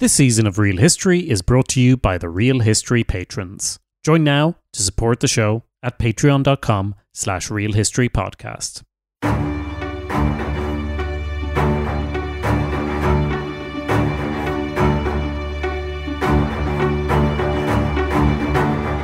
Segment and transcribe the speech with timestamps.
[0.00, 3.78] This season of Real History is brought to you by the Real History patrons.
[4.02, 8.82] Join now to support the show at patreon.com slash realhistorypodcast.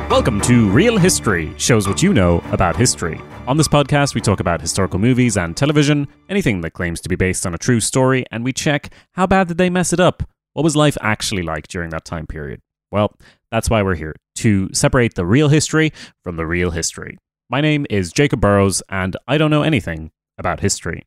[0.09, 3.21] Welcome to Real History, shows what you know about history.
[3.45, 7.15] On this podcast, we talk about historical movies and television, anything that claims to be
[7.15, 10.27] based on a true story, and we check how bad did they mess it up?
[10.57, 12.61] What was life actually like during that time period?
[12.91, 13.15] Well,
[13.51, 15.93] that's why we're here, to separate the real history
[16.23, 17.19] from the real history.
[17.47, 21.03] My name is Jacob Burrows, and I don't know anything about history.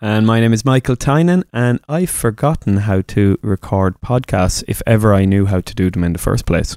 [0.00, 5.12] And my name is Michael Tynan, and I've forgotten how to record podcasts if ever
[5.12, 6.76] I knew how to do them in the first place.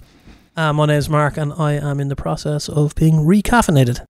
[0.56, 4.04] Uh, my is Mark, and I am in the process of being recaffeinated.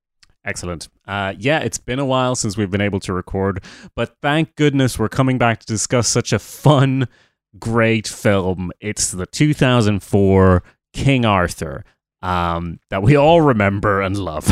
[0.45, 0.88] Excellent.
[1.05, 3.62] Uh, yeah, it's been a while since we've been able to record,
[3.93, 7.09] but thank goodness we're coming back to discuss such a fun,
[7.58, 8.71] great film.
[8.80, 10.63] It's the 2004
[10.94, 11.84] King Arthur
[12.21, 14.48] um, that we all remember and love.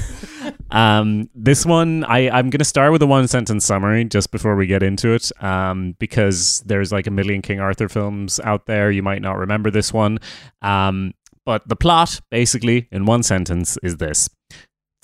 [0.70, 4.56] um, this one, I, I'm going to start with a one sentence summary just before
[4.56, 8.90] we get into it, um, because there's like a million King Arthur films out there.
[8.90, 10.18] You might not remember this one.
[10.62, 11.12] Um,
[11.44, 14.28] but the plot, basically, in one sentence, is this.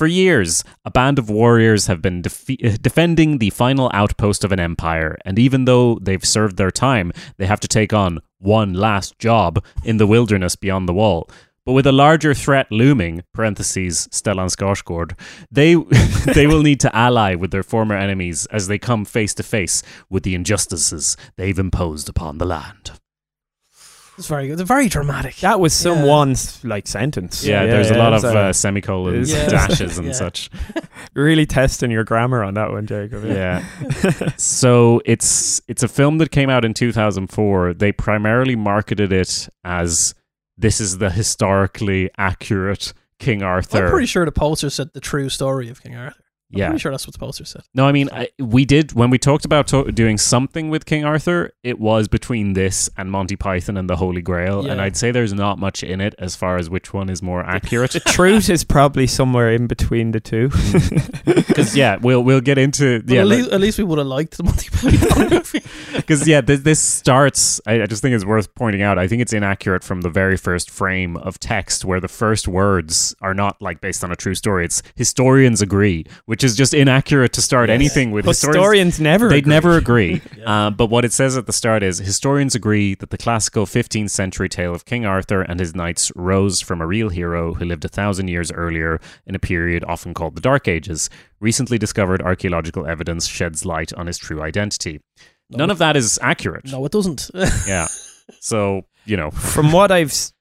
[0.03, 4.51] For years, a band of warriors have been defe- eh, defending the final outpost of
[4.51, 8.73] an empire, and even though they've served their time, they have to take on one
[8.73, 11.31] last job in the wilderness beyond the wall.
[11.65, 15.17] But with a larger threat looming, parentheses, Stellan Skarsgård,
[15.53, 15.77] they
[16.35, 19.85] they will need to ally with their former enemies as they come face to face
[20.11, 22.91] with the injustices they've imposed upon the land.
[24.23, 24.61] It's very good.
[24.61, 25.35] It's very dramatic.
[25.39, 26.71] That was someone's Yeah.
[26.71, 27.45] like sentence.
[27.45, 29.49] Yeah, there's a lot of so uh, semicolons, Yeah.
[29.49, 30.13] dashes, and Yeah.
[30.13, 30.49] such.
[31.15, 33.25] really testing your grammar on that one, Jacob.
[33.25, 33.65] Yeah.
[34.37, 37.75] so it's it's a film that came out in 2004.
[37.75, 40.15] They primarily marketed it as
[40.57, 43.87] this is the historically accurate King Arthur.
[43.87, 46.22] I'm pretty sure the poster said the true story of King Arthur.
[46.53, 46.67] I'm yeah.
[46.69, 47.63] pretty sure that's what the poster said.
[47.75, 51.05] No, I mean I, we did when we talked about to- doing something with King
[51.05, 51.53] Arthur.
[51.63, 55.33] It was between this and Monty Python and the Holy Grail, and I'd say there's
[55.33, 57.93] not much in it as far as which one is more accurate.
[57.93, 60.49] The truth is probably somewhere in between the two.
[60.49, 61.47] Mm.
[61.47, 63.21] Because yeah, we'll we'll get into But yeah.
[63.23, 65.63] at, let- least, at least we would have liked the Monty Python movie.
[65.97, 67.61] Because yeah, this, this starts.
[67.67, 68.99] I, I just think it's worth pointing out.
[68.99, 73.15] I think it's inaccurate from the very first frame of text, where the first words
[73.21, 74.65] are not like based on a true story.
[74.65, 77.75] It's historians agree, which is just inaccurate to start Yes.
[77.75, 78.25] anything with.
[78.25, 79.29] Historians never.
[79.29, 79.51] They'd agree.
[79.51, 80.23] never agree.
[80.47, 84.11] uh, but what it says at the start is historians agree that the classical 15th
[84.11, 87.85] century tale of King Arthur and his knights rose from a real hero who lived
[87.85, 91.09] a thousand years earlier in a period often called the Dark Ages.
[91.41, 95.01] Recently discovered archaeological evidence sheds light on his true identity.
[95.51, 96.65] None of that is accurate.
[96.71, 97.31] No, it doesn't.
[97.67, 97.87] Yeah.
[98.41, 100.33] So, you know, From what I've, s-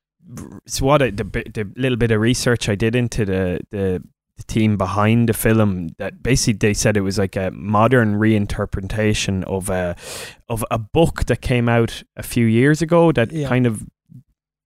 [0.66, 4.04] it's what I, the, the little bit of research I did into the, the the
[4.48, 9.70] team behind the film, that basically they said it was like a modern reinterpretation of
[9.70, 9.96] a
[10.50, 13.48] of a book that came out a few years ago that Yeah.
[13.48, 13.84] kind of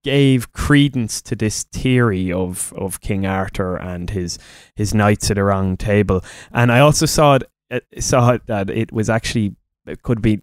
[0.04, 4.38] gave credence to this theory of of King Arthur and his
[4.76, 6.24] his knights at the round table.
[6.52, 9.56] And I also saw it uh, saw it that it was actually
[9.88, 10.42] it could be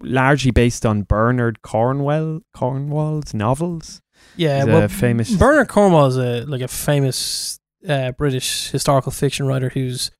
[0.00, 4.02] largely based on Bernard Cornwell Cornwall's novels.
[4.36, 7.58] yeah, well, famous- Bernard Cornwell is a like a famous
[7.88, 10.10] uh, British historical fiction writer whose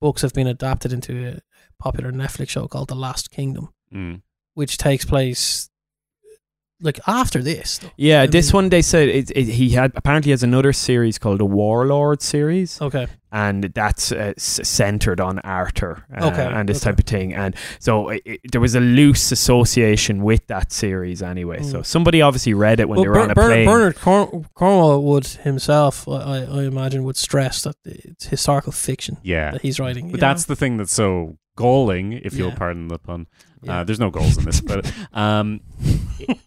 [0.00, 1.40] books have been adapted into a
[1.82, 4.22] popular Netflix show called The Last Kingdom, mm,
[4.54, 5.70] which takes place
[6.80, 7.78] like after this.
[7.78, 7.88] though.
[7.96, 11.18] Yeah, I this mean- one they said it, it, he had apparently has another series
[11.18, 13.06] called the Warlord series, Okay.
[13.32, 16.90] and that's uh, centered on Arthur uh, Okay, and this okay.
[16.90, 17.32] type of thing.
[17.34, 21.62] And so it, it- there was a loose association with that series anyway.
[21.62, 21.86] So Mm.
[21.86, 23.66] somebody obviously read it when Well, they were Ber- on a Ber- plane.
[23.66, 29.16] Bernard Corn- Cornwell would himself, I, I I imagine, would stress that it's historical fiction
[29.22, 29.52] yeah.
[29.52, 30.10] that he's writing.
[30.10, 30.52] But that's know?
[30.54, 33.26] the thing that's so galling, if you'll pardon the pun.
[33.62, 33.80] Yeah.
[33.80, 35.60] Uh, there's no goals in this, but um,
[36.28, 36.38] i-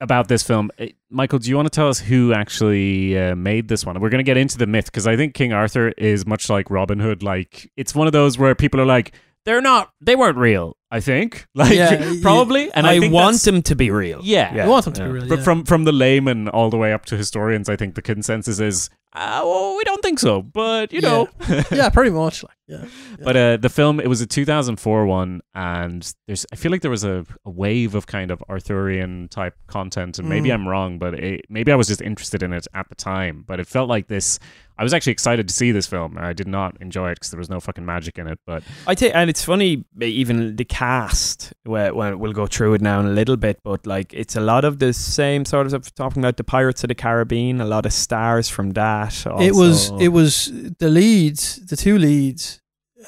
[0.00, 3.68] about this film, eh, Michael, do you want to tell us who actually uh, made
[3.68, 3.98] this one?
[4.00, 6.70] We're going to get into the myth because I think King Arthur is much like
[6.70, 7.22] Robin Hood.
[7.22, 9.12] Like it's one of those where people are like,
[9.44, 10.76] they're not, they weren't real.
[10.90, 14.20] I think, like Yeah, y- probably, and I, I, think want them to be real.
[14.22, 14.64] Yeah, yeah.
[14.64, 15.06] I want them to yeah.
[15.06, 15.28] be real.
[15.28, 18.58] But from from the layman all the way up to historians, I think the consensus
[18.58, 20.42] is, uh, well, we don't think so.
[20.42, 21.28] But you know,
[21.72, 22.42] yeah, pretty much.
[22.42, 22.84] Like Yeah.
[23.22, 26.90] But uh, the film, it was a 2004 one, and there's I feel like there
[26.90, 30.54] was a, a wave of kind of Arthurian type content, and maybe Mm.
[30.54, 33.44] I'm wrong, but it, maybe I was just interested in it at the time.
[33.46, 34.38] But it felt like this.
[34.78, 36.16] I was actually excited to see this film.
[36.18, 38.38] I did not enjoy it because there was no fucking magic in it.
[38.46, 41.52] But I think, and it's funny, even the cast.
[41.66, 44.40] Well, well, we'll go through it now in a little bit, but like it's a
[44.40, 45.92] lot of the same sort of stuff.
[45.94, 49.26] Talking about the Pirates of the Caribbean, a lot of stars from that.
[49.40, 52.60] it was it was the leads, the two leads,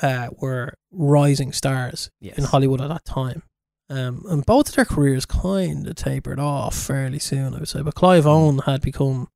[0.02, 2.36] uh, were rising stars Yes.
[2.36, 3.44] in Hollywood at that time.
[3.88, 7.82] Um, and both of their careers kind of tapered off fairly soon, I would say.
[7.82, 9.28] But Clive Owen had become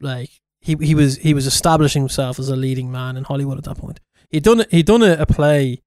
[0.00, 0.30] like
[0.62, 3.76] he he was he was establishing himself as a leading man in Hollywood at that
[3.78, 4.00] point.
[4.30, 5.82] He'd done he'd done a, a play,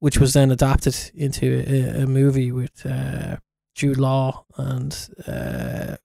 [0.00, 3.36] which was then adapted into a, a movie with uh,
[3.74, 5.96] Jude Law and uh,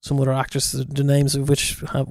[0.00, 2.08] some other actors, the names of which have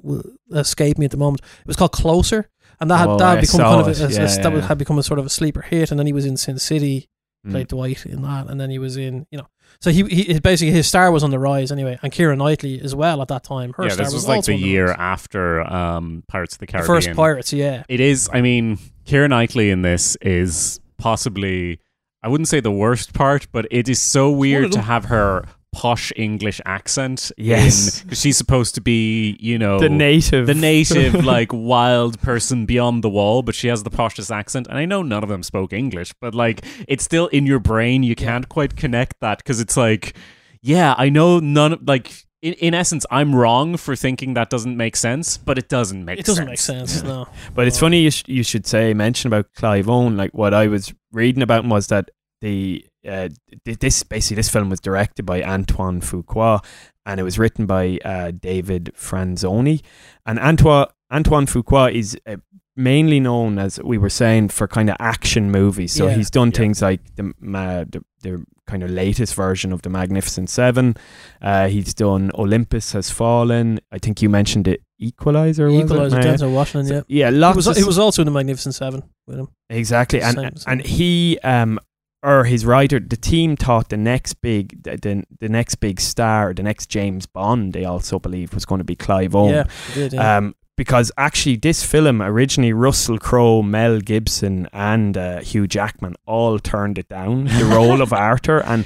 [0.53, 1.41] escaped me at the moment.
[1.61, 2.49] It was called Closer,
[2.79, 3.99] and that had Oh, that had become kind of a, it.
[4.11, 5.89] a- Yeah, that had become a sort of a sleeper hit.
[5.89, 7.07] And then he was in Sin City.
[7.51, 9.47] Played Dwight in that, and then he was in you know.
[9.79, 12.95] So he, he basically his star was on the rise anyway, and Keira Knightley as
[12.95, 13.73] well at that time.
[13.73, 14.95] Her yeah, star this was like also the year rise.
[14.97, 16.87] after um, Pirates of the the Caribbean.
[16.87, 17.83] first Pirates, yeah.
[17.87, 18.29] It is.
[18.33, 21.79] I mean, Keira Knightley in this is possibly.
[22.23, 25.45] I wouldn't say the worst part, but it is so weird to have her
[25.77, 27.31] posh English accent.
[27.37, 28.01] Yes.
[28.01, 33.03] because she's supposed to be, you know, the native, the native, like wild person beyond
[33.03, 34.65] the wall, but she has the poshest accent.
[34.67, 38.01] And I know none of them spoke English, but like it's still in your brain.
[38.01, 40.17] You can't quite connect that because it's like,
[40.63, 41.77] yeah, I know none.
[41.85, 46.03] Like in, in essence, I'm wrong for thinking that doesn't make sense, but it doesn't
[46.03, 46.17] make.
[46.17, 46.27] sense.
[46.27, 46.79] It doesn't sense.
[46.79, 47.27] make sense, no.
[47.53, 50.17] But it's funny you, sh- you should say mention about Clive Owen.
[50.17, 52.09] Like what I was reading about him was that
[52.41, 53.29] the uh,
[53.65, 56.63] this basically this film was directed by Antoine Fuqua
[57.05, 59.81] and it was written by uh, David Franzoni.
[60.25, 62.37] And Antoine Antoine Fuqua is uh,
[62.75, 65.93] mainly known as we were saying for kind of action movies.
[65.93, 66.15] So Yeah.
[66.15, 66.57] he's done Yeah.
[66.57, 70.95] things like the, the the kind of latest version of the Magnificent Seven.
[71.41, 73.79] Uh, he's done Olympus Has Fallen.
[73.91, 74.81] I think you mentioned it.
[74.99, 75.67] Equalizer.
[75.67, 75.75] was?
[75.85, 77.25] Equalizer, Denzel Washington, yeah.
[77.25, 79.47] yeah, It lots was, of it was also in the Magnificent Seven with him.
[79.69, 80.71] Exactly, and Same- same.
[80.71, 81.79] and he um
[82.23, 86.53] or his writer, the team thought the next big the, the the next big star,
[86.53, 89.53] the next James Bond, they also believed was going to be Clive Owen.
[89.53, 90.37] Yeah, did, yeah.
[90.37, 96.59] Um, because actually, this film originally Russell Crowe, Mel Gibson, and uh, Hugh Jackman all
[96.59, 97.45] turned it down.
[97.45, 98.85] The role of Arthur, and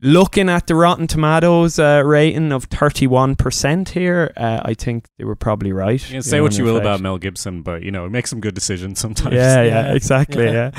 [0.00, 5.24] looking at the Rotten Tomatoes uh, rating of thirty-one percent here, uh, I think they
[5.24, 6.10] were probably right.
[6.10, 9.00] Yeah, say what you will about Mel Gibson, but you know, make some good decisions
[9.00, 9.34] sometimes.
[9.34, 9.94] Yeah, yeah, Yeah.
[9.94, 10.44] exactly.
[10.44, 10.70] Yeah.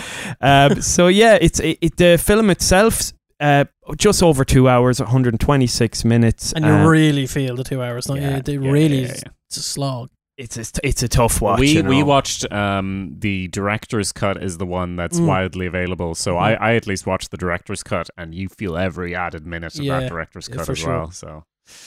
[0.42, 0.68] Yeah.
[0.72, 3.12] Um, so yeah, it's it, it, the film itself.
[3.40, 3.66] Uh,
[3.98, 6.54] just over two hours, 126 minutes.
[6.54, 8.42] and you um, really feel the two hours, don't yeah, you?
[8.42, 9.32] They Yeah, really, yeah, yeah, yeah.
[9.50, 10.10] it's a slog.
[10.38, 11.60] It's a, it's a tough watch.
[11.60, 11.90] we you know.
[11.90, 15.28] we watched um, the director's cut is the one that's Mm.
[15.28, 16.16] widely available.
[16.16, 19.76] So I, I at least watched the director's cut, and you feel every added minute
[19.76, 20.90] of Yeah, that director's cut for as sure.
[20.98, 21.12] well.
[21.12, 21.46] So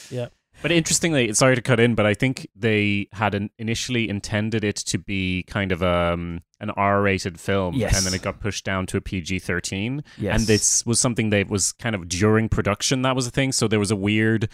[0.09, 0.27] Yeah.
[0.63, 4.77] But interestingly, sorry to cut in, but I think they had an, initially intended it
[4.77, 7.95] to be kind of um, an R-rated film, Yes.
[7.95, 10.03] and then it got pushed down to a PG-13.
[10.17, 10.35] Yes.
[10.39, 13.03] And this was something that was kind of during production.
[13.03, 13.51] That was a thing.
[13.51, 14.49] So there was a weird.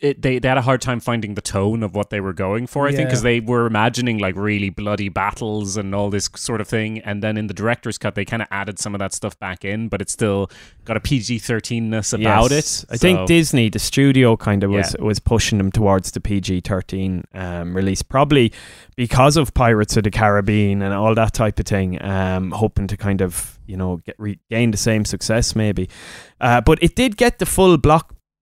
[0.00, 2.66] It, they they had a hard time finding the tone of what they were going
[2.66, 2.86] for.
[2.86, 6.68] I think because they were imagining like really bloody battles and all this sort of
[6.68, 9.38] thing, and then in the director's cut they kind of added some of that stuff
[9.38, 10.50] back in, but it still
[10.84, 12.84] got a PG thirteenness about Yes.
[12.84, 12.90] it.
[12.94, 17.24] I think Disney, the studio, kind of was was pushing them towards the PG thirteen
[17.34, 18.52] um, release, probably
[18.96, 22.02] because of Pirates of the Caribbean and all that type of thing.
[22.02, 25.88] Um, hoping to kind of you know get regain the same success, maybe.
[26.40, 27.76] Uh, but it did get the full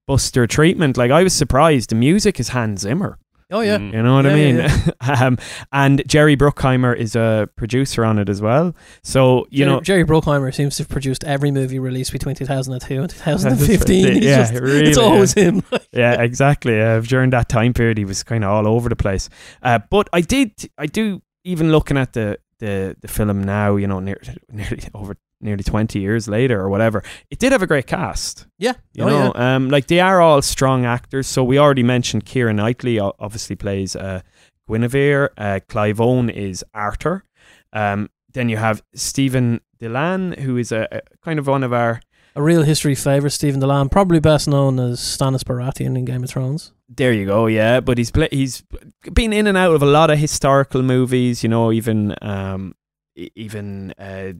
[0.08, 0.96] blockbuster treatment.
[0.96, 1.90] Like I was surprised.
[1.90, 3.18] The music is Hans Zimmer.
[3.48, 3.92] Oh yeah, Mm.
[3.92, 4.56] You know what I mean?
[4.56, 4.90] yeah,
[5.24, 5.38] um,
[5.70, 8.74] and Jerry Bruckheimer is a producer on it as well.
[9.04, 9.80] So you Jerry, know.
[9.82, 14.12] Jerry Bruckheimer seems to have produced every movie released between 2002 and 2015.
[14.14, 14.88] He's yeah, just- really.
[14.88, 15.04] it's yeah.
[15.04, 15.62] always him.
[15.92, 16.80] yeah, exactly.
[16.82, 19.28] Uh, during that time period, he was kind of all over the place.
[19.62, 23.86] Uh, but I did, I do, even looking at the the, the film now, you
[23.86, 24.18] know, near,
[24.50, 28.46] nearly over nearly twenty years later or whatever, it did have a great cast.
[28.58, 31.26] yeah, You oh, know, um, like they are all strong actors.
[31.26, 34.20] So we already mentioned Keira Knightley obviously plays uh,
[34.68, 35.30] Guinevere.
[35.36, 37.24] Uh, Clive Owen is Arthur.
[37.72, 42.00] Um, then you have Stephen Dillane, who is a, a kind of one of our
[42.34, 46.28] a real history favourite, Stephen Dillane, probably best known as Stannis Baratheon in Game of
[46.28, 46.72] Thrones.
[46.86, 47.46] There you go.
[47.46, 48.62] Yeah, but he's play, he's
[49.10, 51.42] been in and out of a lot of historical movies.
[51.42, 52.74] You know, even um,
[53.14, 54.34] even uh,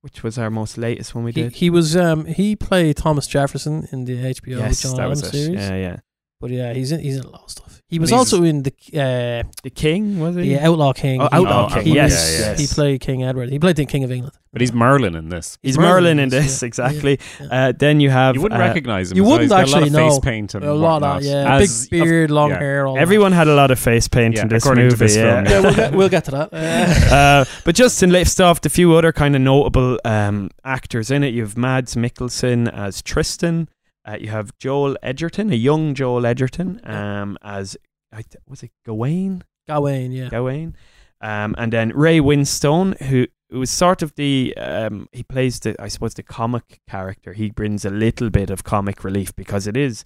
[0.00, 1.52] which was our most latest one we He, did.
[1.52, 5.30] he was um he played Thomas Jefferson in the HBO yes, John that was it.
[5.30, 5.58] series.
[5.60, 5.96] Yeah, yeah.
[6.40, 7.79] But yeah, he's in he's in a lot of stuff.
[7.90, 10.42] He was also in the uh, The King was he?
[10.54, 11.20] the Outlaw King.
[11.20, 11.78] Oh, He- Outlaw Oh, King.
[11.78, 12.50] Outlaw yes, King, yeah, yeah.
[12.52, 12.60] yes.
[12.60, 13.50] He played King Edward.
[13.50, 14.34] He played the King of England.
[14.52, 15.58] But he's Merlin in this.
[15.62, 16.66] He's Merlin in this, yeah.
[16.66, 17.20] exactly.
[17.40, 17.46] Yeah.
[17.68, 19.16] Uh, then you have You wouldn't uh, recognize him.
[19.16, 20.10] you wouldn't He's got actually a lot of know.
[20.10, 21.22] face paint and A lot of whatnot.
[21.22, 21.54] that, yeah.
[21.56, 22.58] As- Big beard, long yeah.
[22.58, 22.86] hair.
[22.86, 25.04] All Everyone had a lot of face paint Yeah, in this according to movie.
[25.04, 25.44] this yeah.
[25.44, 26.50] film, Yeah, we'll get we'll get to that.
[27.12, 31.22] Uh, but just to lift off the few other kind of notable um, actors in
[31.22, 33.68] it, you have Mads Mikkelsen as Tristan.
[34.04, 37.76] Uh, you have Joel Edgerton, a young Joel Edgerton, um, as
[38.12, 39.44] I th- was it Gawain?
[39.68, 40.28] Gawain, yeah.
[40.30, 40.74] Gawain,
[41.20, 45.76] um, and then Ray Winstone, who who was sort of the um, he plays the
[45.80, 47.32] I suppose the comic character.
[47.34, 50.04] He brings a little bit of comic relief because it is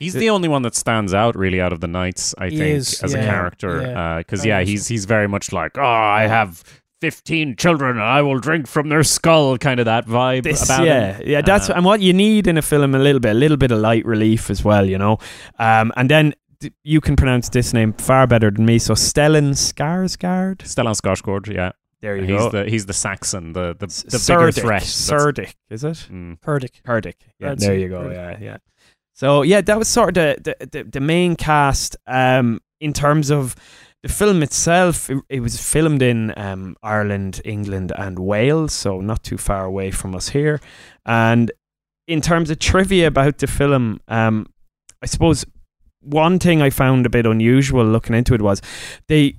[0.00, 2.76] He's the only one that stands out really out of the knights, I He think,
[2.78, 3.80] is, as a yeah, character.
[3.80, 4.18] yeah.
[4.18, 6.64] Because yeah, he's he's very much like, oh, I have
[7.10, 10.84] fifteen children, and I will drink from their skull, kind of that vibe This, about
[10.86, 11.28] yeah, him.
[11.28, 11.40] yeah.
[11.42, 13.70] That's Uh, and what you need in a film a little bit, a little bit
[13.70, 15.18] of light relief as well, you know.
[15.58, 18.78] Um, and then d- you can pronounce this name far better than me.
[18.78, 20.58] So Stellan Skarsgård.
[20.58, 22.50] Stellan Skarsgård, yeah, There you he's go.
[22.50, 24.82] the he's the Saxon, the the, S- the bigger threat.
[24.82, 26.08] That's- Cerdic, is it?
[26.10, 26.40] Mm.
[26.40, 26.82] Purdick.
[26.82, 27.14] Purdick.
[27.38, 28.00] Yeah, That's there you go.
[28.02, 28.40] Purdick.
[28.40, 28.56] Yeah, yeah.
[29.14, 31.96] So yeah, that was sort of the the, the, the main cast.
[32.06, 33.54] Um, in terms of
[34.04, 39.22] the film itself, it, it was filmed in um, Ireland, England, and Wales, so not
[39.22, 40.60] too far away from us here.
[41.06, 41.50] And
[42.06, 44.52] in terms of trivia about the film, um,
[45.00, 45.46] I suppose
[46.00, 48.60] one thing I found a bit unusual looking into it was
[49.08, 49.36] they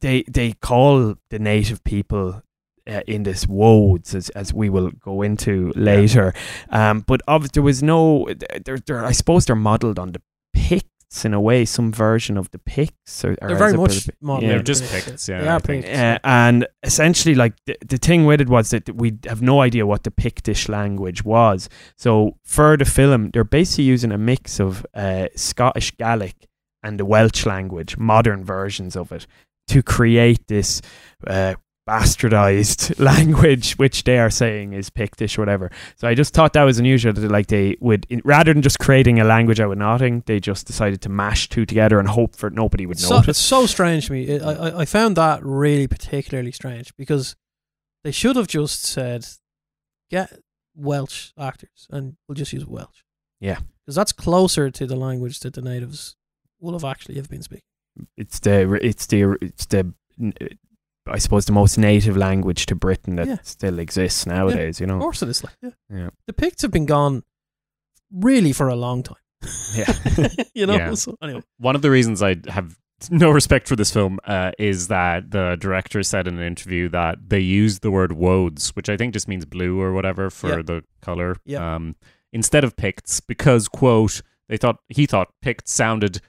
[0.00, 2.42] they they call the native people
[2.88, 6.34] uh, in this woads as as we will go into later.
[6.70, 8.26] Um, but of, there was no
[8.64, 12.50] they're, they're I suppose they're modelled on the Picts in a way, some version of
[12.50, 13.24] the Picts.
[13.24, 14.44] Or, or They're very much bit- modern.
[14.44, 14.54] yeah.
[14.56, 15.84] They're just They- Picts, yeah, They are think.
[15.86, 19.86] Uh, and essentially, like the, the thing with it was that we have no idea
[19.86, 21.68] what the Pictish language was.
[21.96, 26.46] So for the film, they're basically using a mix of uh, Scottish Gaelic
[26.82, 29.26] and the Welsh language, modern versions of it,
[29.68, 30.82] to create this
[31.26, 31.54] uh,
[31.88, 35.70] bastardized language, which they are saying is Pictish, or whatever.
[35.96, 38.78] So I just thought that was unusual that like they would, in, rather than just
[38.78, 42.36] creating a language out of nothing, they just decided to mash two together and hope
[42.36, 43.28] for nobody would so, notice.
[43.30, 44.24] it's so strange to me.
[44.24, 47.34] It, I, I- I found that really particularly strange because
[48.04, 49.26] they should have just said,
[50.10, 50.38] get
[50.76, 53.02] Welsh actors and we'll just use Welsh.
[53.40, 53.58] Yeah.
[53.84, 56.14] Because that's closer to the language that the natives
[56.60, 57.62] will have actually have been speaking.
[58.16, 59.92] it's the it's the it's the
[61.10, 63.38] I suppose the most native language to Britain that Yeah.
[63.42, 64.80] still exists nowadays.
[64.80, 65.42] You Of know, course it is.
[65.44, 65.70] Like, yeah.
[65.90, 67.22] yeah, The Picts have been gone
[68.12, 69.16] really for a long time.
[69.74, 69.92] yeah.
[70.54, 70.74] you know?
[70.76, 70.94] Yeah.
[70.94, 71.42] So, anyway.
[71.58, 72.76] One of the reasons I have
[73.10, 77.18] no respect for this film uh, is that the director said in an interview that
[77.28, 80.62] they used the word woads, which I think just means blue or whatever for Yeah.
[80.62, 81.76] the color, Yeah.
[81.76, 81.94] um,
[82.32, 86.20] instead of Picts because quote they thought he thought Picts sounded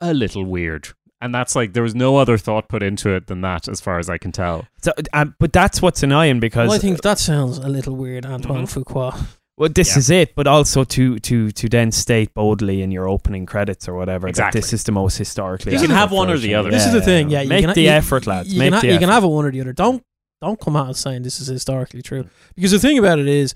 [0.00, 0.88] a little weird,
[1.20, 3.98] and that's like there was no other thought put into it than that, as far
[3.98, 4.66] as I can tell.
[4.82, 8.26] So, um, but that's what's annoying because Well, I think that sounds a little weird,
[8.26, 8.84] Antoine Mhm.
[8.84, 9.26] Fuqua.
[9.56, 9.98] well, this Yeah.
[9.98, 10.34] is it.
[10.34, 14.60] But also to to to then state boldly in your opening credits or whatever Exactly.
[14.60, 15.72] that this is the most historically.
[15.72, 16.70] You can have one or the other.
[16.70, 17.40] This is the thing, yeah.
[17.42, 18.52] You make can, the you- effort, lads.
[18.52, 19.12] You, make can, the you can effort.
[19.14, 19.72] have it one or the other.
[19.72, 20.02] Don't
[20.42, 22.26] don't come out saying this is historically true.
[22.54, 23.54] Because the thing about it is,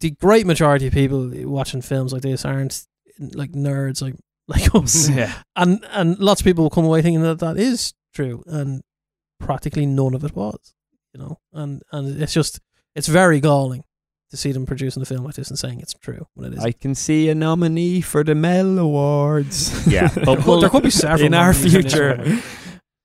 [0.00, 2.84] the great majority of people watching films like this aren't
[3.18, 4.14] like nerds like
[4.48, 5.32] like us, yeah.
[5.56, 8.82] and and lots of people will come away thinking that that is true, and
[9.40, 10.74] practically none of it was.
[11.12, 12.60] You know, and and it's just
[12.94, 13.84] it's very galling
[14.30, 16.64] to see them producing a film like this and saying it's true when it is.
[16.64, 19.86] I can see a nominee for the Mel Awards.
[19.86, 22.42] Yeah, but could, there could be several in our nominees in future.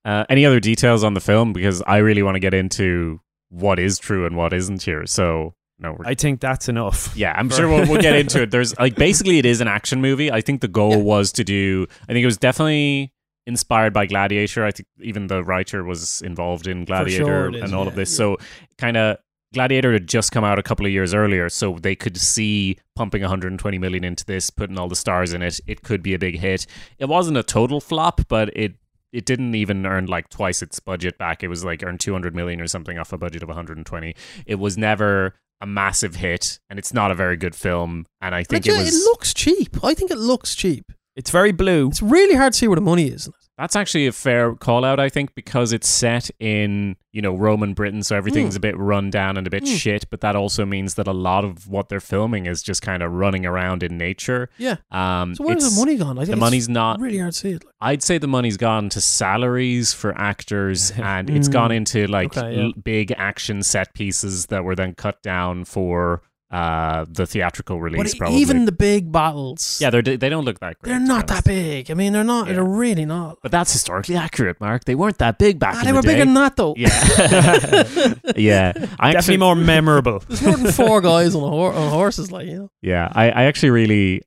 [0.04, 1.54] Uh, any other details on the film?
[1.54, 5.06] Because I really want to get into what is true and what isn't here.
[5.06, 7.12] So no, we're I think that's enough.
[7.16, 8.52] Yeah, I'm sure we'll, we'll get into it.
[8.52, 10.32] There's like basically it is an action movie.
[10.32, 11.04] I think the goal Yeah.
[11.04, 11.88] was to do.
[12.04, 13.14] I think it was definitely
[13.48, 14.64] inspired by Gladiator.
[14.66, 18.12] I think even the writer was involved in Gladiator sure is, and all of this.
[18.12, 18.18] yeah.
[18.18, 18.38] So
[18.78, 19.18] kind of
[19.54, 23.22] Gladiator had just come out a couple of years earlier, so they could see pumping
[23.22, 25.60] 120 million into this, putting all the stars in it.
[25.68, 26.66] It could be a big hit.
[27.00, 28.76] It wasn't a total flop, but it
[29.12, 31.44] it didn't even earn like twice its budget back.
[31.44, 34.16] It was like earned 200 million or something off a budget of 120.
[34.46, 38.06] It was never a massive hit, and it's not a very good film.
[38.22, 38.96] And I think But it was.
[38.96, 39.84] it looks cheap.
[39.84, 40.92] I think it looks cheap.
[41.16, 41.88] It's very blue.
[41.90, 43.30] It's really hard to see where the money is.
[43.62, 47.74] That's actually a fair call out, I think, because it's set in, you know, Roman
[47.74, 48.58] Britain, so everything's Mm.
[48.58, 49.78] a bit run down and a bit Mm.
[49.78, 53.04] shit, but that also means that a lot of what they're filming is just kind
[53.04, 54.50] of running around in nature.
[54.58, 54.78] Yeah.
[54.92, 56.18] Um So where's the money gone?
[56.18, 57.64] I think the money's not really hard to see it.
[57.80, 62.56] I'd say the money's gone to salaries for actors and it's gone into like Okay,
[62.56, 62.64] yeah.
[62.64, 68.14] l- big action set pieces that were then cut down for uh, the theatrical release.
[68.14, 68.38] e- probably.
[68.40, 70.90] even the big battles, yeah, they're they don't look that great.
[70.92, 71.90] they're not that big.
[71.90, 72.48] I mean, they're not.
[72.48, 72.54] Yeah.
[72.56, 73.38] They're really not.
[73.42, 74.84] But that's historically accurate, Mark.
[74.86, 76.08] They weren't that big back Ah, in they were day.
[76.10, 76.74] bigger than that though.
[76.78, 76.90] Yeah,
[78.36, 78.74] yeah.
[79.00, 80.20] I Definitely actually, more memorable.
[80.28, 82.72] There's more than four guys on a hor- on horses, like you know.
[82.82, 84.22] Yeah, I, I actually really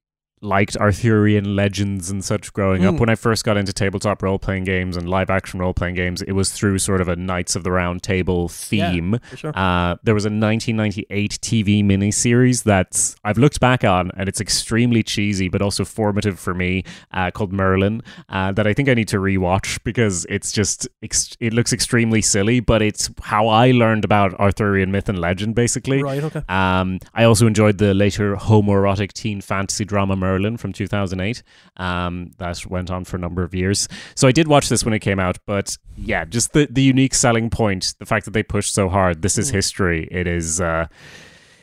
[0.45, 2.95] liked Arthurian legends and such growing up.
[2.95, 3.01] Mm.
[3.01, 6.23] When I first got into tabletop role playing games and live action role playing games,
[6.23, 9.19] it was through sort of a Knights of the Round Table theme.
[9.31, 9.53] For sure.
[9.57, 15.03] Uh, there was a 1998 TV miniseries that I've looked back on, and it's extremely
[15.03, 18.03] cheesy, but also formative for me, uh, called Merlin.
[18.29, 22.21] Uh, that I think I need to rewatch because it's just ex- it looks extremely
[22.21, 26.03] silly, but it's how I learned about Arthurian myth and legend, basically.
[26.03, 26.23] Right.
[26.23, 26.43] Okay.
[26.49, 31.43] Um, I also enjoyed the later homoerotic teen fantasy drama Merlin from 2008.
[31.77, 33.89] Um, that went on for a number of years.
[34.15, 37.15] So I did watch this when it came out, but yeah, just the, the unique
[37.15, 39.23] selling point, the fact that they pushed so hard.
[39.23, 39.55] This is Mm.
[39.55, 40.09] history.
[40.11, 40.61] It is.
[40.61, 40.87] Uh,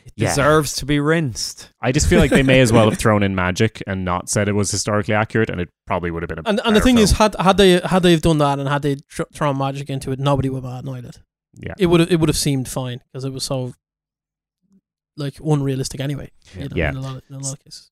[0.04, 0.30] It Yeah.
[0.30, 1.70] deserves to be rinsed.
[1.80, 4.48] I just feel like they may as well have thrown in magic and not said
[4.48, 6.44] it was historically accurate, and it probably would have been a.
[6.50, 7.32] And and the thing is, film.
[7.38, 10.20] had had they had they've done that and had they tr- thrown magic into it,
[10.20, 11.20] nobody would have annoyed it.
[11.54, 13.74] yeah, It would have it would have seemed fine because it was so
[15.18, 16.32] like unrealistic anyway.
[16.56, 16.90] You know, Yeah.
[16.90, 17.92] In a lot of, in a lot of cases.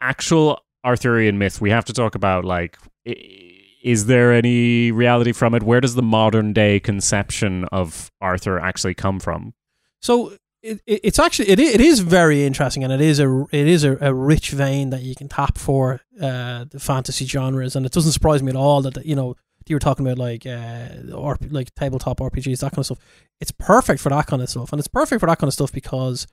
[0.00, 2.78] Actual Arthurian myth, we have to talk about like.
[3.04, 5.62] Is there any reality from it?
[5.62, 9.54] Where does the modern day conception of Arthur actually come from?
[10.00, 10.32] So
[10.66, 13.84] it, it, it's actually it, it is very interesting and it is a it is
[13.84, 17.92] a, a rich vein that you can tap for uh, the fantasy genres and it
[17.92, 19.36] doesn't surprise me at all that you know
[19.66, 22.98] you were talking about like uh, or like tabletop RPGs that kind of stuff.
[23.40, 25.72] It's perfect for that kind of stuff and it's perfect for that kind of stuff
[25.72, 26.26] because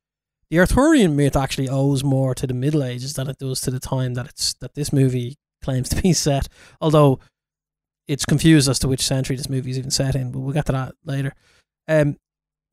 [0.53, 3.79] the Arthurian myth actually owes more to the Middle Ages than it does to the
[3.79, 6.47] time that it's that this movie claims to be set.
[6.79, 7.19] Although
[8.07, 10.67] it's confused as to which century this movie is even set in, but we'll get
[10.67, 11.33] to that later.
[11.87, 12.17] Um,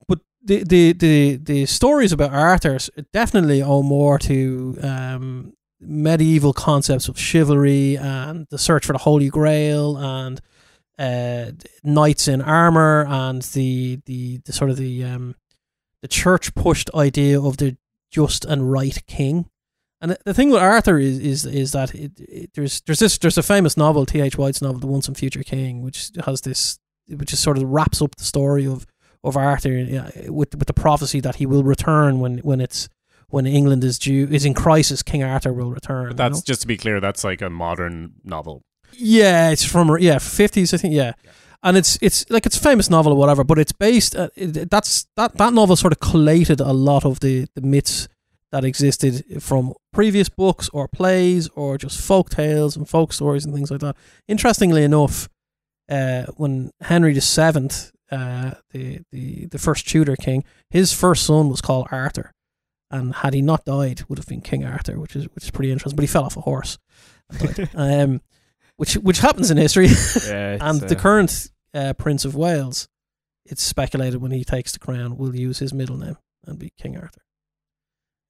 [0.06, 2.76] but the the the the stories about Arthur
[3.14, 9.30] definitely owe more to um, medieval concepts of chivalry and the search for the Holy
[9.30, 10.38] Grail and
[10.98, 15.34] uh, knights in armor and the the, the sort of the um,
[16.02, 17.76] the church pushed idea of the
[18.10, 19.48] just and right king.
[20.00, 23.38] And the- thing with Arthur is is is that it, it, there's there's this there's
[23.38, 26.78] a famous novel T H White's novel The Once and Future King which has this
[27.08, 28.86] which is sort of wraps up the story of
[29.22, 32.88] of Arthur yeah, with with the prophecy that he will return when when it's
[33.28, 36.04] when England is due is in crisis King Arthur will return.
[36.04, 36.42] But you that's know?
[36.46, 37.00] just to be clear.
[37.00, 38.62] That's like a modern novel.
[38.92, 40.94] Yeah, it's from yeah fifties, I think.
[40.94, 41.12] Yeah.
[41.62, 43.44] And it's it's like it's a famous novel or whatever.
[43.44, 44.16] But it's based.
[44.16, 48.08] Uh, it, that's that that novel sort of collated a lot of the the myths
[48.52, 53.54] that existed from previous books or plays or just folk tales and folk stories and
[53.54, 53.96] things like that.
[54.26, 55.28] Interestingly enough,
[55.88, 61.48] uh, when Henry the Seventh, uh, the the the first Tudor king, his first son
[61.48, 62.32] was called Arthur.
[62.92, 65.70] And had he not died, would have been King Arthur, which is which is pretty
[65.70, 65.94] interesting.
[65.94, 66.76] But he fell off a horse,
[67.74, 68.20] um,
[68.80, 69.86] which which happens in history.
[70.26, 72.88] Yeah, it's, and the uh, current uh, Prince of Wales,
[73.44, 76.16] it's speculated when he takes the crown, will use his middle name
[76.46, 77.20] and be King Arthur.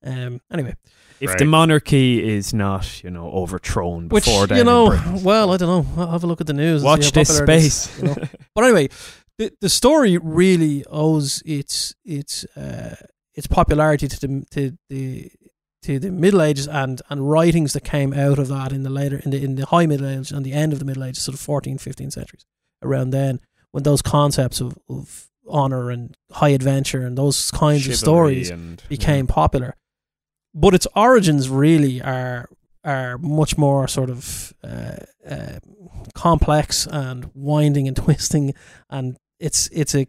[0.04, 0.40] Um.
[0.52, 0.74] Anyway,
[1.20, 1.38] if Right.
[1.38, 5.22] the monarchy is not, you know, overthrown which before then, you know, Britain.
[5.30, 6.02] well, I don't know.
[6.02, 6.82] I'll have a look at the news.
[6.82, 7.98] watch how this popular it is, space.
[8.02, 8.16] you know.
[8.56, 8.88] But anyway,
[9.38, 12.96] the the story really owes its its uh,
[13.34, 15.30] its popularity to the to the
[15.83, 19.21] to the Middle Ages and, and writings that came out of that in the later
[19.25, 21.35] in the in the High Middle Ages and the end of the Middle Ages, sort
[21.35, 22.45] of 14, 15 centuries.
[22.83, 23.40] Around then,
[23.73, 28.83] when those concepts of, of honor and high adventure and those kinds of stories and,
[28.88, 29.75] became popular.
[30.55, 32.49] But its origins really are
[32.83, 34.97] are much more sort of uh,
[35.29, 35.59] uh,
[36.14, 38.55] complex and winding and twisting,
[38.88, 40.07] and it's it's a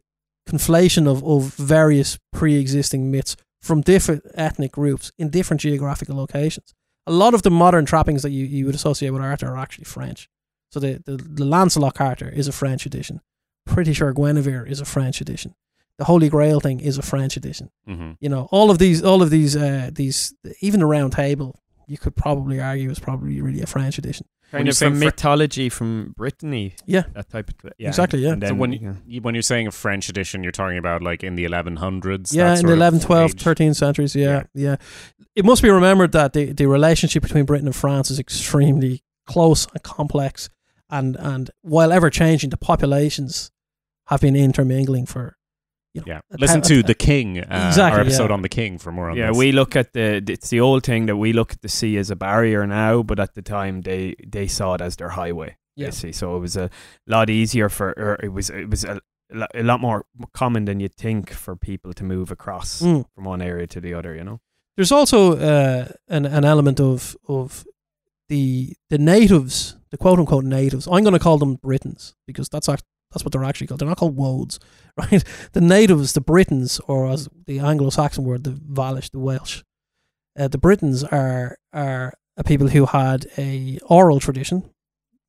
[0.50, 6.74] conflation of, of various pre-existing myths from different ethnic groups in different geographical locations.
[7.08, 9.86] A lot of the modern trappings that you, you would associate with Arthur are actually
[9.86, 10.30] French.
[10.71, 13.21] So the, the, the Lancelot Arthur is a French edition.
[13.65, 15.54] Pretty sure Guinevere is a French edition.
[15.97, 18.12] The Holy Grail thing is a French edition Mm-hmm.
[18.19, 21.97] you know all of these all of these uh these even the round table you
[21.97, 25.06] could probably argue is probably really a french edition kind you of say from Fr-
[25.06, 26.76] mythology from Brittany.
[26.86, 27.04] Yeah.
[27.14, 28.34] that type of yeah, Exactly, yeah.
[28.34, 28.94] And So then, when yeah.
[29.08, 32.34] you, when you're saying a French edition, you're talking about like in the 1100s.
[32.34, 33.44] yeah in the of 11 12 age?
[33.44, 34.76] 13th centuries yeah, yeah
[35.36, 39.68] it must be remembered that the, the relationship between britain and france is extremely close
[39.74, 40.50] and complex
[40.90, 43.52] and and while ever changing the populations
[44.08, 45.38] have been intermingling for
[45.93, 47.39] you know, Yeah, listen to the King.
[47.39, 48.34] Uh, Exactly, Our episode yeah.
[48.34, 49.21] on the King for more on this.
[49.21, 49.38] Yeah, this.
[49.38, 52.10] we look at the it's the old thing that we look at the sea as
[52.12, 55.58] a barrier now, but at the time they they saw it as their highway.
[55.75, 55.88] Yeah.
[55.88, 56.69] You see, so it was a
[57.08, 58.99] lot easier for, or it was it was a,
[59.56, 63.06] a lot more common than you'd think for people to move across Mm.
[63.15, 64.13] from one area to the other.
[64.15, 64.39] You know,
[64.75, 67.65] there's also uh, an an element of of
[68.30, 70.88] the the natives, the quote unquote natives.
[70.88, 73.80] I'm going to call them Britons because that's act- that's what they're actually called.
[73.80, 74.60] They're not called Wodes,
[74.97, 75.24] right?
[75.54, 79.63] The natives, the Britons, or as the Anglo-Saxon word, the Valish, the Welsh.
[80.38, 84.69] Uh, the Britons are are a people who had a oral tradition,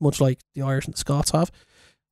[0.01, 1.51] much like the Irish and the Scots have,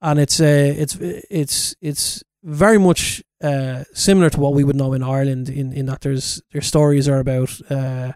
[0.03, 4.93] and it's uh, it's it's it's very much uh, similar to what we would know
[4.93, 5.49] in Ireland.
[5.49, 8.13] In, in that there's their stories are about uh,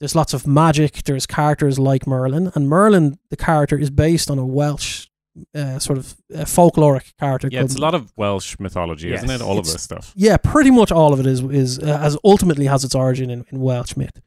[0.00, 1.02] there's lots of magic.
[1.02, 5.08] There's characters like Merlin, and Merlin, the character, is based on a Welsh
[5.54, 7.48] uh, sort of uh, folkloric character.
[7.50, 9.40] Yeah, it's a lot of Welsh mythology, isn't it?
[9.40, 10.12] All of this stuff.
[10.16, 13.44] yeah, pretty much all of it is is uh, as ultimately has its origin in,
[13.50, 14.20] in Welsh myth,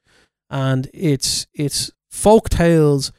[0.50, 3.12] and it's it's folk tales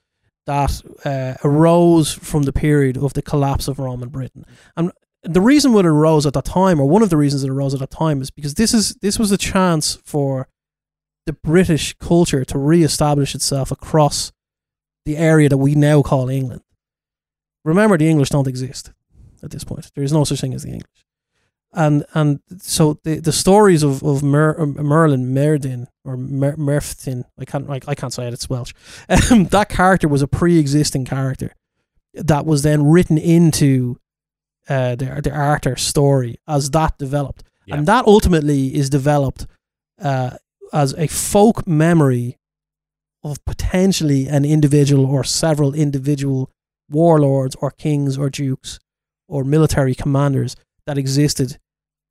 [0.46, 4.44] that uh, arose from the period of the collapse of Roman Britain,
[4.76, 4.90] and
[5.22, 7.80] the reason it arose at that time, or one of the reasons it arose at
[7.80, 10.48] that time, is because this is this was a chance for
[11.26, 14.32] the British culture to re-establish itself across
[15.06, 16.62] the area that we now call England.
[17.64, 18.92] Remember, the English don't exist
[19.42, 19.90] at this point.
[19.94, 21.04] There is no such thing as the English
[21.74, 27.24] and and so the the stories of of Mer, um, Merlin Merdin or Mer, Merftin
[27.38, 28.74] I can't I, I can't say it it's Welsh
[29.30, 31.54] um, that character was a pre-existing character
[32.14, 33.96] that was then written into
[34.68, 37.76] uh, the the Arthur story as that developed Yeah.
[37.76, 39.46] and that ultimately is developed
[39.98, 40.36] uh,
[40.74, 42.38] as a folk memory
[43.24, 46.50] of potentially an individual or several individual
[46.92, 48.78] warlords or kings or dukes
[49.28, 50.54] or military commanders
[50.86, 51.58] that existed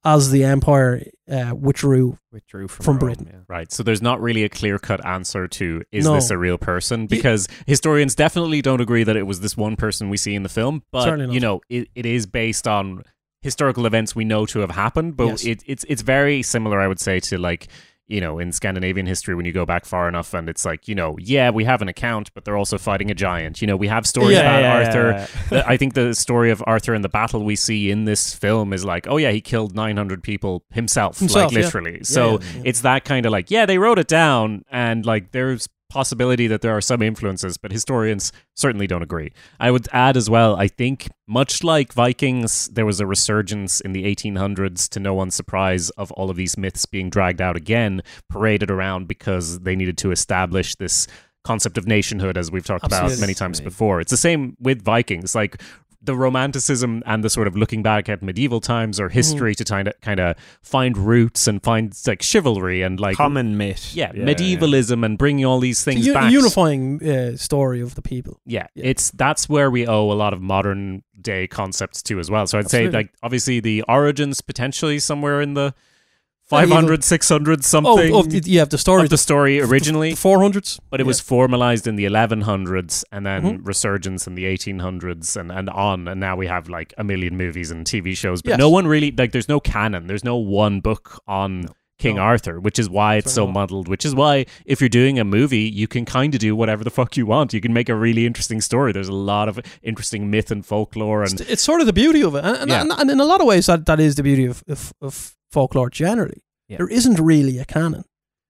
[0.04, 2.18] as the empire uh, withdrew.
[2.32, 3.30] Withdrew from, From Rome, Britain.
[3.32, 3.40] yeah.
[3.48, 3.72] Right.
[3.72, 6.16] So there's not really a clear cut answer to is No.
[6.16, 7.06] this a real person?
[7.06, 10.50] Because historians definitely don't agree that it was this one person we see in the
[10.50, 10.82] film.
[10.92, 13.04] But you know, it, it is based on
[13.44, 15.16] historical events we know to have happened.
[15.18, 15.46] But Yes.
[15.46, 17.68] it, it's it's very similar, I would say, to like
[18.12, 20.94] you know, in Scandinavian history when you go back far enough and it's like, you
[20.96, 23.62] know, yeah, we have an account, but they're also fighting a giant.
[23.62, 25.28] You know, we have stories Yeah, about yeah, Arthur.
[25.56, 25.64] yeah.
[25.66, 28.84] I think the story of Arthur and the battle we see in this film is
[28.84, 32.04] like, oh yeah, he killed 900 people himself, Himself, like literally.
[32.04, 36.48] So it's that kind of like, yeah, they wrote it down, and like there's possibility
[36.48, 39.34] that there are some influences, but historians certainly don't agree.
[39.60, 43.92] I would add as well, I think much like Vikings, there was a resurgence in
[43.92, 48.02] the 1800s to no one's surprise of all of these myths being dragged out again,
[48.30, 51.08] paraded around because they needed to establish this
[51.44, 54.00] concept of nationhood as we've talked about many times before.
[54.00, 55.34] It's the same with Vikings.
[55.34, 55.62] Like
[56.04, 59.88] the romanticism and the sort of looking back at medieval times or history to kind
[59.88, 63.94] of kind of find roots and find like chivalry and like Common myth.
[63.96, 66.08] yeah, medievalism and bringing all these things back.
[66.08, 66.32] It's a u- back.
[66.32, 68.40] unifying uh, story of the people.
[68.46, 68.86] yeah, Yeah.
[68.88, 72.48] it's that's where we owe a lot of modern day concepts to as well.
[72.48, 72.92] So I'd Absolutely.
[72.92, 75.76] say like obviously the origins potentially somewhere in the Medieval-
[76.52, 79.04] 500 600 Oh, something of the, yeah, the story.
[79.04, 83.26] of the story originally the four hundreds, but it was formalized in the 1100s and
[83.26, 83.68] then Mhm.
[83.68, 86.08] resurgence in the 1800s and, and on.
[86.08, 88.60] And now we have like a million movies and tv shows but Yes.
[88.60, 90.08] no one really like there's no canon.
[90.08, 91.68] There's no one book on
[92.00, 92.24] king No.
[92.24, 95.70] arthur which is why it's so muddled which is why if you're doing a movie
[95.82, 97.54] you can kind of do whatever the fuck you want.
[97.54, 98.92] You can make a really interesting story.
[98.92, 102.24] There's a lot of interesting myth and folklore and It's, it's sort of the beauty
[102.24, 102.82] of it, and, and, Yeah.
[102.82, 105.36] and, and in a lot of ways, that, that is the beauty of, of, of
[105.52, 106.42] folklore generally.
[106.68, 106.78] Yeah.
[106.78, 108.06] There isn't really a canon,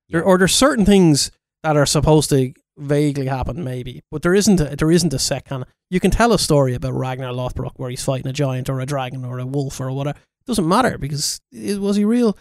[0.09, 1.31] there, or there's certain things
[1.63, 5.45] that are supposed to vaguely happen, maybe, but there isn't a, there isn't a set
[5.45, 5.67] canon.
[5.89, 8.85] You can tell a story about Ragnar Lothbrok where he's fighting a giant or a
[8.85, 10.17] dragon or a wolf or whatever.
[10.17, 12.37] It doesn't matter because it, was he real?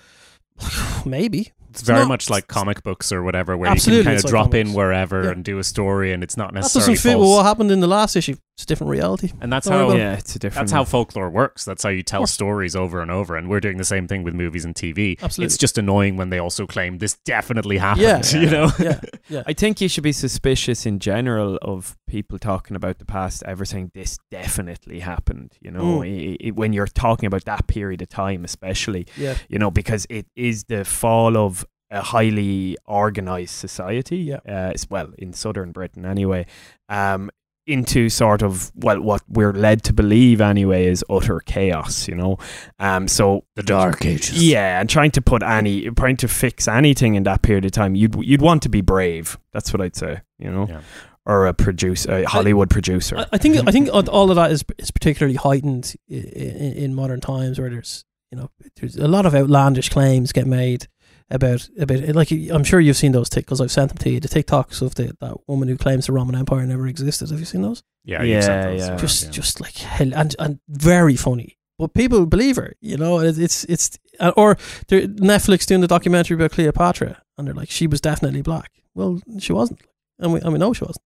[1.04, 1.52] maybe.
[1.70, 4.30] It's very not- much like comic books or whatever where you can kind of like
[4.30, 5.30] drop in wherever Yeah.
[5.30, 7.80] and do a story and it's not That necessarily doesn't fit with what happened in
[7.80, 8.36] the last issue.
[8.56, 9.30] It's a different reality.
[9.40, 10.66] and that's how yeah, it's a different.
[10.66, 11.64] That's how folklore works.
[11.64, 13.34] That's how you tell stories over and over.
[13.36, 15.16] And we're doing the same thing with movies and TV.
[15.22, 15.46] Absolutely.
[15.46, 18.02] It's just annoying when they also claim this definitely happened.
[18.34, 18.40] Yeah.
[18.40, 18.70] You know?
[18.78, 19.42] yeah, yeah.
[19.46, 23.64] I think you should be suspicious in general of people talking about the past ever
[23.64, 25.52] saying this definitely happened.
[25.62, 26.36] You know, Mm.
[26.42, 29.36] I- I- when you're talking about that period of time, especially, yeah.
[29.48, 31.59] you know, because it is the fall of
[31.90, 34.18] a highly organized society.
[34.18, 34.38] Yeah.
[34.46, 36.46] Uh, as well, in southern Britain anyway.
[36.88, 37.30] Um,
[37.66, 42.08] into sort of well, what we're led to believe anyway is utter chaos.
[42.08, 42.38] You know,
[42.80, 44.42] um, so The Dark Ages.
[44.42, 47.94] yeah, and trying to put any, trying to fix anything in that period of time,
[47.94, 49.38] you'd you'd want to be brave.
[49.52, 50.20] That's what I'd say.
[50.38, 50.80] You know, Yeah.
[51.26, 53.18] or a producer, a Hollywood producer.
[53.18, 56.94] I, I think I think all of that is is particularly heightened in, in, in
[56.94, 60.88] modern times, where there's you know there's a lot of outlandish claims get made
[61.30, 64.20] about about like I'm sure you've seen those because I've sent them to you.
[64.20, 67.30] The TikToks of the that woman who claims the Roman Empire never existed.
[67.30, 67.82] Have you seen those?
[68.04, 68.96] Yeah, you've sent Yeah, those yeah.
[68.96, 69.30] just yeah.
[69.30, 72.74] just like hell and and very funny, but people believe her.
[72.80, 74.56] You know, it's it's uh, or
[74.90, 78.72] Netflix doing the documentary about Cleopatra, and they're like, she was definitely black.
[78.94, 79.80] Well, she wasn't,
[80.18, 81.04] and we and we know she wasn't.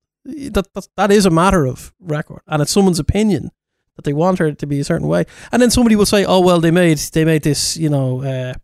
[0.55, 3.51] That that that is a matter of record, and it's someone's opinion
[3.97, 5.27] that they want her to be a certain way.
[5.53, 8.55] And then somebody will say, "Oh well, they made they made this, you know, uh,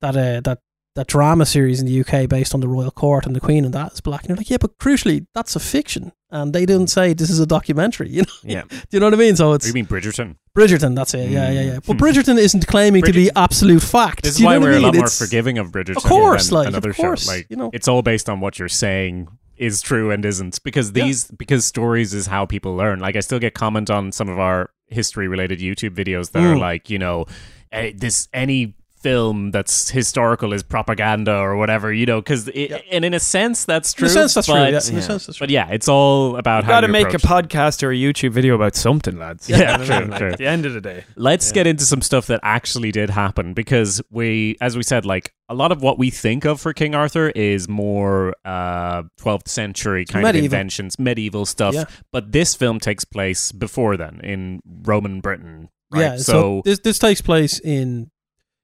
[0.00, 0.58] that uh, that
[0.96, 3.72] that drama series in the UK based on the royal court and the Queen, and
[3.74, 6.88] that is black." And you're like, "Yeah, but crucially, that's a fiction, and they didn't
[6.88, 8.62] say this is a documentary." You know, Yeah.
[8.70, 9.36] do you know what I mean?
[9.36, 10.36] So it's you mean Bridgerton?
[10.56, 10.96] Bridgerton.
[10.96, 11.30] That's it.
[11.30, 11.78] Yeah, yeah, yeah.
[11.86, 12.00] But Mm.
[12.00, 14.24] Bridgerton isn't claiming to be absolute fact.
[14.24, 14.82] This is you why we're I a mean?
[14.82, 17.32] lot more It's- forgiving of Bridgerton Of course, than like another of course, show.
[17.32, 17.70] Like you know.
[17.72, 21.04] it's all based on what you're saying is true and isn't because Yeah.
[21.04, 22.98] these because stories is how people learn.
[22.98, 26.54] Like I still get comment on some of our history related YouTube videos that are
[26.56, 26.60] Mm.
[26.60, 27.26] like, you know,
[27.70, 32.78] eh, this any film that's historical is propaganda or whatever, you know, because Yeah.
[32.90, 34.06] and in a sense that's true.
[34.06, 34.62] in a sense, that's but, true.
[34.62, 35.46] Yeah, in a sense, that's true.
[35.46, 37.22] But yeah, it's all about how Got to make a it.
[37.22, 39.48] podcast or a YouTube video about something, lads.
[39.48, 40.06] Yeah, You know what I true.
[40.10, 40.30] Like, true.
[40.32, 41.54] At the end of the day, Let's Yeah.
[41.54, 45.54] get into some stuff that actually did happen because we, as we said, like a
[45.54, 50.22] lot of what we think of for King Arthur is more uh, 12th century kind
[50.22, 50.46] Medieval.
[50.46, 51.74] of inventions, medieval stuff.
[51.74, 51.84] Yeah.
[52.12, 55.68] But this film takes place before then in Roman Britain.
[55.92, 56.00] Right?
[56.02, 56.16] Yeah.
[56.18, 58.10] So, so, this this takes place in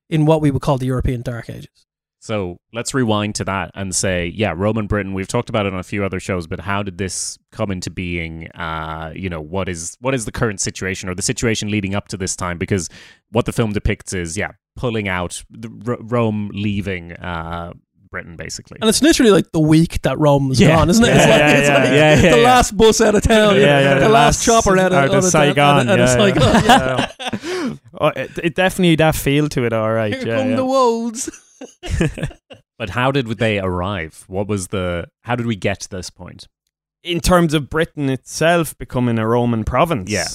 [0.09, 1.87] in what we would call the European Dark Ages.
[2.21, 5.15] so let's rewind to that and say, yeah, Roman Britain.
[5.15, 7.91] We've talked about it on a few other shows, but how did this come into
[7.91, 8.49] being?
[8.53, 12.09] Uh, you know, what is what is the current situation or the situation leading up
[12.09, 12.59] to this time?
[12.59, 12.89] Because
[13.31, 17.73] what the film depicts is, yeah, pulling out the R- Rome leaving uh,
[18.11, 18.79] Britain, basically.
[18.81, 20.77] And it's literally like the week that Rome was Yeah.
[20.77, 21.09] gone, isn't it?
[21.09, 22.45] Yeah, it's like, yeah, it's yeah, like yeah, yeah, the yeah.
[22.45, 23.57] last bus out of town.
[23.57, 25.81] Yeah, yeah, The, the last, last- chopper out of, or the out of Saigon, town.
[25.81, 27.13] And, and yeah, it's like, yeah.
[27.63, 29.73] oh, oh, it, it definitely that feel to it.
[29.73, 30.57] All right, Here yeah, come yeah.
[30.57, 31.31] the woes.
[32.79, 34.25] But how did they arrive?
[34.29, 35.07] What was the?
[35.23, 36.47] How did we get to this point?
[37.03, 40.11] in terms of Britain itself becoming a Roman province.
[40.11, 40.27] Yeah.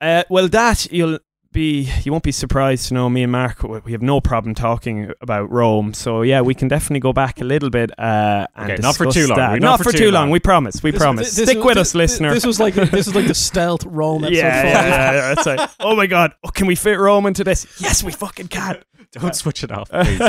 [0.00, 1.18] Uh, well, that you'll
[1.58, 4.54] be you won't be surprised to know me and Mark we we have no problem
[4.54, 5.92] talking about Rome.
[5.94, 7.90] So yeah, we can definitely go back a little bit.
[7.98, 9.38] Uh, and Okay, not for too long.
[9.38, 9.52] that.
[9.54, 10.30] We- Not, for too long.
[10.30, 10.82] We promise.
[10.82, 11.26] We This- promise.
[11.34, 12.30] this- Stick this- with this- us, listener.
[12.34, 14.38] This was like this was like the stealth Rome episode.
[14.38, 17.66] yeah, yeah, yeah, It's like, oh my god, oh, can we fit Rome into this?
[17.80, 18.82] Yes, we fucking can.
[19.12, 20.20] Don't switch it off, please.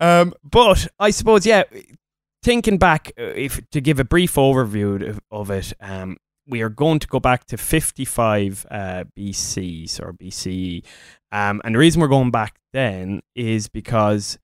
[0.00, 1.62] um, but I suppose, yeah,
[2.42, 6.16] thinking back, uh, if to give a brief overview of, of it, um,
[6.48, 10.82] we are going to go back to 55 uh, BC or BCE.
[11.30, 14.38] Um, and the reason we're going back then is because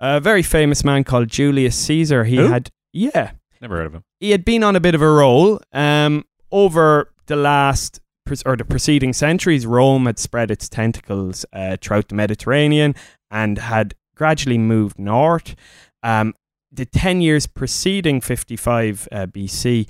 [0.00, 2.48] a very famous man called Julius Caesar, he Who?
[2.48, 4.04] had, yeah, Never heard of him.
[4.18, 8.00] he had been on a bit of a roll um, over the last
[8.46, 9.66] or the preceding centuries.
[9.66, 12.94] Rome had spread its tentacles uh, throughout the Mediterranean
[13.30, 15.54] and had gradually moved north.
[16.02, 16.34] Um,
[16.72, 19.88] the 10 years preceding 55 uh, BC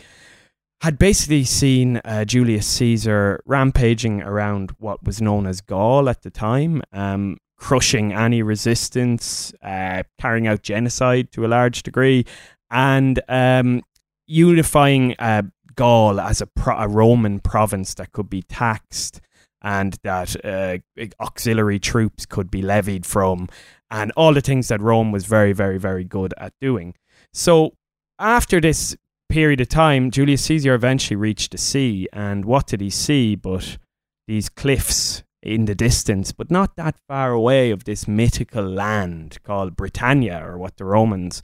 [0.80, 6.30] had basically seen uh, Julius Caesar rampaging around what was known as Gaul at the
[6.30, 12.24] time, um, crushing any resistance, uh, carrying out genocide to a large degree,
[12.70, 13.82] and um,
[14.26, 15.42] unifying uh,
[15.74, 19.20] Gaul as a, pro- a Roman province that could be taxed
[19.62, 20.78] and that uh,
[21.20, 23.48] auxiliary troops could be levied from,
[23.90, 26.94] and all the things that Rome was very, very, very good at doing.
[27.34, 27.74] So,
[28.18, 28.96] after this
[29.30, 33.78] period of time, Julius Caesar eventually reached the sea, and what did he see but
[34.26, 39.76] these cliffs in the distance, but not that far away of this mythical land called
[39.76, 41.42] Britannia, or what the Romans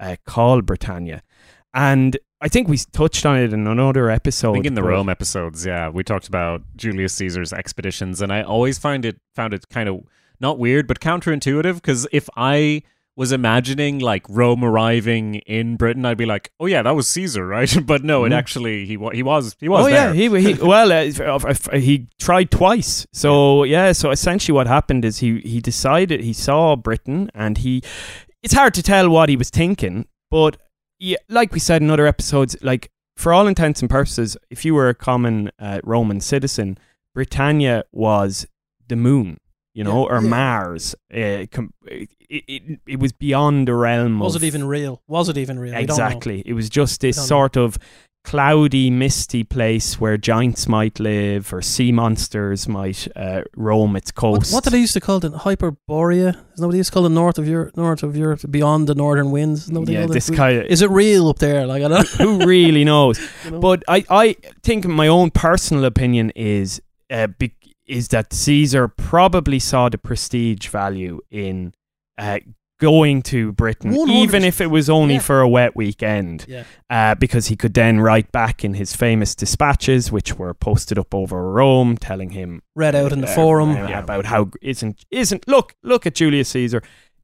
[0.00, 1.22] uh, call Britannia.
[1.72, 4.50] And I think we touched on it in another episode.
[4.50, 8.42] I think in the Rome episodes, yeah, we talked about Julius Caesar's expeditions, and I
[8.42, 10.04] always find it found it kind of
[10.40, 12.82] not weird but counterintuitive because if I
[13.16, 17.46] was imagining like Rome arriving in Britain, I'd be like, oh yeah, that was Caesar,
[17.56, 17.74] right?
[17.86, 18.36] but no, it Mhm.
[18.38, 20.12] actually he he was he was oh there.
[20.14, 20.96] yeah, he, he well uh,
[21.36, 23.06] f- f- he tried twice.
[23.12, 27.82] So yeah, so essentially what happened is he he decided he saw Britain and he
[28.42, 30.56] it's hard to tell what he was thinking, but
[30.98, 34.74] yeah, like we said in other episodes, like for all intents and purposes, if you
[34.74, 36.76] were a common uh, Roman citizen,
[37.14, 38.46] Britannia was
[38.88, 39.38] the moon.
[39.76, 40.28] You know, Yeah, or yeah.
[40.28, 40.94] Mars.
[41.12, 45.02] Uh, com- it, it, it was beyond the realm Was of it even real?
[45.06, 45.74] Was it even real?
[45.74, 46.04] We don't know.
[46.06, 46.42] Exactly.
[46.46, 47.28] It was just this don't know.
[47.28, 47.76] sort of
[48.24, 54.52] cloudy, misty place where giants might live or sea monsters might uh, roam its coast.
[54.52, 55.32] what did they used to call it?
[55.32, 56.30] Hyperborea?
[56.30, 57.10] Isn't that what they used to call it?
[57.10, 59.62] North of Europe, north of Europe, beyond the northern winds.
[59.64, 60.36] Isn't that what they yeah, this it?
[60.36, 60.64] kind of.
[60.66, 61.66] Is it real up there?
[61.66, 63.20] Like I don't Who really knows?
[63.44, 63.60] you know.
[63.60, 67.52] But I, I think my own personal opinion is uh, be,
[67.86, 71.72] is that Caesar probably saw the prestige value in
[72.18, 72.38] uh,
[72.78, 74.12] going to Britain, 100.
[74.22, 75.20] even if it was only Yeah.
[75.20, 76.64] for a wet weekend, Yeah.
[76.90, 81.14] uh, because he could then write back in his famous dispatches, which were posted up
[81.14, 83.70] over Rome, telling him Read out in the uh, forum.
[83.76, 86.82] uh, about how isn't isn't look look at Julius Caesar.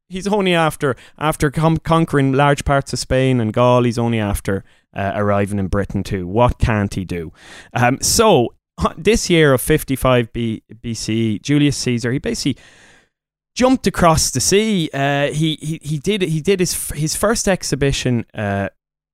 [0.09, 3.85] He's only after after com- conquering large parts of Spain and Gaul.
[3.85, 4.63] He's only after
[4.95, 6.27] uh, arriving in Britain too.
[6.27, 7.33] What can't he do?
[7.75, 8.55] Um, so
[8.97, 10.63] this year of 55 B-
[11.43, 12.63] Julius Caesar he basically
[13.55, 14.89] jumped across the sea.
[14.93, 18.69] Uh, he, he he did he did his his first exhibition uh,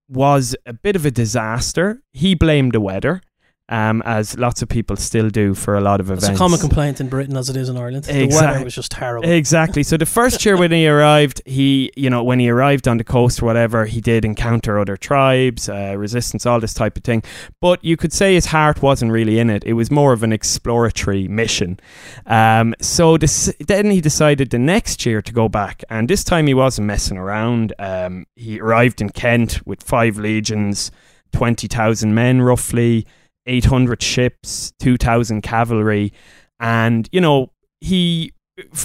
[0.09, 2.03] was a bit of a disaster.
[2.13, 3.23] He blamed the weather.
[3.71, 6.29] Um, as lots of people still do for a lot of It's events.
[6.29, 8.05] It's a common complaint in Britain as it is in Ireland.
[8.05, 9.29] The weather was just terrible.
[9.29, 9.83] Exactly.
[9.83, 13.05] So the first year when he arrived, he, you know, when he arrived on the
[13.05, 17.23] coast or whatever, he did encounter other tribes, uh, resistance, all this type of thing.
[17.61, 19.65] But you could say his heart wasn't really in it.
[19.65, 21.79] It was more of an exploratory mission.
[22.25, 26.47] Um, so this, then he decided the next year to go back, and this time
[26.47, 27.75] he wasn't messing around.
[27.79, 30.91] Um, he arrived in Kent with five legions,
[31.33, 33.07] twenty thousand men roughly.
[33.49, 36.13] 800 ships, 2,000 cavalry,
[36.61, 38.33] and you know he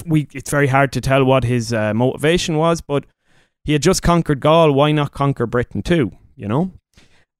[0.06, 3.04] we it's very hard to tell what his uh, motivation was, but
[3.64, 4.72] he had just conquered Gaul.
[4.72, 6.12] Why not conquer Britain too?
[6.36, 6.72] You know.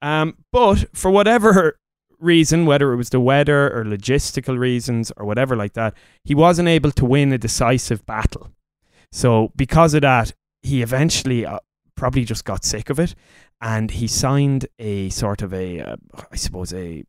[0.03, 1.79] Um, but for whatever
[2.19, 6.69] reason, whether it was the weather or logistical reasons or whatever like that, he wasn't
[6.69, 8.51] able to win a decisive battle.
[9.13, 10.33] So because of that,
[10.63, 11.61] he eventually uh,
[11.97, 13.15] probably just got sick of it,
[13.61, 15.97] and he signed a sort of a, uh,
[16.33, 17.05] I suppose a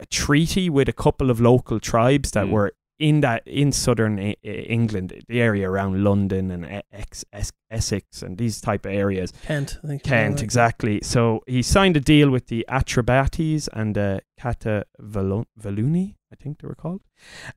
[0.00, 2.50] a treaty with a couple of local tribes that Mm.
[2.50, 8.22] were in that in southern E- England, the area around London and Ex- Es- Essex
[8.22, 9.32] and these type of areas.
[9.42, 10.02] Kent, I think.
[10.02, 11.00] Kent, exactly.
[11.02, 16.74] So he signed a deal with the Atrebates and the Catuvellauni, I think they were
[16.74, 17.02] called.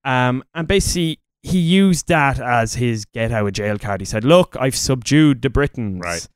[0.03, 4.01] Um, and basically, he used that as his get out of jail card.
[4.01, 6.27] He said, "Look, I've subdued the Britons," Right.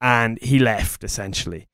[0.00, 1.66] and he left essentially.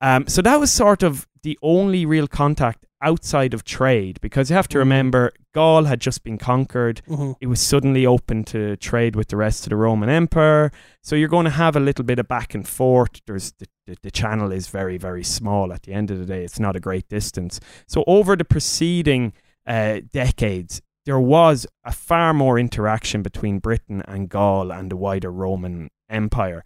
[0.00, 4.56] Um, so that was sort of the only real contact outside of trade, because you
[4.56, 4.84] have to Mhm.
[4.86, 5.22] remember
[5.54, 9.64] Gaul had just been conquered hmm it was suddenly open to trade with the rest
[9.66, 10.70] of the Roman Empire.
[11.02, 13.14] So you're going to have a little bit of back and forth.
[13.26, 15.72] There's the, the, the channel is very very small.
[15.72, 17.60] At the end of the day, it's not a great distance.
[17.86, 19.32] So over the preceding
[19.66, 25.30] uh, decades, there was a far more interaction between Britain and Gaul and the wider
[25.30, 26.62] Roman Empire.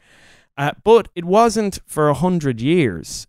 [0.57, 3.26] Uh, but it wasn't for a hundred years.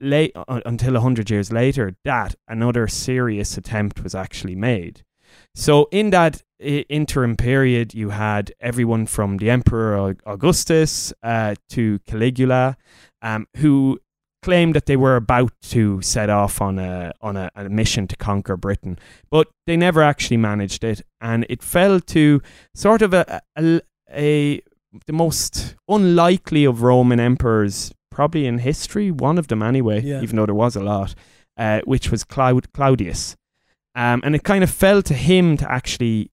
[0.00, 5.02] Late, uh, until a hundred years later, that another serious attempt was actually made.
[5.54, 12.76] So in that interim period, you had everyone from the Emperor Augustus uh, to Caligula,
[13.22, 14.00] um, who
[14.42, 18.16] claimed that they were about to set off on a on a, a mission to
[18.16, 18.98] conquer Britain,
[19.30, 22.42] but they never actually managed it, and it fell to
[22.74, 23.80] sort of a, a,
[24.12, 24.60] a
[25.06, 30.22] the most unlikely of Roman emperors, probably in history, one of them anyway, Yeah.
[30.22, 31.14] even though there was a lot,
[31.58, 33.36] uh, which was Claud- Claudius.
[33.94, 36.30] Um, and it kind of fell to him to actually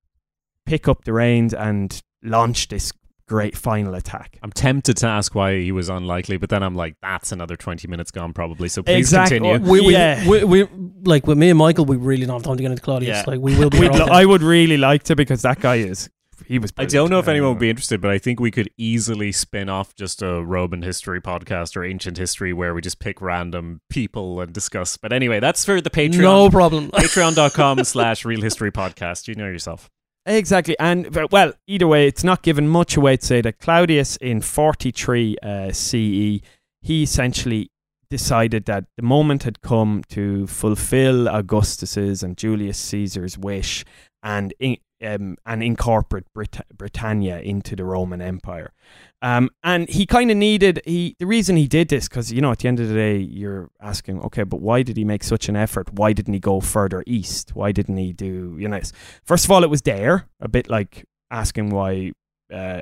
[0.65, 2.91] pick up the reins and launch this
[3.27, 4.37] great final attack.
[4.43, 7.87] I'm tempted to ask why he was unlikely, but then I'm like, that's another 20
[7.87, 8.67] minutes gone probably.
[8.67, 9.39] So please Exactly.
[9.39, 9.69] continue.
[9.71, 10.27] We, we, Yeah.
[10.27, 10.67] we, we,
[11.05, 13.17] like with me and Michael, we really don't have time to get into Claudius.
[13.19, 13.23] Yeah.
[13.27, 13.79] Like we will be.
[13.79, 14.13] We'd here lo- all day.
[14.21, 16.09] I would really like to because that guy is
[16.47, 16.73] he was.
[16.77, 19.69] I don't know if anyone would be interested, but I think we could easily spin
[19.69, 24.39] off just a Roman history podcast or ancient history where we just pick random people
[24.41, 24.97] and discuss.
[24.97, 26.21] But anyway, that's for the Patreon.
[26.21, 26.89] no problem.
[26.91, 29.27] Patreon.com slash real history podcast.
[29.27, 29.89] You know yourself.
[30.25, 34.17] Exactly, and uh, well, either way, it's not given much away to say that Claudius
[34.17, 36.41] in 43 uh, CE, he
[36.83, 37.71] essentially
[38.11, 43.83] decided that the moment had come to fulfill Augustus's and Julius Caesar's wish
[44.21, 48.71] and in, um, and incorporate Brit- Britannia into the Roman Empire.
[49.21, 52.51] Um, and he kind of needed he the reason he did this because you know
[52.51, 55.47] at the end of the day you're asking okay but why did he make such
[55.47, 58.91] an effort why didn't he go further east why didn't he do you know this?
[59.23, 62.13] First of all, it was there, a bit like asking why
[62.51, 62.81] uh,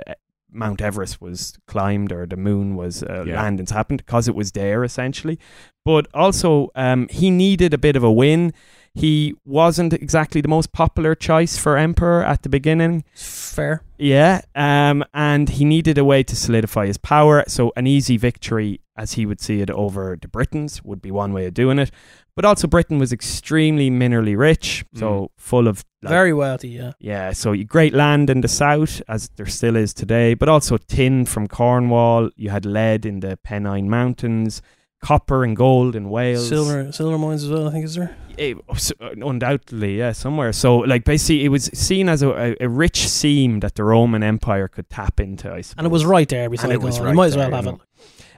[0.51, 3.41] Mount Everest was climbed or the moon was uh, Yeah.
[3.41, 5.37] landings happened because it was there essentially.
[5.85, 8.53] But also, um, he needed a bit of a win.
[8.93, 13.03] He wasn't exactly the most popular choice for emperor at the beginning.
[13.15, 13.83] Fair.
[13.97, 17.43] Yeah, um, and he needed a way to solidify his power.
[17.47, 21.33] So an easy victory, as he would see it, over the Britons would be one
[21.33, 21.91] way of doing it.
[22.35, 26.69] But also, Britain was extremely minerally rich, so full of like, Very wealthy.
[26.69, 26.93] Yeah.
[26.99, 31.25] yeah, so great land in the south, as there still is today, but also tin
[31.25, 32.29] from Cornwall.
[32.37, 34.61] You had lead in the Pennine Mountains,
[35.03, 36.47] copper and gold in Wales.
[36.47, 37.67] Silver, silver mines as well.
[37.67, 38.15] I think is there.
[38.39, 40.51] Eh, s- undoubtedly, yeah, somewhere.
[40.53, 44.23] So, like, basically, it was seen as a, a, a rich seam that the Roman
[44.23, 45.51] Empire could tap into.
[45.51, 45.75] I suppose.
[45.77, 47.05] And it was right there beside it was Gaul.
[47.05, 47.79] right you might as well have you it.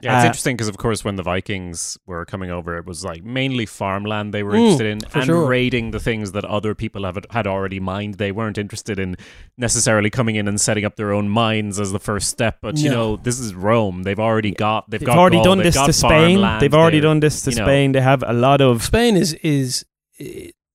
[0.02, 3.04] Yeah, it's Uh, interesting because, of course, when the Vikings were coming over, it was
[3.04, 5.46] like mainly farmland they were Mm, interested in and sure.
[5.46, 8.14] raiding the things that other people have, had already mined.
[8.14, 9.14] They weren't interested in
[9.56, 12.58] necessarily coming in and setting up their own mines as the first step.
[12.60, 14.02] But, you know, this is Rome.
[14.02, 16.38] They've already got, they've, They've got already Gaul, done they've this got to Spain.
[16.38, 17.64] farmland, They've already they're- done this to you know.
[17.64, 17.92] Spain.
[17.92, 19.86] They have a lot of Spain is is uh,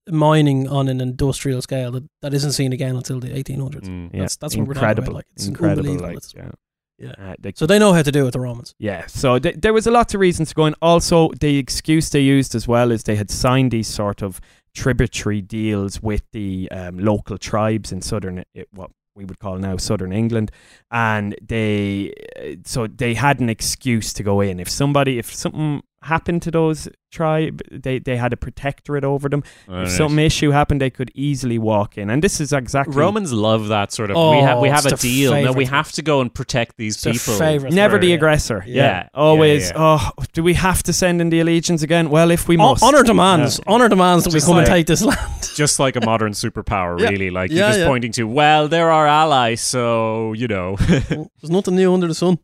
[0.10, 3.88] mining on an industrial scale that, that isn't seen again until the 1800s.
[3.88, 4.06] Mm.
[4.14, 5.94] yeah, that's- that's what we're talking incredible, about, like, it's incredible.
[5.96, 6.52] Like, It's- yeah.
[7.00, 7.12] Yeah.
[7.20, 8.74] Uh, they So they know how to do it, the Romans.
[8.80, 10.74] Yeah, so th- there was a lot of reasons to go in.
[10.82, 14.42] Also, the excuse they used as well is they had signed these sort of
[14.74, 19.78] tributary deals with the um, local tribes in southern, eh, what we would call now
[19.78, 20.50] southern England,
[20.90, 24.60] and they uh, so they had an excuse to go in.
[24.60, 29.44] If somebody, if something happened to those tribe, they they had a protectorate over them.
[29.68, 29.88] Alright.
[29.88, 33.68] If some issue happened, they could easily walk in, and this is exactly Romans love
[33.70, 34.16] that sort of.
[34.16, 35.34] we Oh, have we have a deal.
[35.42, 37.34] No, we have to go and protect these It's their people.
[37.36, 38.02] favourite Never thing.
[38.02, 38.16] the Yeah.
[38.16, 38.64] aggressor.
[38.68, 38.76] Yeah.
[38.76, 38.88] Yeah.
[38.88, 39.70] Yeah, Always.
[39.70, 39.76] yeah.
[39.78, 42.10] Oh, do we have to send in the allegiance again?
[42.10, 42.84] Well, if we Hon- must.
[42.84, 43.60] Honor demands.
[43.68, 45.20] Honor demands that we Just come and take this land.
[45.56, 47.10] Just like a modern superpower, Yeah.
[47.10, 47.30] really.
[47.32, 47.88] Like Yeah, you're just yeah.
[47.88, 50.76] pointing to, well, they're our allies, so you know.
[50.88, 52.38] There's nothing new under the sun.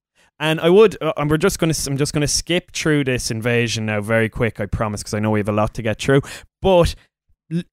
[0.44, 3.06] And I would, uh, and we're just going to, I'm just going to skip through
[3.06, 5.82] this invasion now very quick, I promise, because I know we have a lot to
[5.82, 6.22] get through.
[6.62, 6.96] But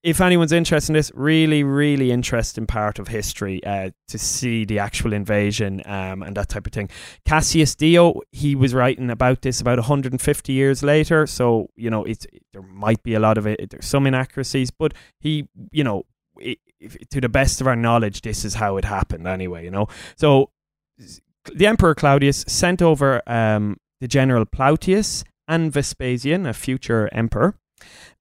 [0.01, 4.79] if anyone's interested in this, really, really interesting part of history uh, to see the
[4.79, 6.89] actual invasion um, and that type of thing.
[7.25, 12.25] Cassius Dio, he was writing about this about 150 years later, so you know it's
[12.53, 13.69] there might be a lot of it.
[13.69, 16.03] There's some inaccuracies, but he, you know,
[16.39, 19.65] i if, to the best of our knowledge, this is how it happened anyway.
[19.65, 20.51] You know, so
[21.53, 27.55] the Emperor Claudius sent over um, the general Plautius and Vespasian, a future emperor,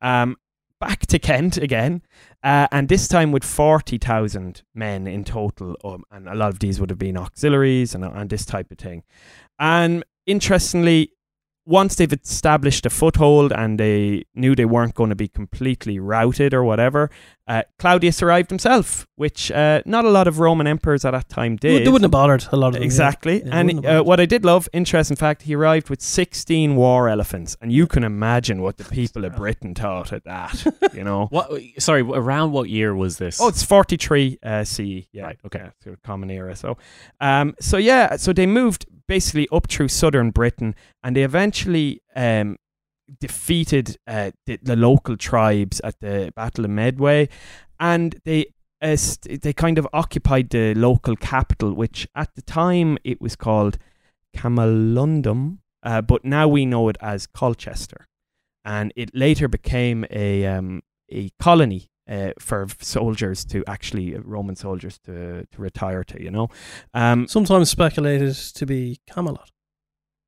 [0.00, 0.36] um,
[0.80, 2.02] back to Kent again,
[2.42, 5.76] uh, and this time with 40,000 men in total.
[5.84, 8.78] Um, and a lot of these would have been auxiliaries and, and this type of
[8.78, 9.02] thing.
[9.58, 11.12] And interestingly,
[11.66, 16.54] once they've established a foothold and they knew they weren't going to be completely routed
[16.54, 17.10] or whatever,
[17.50, 21.56] uh, Claudius arrived himself, which uh, not a lot of Roman emperors at that time
[21.56, 21.84] did.
[21.84, 22.84] they wouldn't have bothered a lot of them.
[22.84, 23.38] Exactly.
[23.38, 27.08] Yeah, they and uh, what I did love, interesting fact, he arrived with 16 war
[27.08, 27.56] elephants.
[27.60, 31.26] And you can imagine what the people of Britain thought at that, you know.
[31.30, 31.50] what?
[31.80, 33.40] Sorry, around what year was this?
[33.40, 34.80] Oh, it's 43 uh, CE.
[35.10, 35.24] Yeah.
[35.24, 35.58] Right, okay.
[35.58, 36.54] Yeah, sort of common era.
[36.54, 36.78] So,
[37.20, 42.58] um, so yeah, so they moved basically up through southern Britain and they eventually um,
[43.18, 47.28] defeated uh, the, the local tribes at the Battle of Medway
[47.80, 48.46] and they
[48.82, 48.96] uh,
[49.42, 53.78] they kind of occupied the local capital, which at the time it was called
[54.34, 58.08] Camalundum, uh, but now we know it as Colchester,
[58.64, 64.56] and it later became a um, a colony uh, for soldiers to actually uh, Roman
[64.56, 66.22] soldiers to to retire to.
[66.22, 66.48] You know,
[66.94, 69.50] um, Sometimes speculated to be Camelot.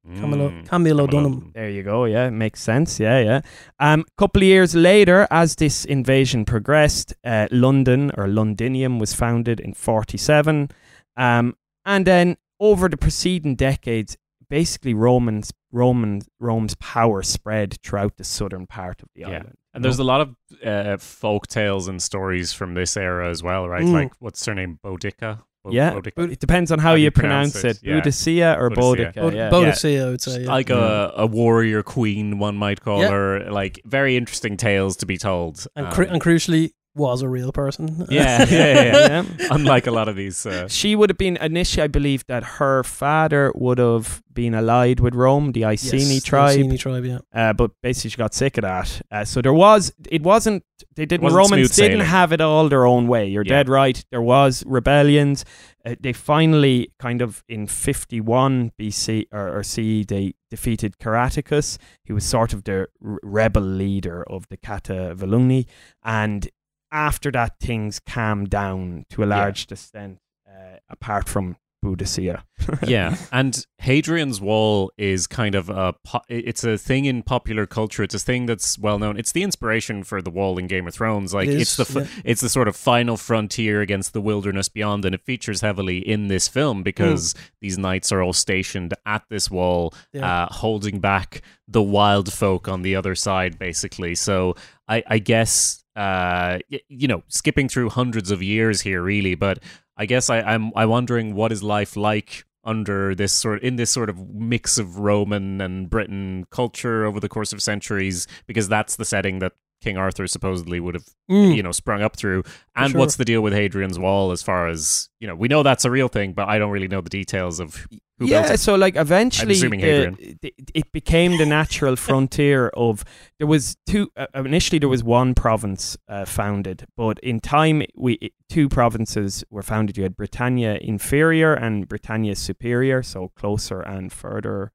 [0.07, 0.67] Camelo, Mm.
[0.67, 1.11] Camelo Camelot.
[1.11, 1.51] Dunham.
[1.55, 2.07] There you go.
[2.07, 2.99] Yeah, makes sense.
[2.99, 3.41] Yeah, yeah.
[3.79, 9.61] Um, couple of years later, as this invasion progressed, uh, London or Londinium was founded
[9.61, 10.71] in forty-seven,
[11.17, 14.17] um, and then over the preceding decades,
[14.51, 19.29] basically Romans, Roman, Rome's power spread throughout the southern part of the Yeah.
[19.29, 19.55] island.
[19.75, 20.37] And there's a lot of
[20.67, 23.85] uh, folk tales and stories from this era as well, right?
[23.85, 23.93] Mm.
[23.93, 24.79] Like, what's her name?
[24.85, 25.43] Boudica?
[25.65, 26.33] Bo- Yeah, Boudica?
[26.33, 27.87] it depends on how, How you you pronounce, pronounce it.
[27.87, 28.01] it, yeah.
[28.01, 29.13] Boudicca or Boudicca.
[29.15, 29.23] Boudica.
[29.23, 29.51] Bod- yeah.
[29.51, 30.43] Boadicea, I would say.
[30.43, 30.49] Yeah.
[30.49, 33.11] like a, a warrior queen, one might call Yeah.
[33.11, 33.51] her.
[33.51, 35.67] Like, very interesting tales to be told.
[35.77, 38.07] and, Um, cru- and crucially, was a real person.
[38.11, 39.25] yeah, yeah, yeah.
[39.39, 39.47] Yeah.
[39.51, 40.45] Unlike a lot of these.
[40.45, 45.01] Uh, She would have been initially, I believe, that her father would have been allied
[45.01, 46.59] with Rome, the Yes, Iceni the tribe.
[46.59, 47.19] Iceni tribe, yeah.
[47.35, 49.01] Uh, but basically, she got sick of that.
[49.11, 50.65] Uh, so there was, it wasn't,
[50.97, 52.07] they didn't, Wasn't Romans didn't sailing.
[52.07, 53.27] have it all their own way.
[53.27, 53.57] You're Yeah.
[53.57, 54.03] dead right.
[54.11, 55.45] There was rebellions.
[55.85, 61.79] Uh, they finally, kind of in 51 BC or, or CE, they defeated Caratacus.
[62.05, 65.67] He was sort of the r- rebel leader of the Catuvellauni.
[66.05, 66.49] And
[66.93, 69.37] after that, things calmed down to a Yeah.
[69.37, 72.43] large extent, uh, apart from Boudicca.
[72.87, 78.05] yeah, and Hadrian's Wall is kind of a po- it's a thing in popular culture.
[78.05, 79.19] It's a thing that's well known.
[79.19, 81.35] It's the inspiration for the wall in Game of Thrones.
[81.35, 82.23] Like It it's the f- yeah.
[82.25, 86.29] it's the sort of final frontier against the wilderness beyond, and it features heavily in
[86.29, 90.45] this film because these knights are all stationed at this wall, Yeah.
[90.45, 94.15] uh, holding back the wild folk on the other side, basically.
[94.15, 94.55] So
[94.87, 99.59] I, I guess uh, you know, skipping through hundreds of years here, really, but
[99.97, 103.91] I guess I, I'm I'm wondering what is life like under this sort in this
[103.91, 108.97] sort of mix of Roman and Britain culture over the course of centuries because that's
[108.97, 111.57] the setting that King Arthur supposedly would have Mm.
[111.57, 112.43] you know sprung up through
[112.77, 112.99] and sure.
[113.01, 115.91] what's the deal with Hadrian's Wall as far as you know we know that's a
[115.91, 117.87] real thing but I don't really know the details of
[118.23, 120.39] who yeah, it so like eventually, Hadrian.
[120.41, 123.05] the- it became the natural frontier of.
[123.39, 124.11] There was two.
[124.17, 129.63] Uh, initially, there was one province uh, founded, but in time, we two provinces were
[129.63, 129.97] founded.
[129.97, 134.73] You had Britannia Inferior and Britannia Superior, so closer and further.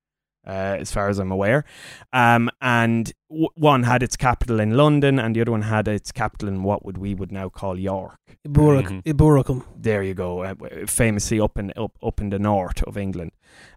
[0.47, 1.65] Uh, as far as I'm aware,
[2.13, 6.13] um, and w- one had its capital in London, and the other one had its
[6.13, 9.03] capital in what would we would now call York Iburak, Mhm.
[9.03, 9.63] Eboracum.
[9.75, 13.31] there you go, uh, famously up in up, up in the north of England.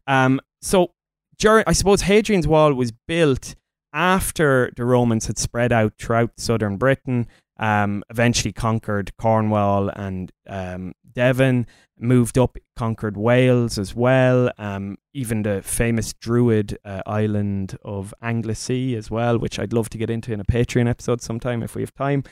[0.06, 0.92] Um, so
[1.40, 3.56] during, I suppose Hadrian's Wall was built
[3.92, 7.26] after the Romans had spread out throughout southern Britain.
[7.60, 11.66] Um, eventually conquered Cornwall and um, Devon,
[11.98, 14.50] moved up, conquered Wales as well.
[14.56, 19.98] Um, even the famous Druid uh, island of Anglesey as well, which I'd love to
[19.98, 22.24] get into in a Patreon episode sometime if we have time.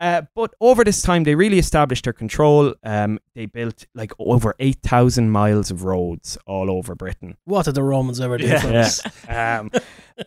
[0.00, 2.74] Uh, but over this time, they really established their control.
[2.82, 7.36] Um, they built like over 8,000 miles of roads all over Britain.
[7.44, 8.58] What did the Romans ever do Yeah.
[8.58, 8.72] for
[9.28, 9.60] Yeah.
[9.60, 9.70] Um,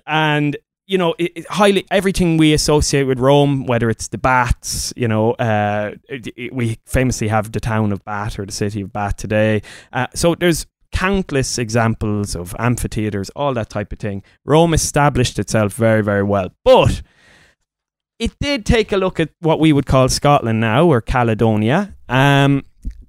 [0.07, 0.55] and,
[0.87, 5.07] you know, it, it highly everything we associate with Rome, whether it's the Baths, you
[5.07, 9.17] know, uh, it- we famously have the town of Bath or the city of Bath
[9.17, 9.61] today.
[9.93, 14.23] Uh, so there's countless examples of amphitheaters, all that type of thing.
[14.45, 16.49] Rome established itself very, very well.
[16.63, 17.01] But
[18.19, 21.95] it did take a look at what we would call Scotland now, or Caledonia.
[22.07, 22.63] Um,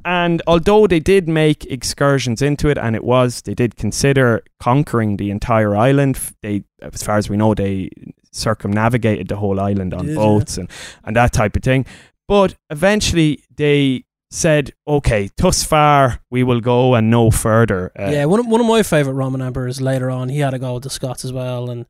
[0.07, 5.17] and although they did make excursions into it, and it was, they did consider conquering
[5.17, 6.17] the entire island.
[6.43, 7.91] They, as far as we know, they
[8.33, 10.23] circumnavigated the whole island on Did, yeah.
[10.23, 10.71] boats and,
[11.03, 11.87] and that type of thing.
[12.29, 18.27] But eventually, they said, "Okay, thus far we will go and no further." Uh, yeah,
[18.27, 20.85] one of, one of my favorite Roman emperors later on, he had a go with
[20.85, 21.85] the Scots as well, and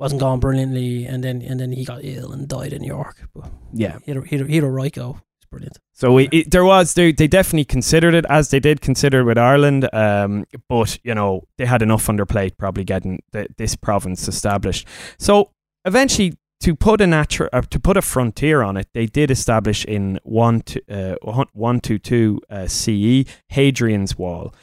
[0.00, 3.28] wasn't going brilliantly, and then and then he got ill and died in York.
[3.32, 3.98] But yeah.
[4.04, 5.20] he had a, he had a, he had a right go.
[5.38, 5.78] It's brilliant.
[6.00, 9.24] So it, it, there was they, they definitely considered it as they did consider it
[9.24, 13.48] with Ireland, um, but you know they had enough on their plate probably getting the,
[13.58, 14.88] this province established.
[15.18, 15.50] So
[15.84, 19.84] eventually, to put a natural uh, to put a frontier on it, they did establish
[19.84, 24.54] in one to, uh, one two two uh, CE Hadrian's Wall.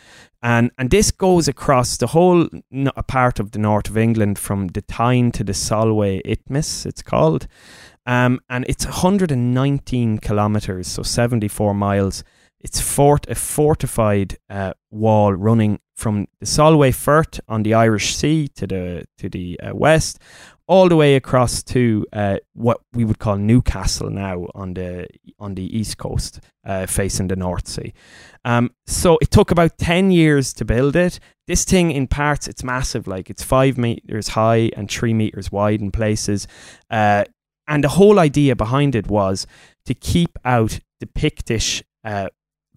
[0.41, 4.67] And, and this goes across the whole n- part of the north of England from
[4.67, 7.47] the Tyne to the Solway Isthmus, it's called.
[8.07, 12.23] Um, and it's 119 kilometers, so 74 miles.
[12.59, 18.47] It's fort a fortified uh, wall running from the Solway Firth on the Irish Sea
[18.55, 20.19] to the to the uh, west,
[20.67, 25.55] all the way across to uh, what we would call Newcastle now on the on
[25.55, 27.93] the east coast, uh, facing the North Sea.
[28.45, 31.19] Um, so it took about 10 years to build it.
[31.45, 33.05] This thing, in parts, it's massive.
[33.05, 36.47] Like it's five meters high and three meters wide in places.
[37.67, 39.45] And the whole idea behind it was
[39.85, 42.29] to keep out the Pictish uh,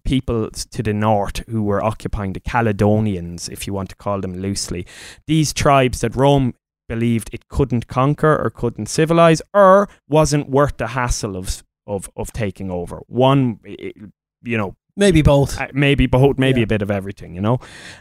[0.03, 4.41] people to the north who were occupying the Caledonians, if you want to call them
[4.41, 4.85] loosely.
[5.27, 6.53] These tribes that Rome
[6.89, 12.31] believed it couldn't conquer or couldn't civilize or wasn't worth the hassle of of, of
[12.31, 13.01] taking over.
[13.07, 15.59] One, you know, Maybe both.
[15.59, 16.65] uh, maybe both, maybe Yeah.
[16.65, 17.59] a bit of everything, you know.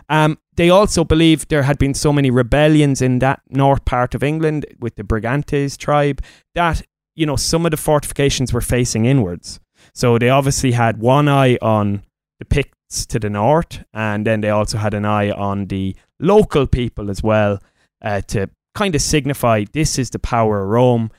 [0.09, 4.23] Um, they also believed there had been so many rebellions in that north part of
[4.23, 6.21] England with the Brigantes tribe
[6.55, 6.83] that
[7.17, 9.61] you know some of the fortifications were facing inwards.
[9.95, 12.03] So they obviously had one eye on
[12.39, 16.67] the Picts to the north, and then they also had an eye on the local
[16.67, 17.59] people as well
[18.03, 21.11] uh, to kind of signify this is the power of Rome.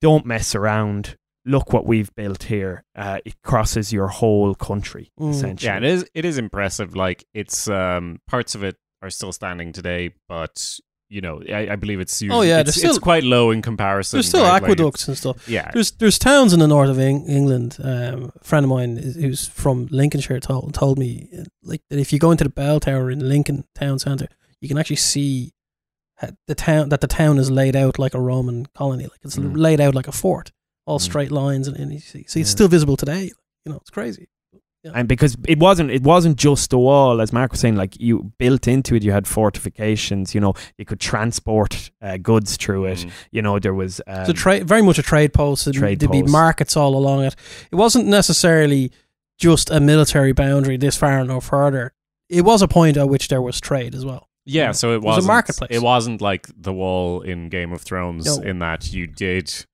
[0.00, 1.16] Don't mess around.
[1.46, 2.84] Look what we've built here.
[2.96, 5.30] Uh, it crosses your whole country, Mm.
[5.30, 5.68] essentially.
[5.70, 6.04] Yeah, it is.
[6.14, 6.96] It is impressive.
[6.96, 10.78] Like it's um parts of it are still standing today, but
[11.10, 12.22] you know, I, I believe it's.
[12.28, 14.16] Oh, yeah, it's, still- it's quite low in comparison.
[14.16, 14.54] There's still right?
[14.54, 15.46] Like, aqueducts and stuff.
[15.48, 17.76] yeah, There's there's towns in the north of Eng- England.
[17.78, 21.98] Um, a friend of mine is, who's from Lincolnshire told told me uh, like that
[21.98, 24.28] if you go into the bell tower in Lincoln town centre,
[24.62, 25.52] you can actually see
[26.46, 29.04] the town that the town is laid out like a Roman colony.
[29.04, 29.56] Like it's Mm.
[29.56, 30.52] laid out like a fort,
[30.86, 31.02] all Mm.
[31.02, 32.56] straight lines, and, and you see, see it's Yeah.
[32.56, 33.30] still visible today.
[33.64, 34.28] You know, it's crazy.
[34.92, 38.30] and because it wasn't it wasn't just the wall as mark was saying like you
[38.36, 42.98] built into it you had fortifications you know you could transport uh, goods through it
[42.98, 43.10] Mm.
[43.32, 45.66] you know there was um, It's a trade, very much a trade post.
[45.66, 47.34] and trade There'd be markets all along it.
[47.72, 48.92] It wasn't necessarily
[49.38, 51.94] just a military boundary this far and no further.
[52.28, 54.28] It was a point at which there was trade as well.
[54.44, 54.64] yeah.
[54.64, 54.72] Yeah.
[54.72, 55.70] So it was a wasn't marketplace.
[55.70, 58.42] It wasn't like the wall in Game of Thrones No.
[58.44, 59.64] in that you did.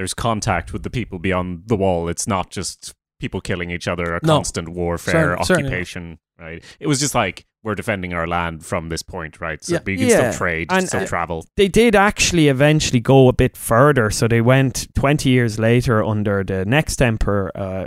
[0.00, 2.08] There's contact with the people beyond the wall.
[2.08, 4.36] It's not just people killing each other, a No.
[4.36, 6.64] constant warfare, Certain- occupation, right?
[6.80, 9.62] It was just like we're defending our land from this point, right?
[9.62, 9.80] So Yeah.
[9.86, 10.30] you can Yeah.
[10.30, 11.44] still trade, And, still uh, travel.
[11.58, 14.08] they did actually eventually go a bit further.
[14.10, 17.84] So they went 20 years later under the next emperor, uh,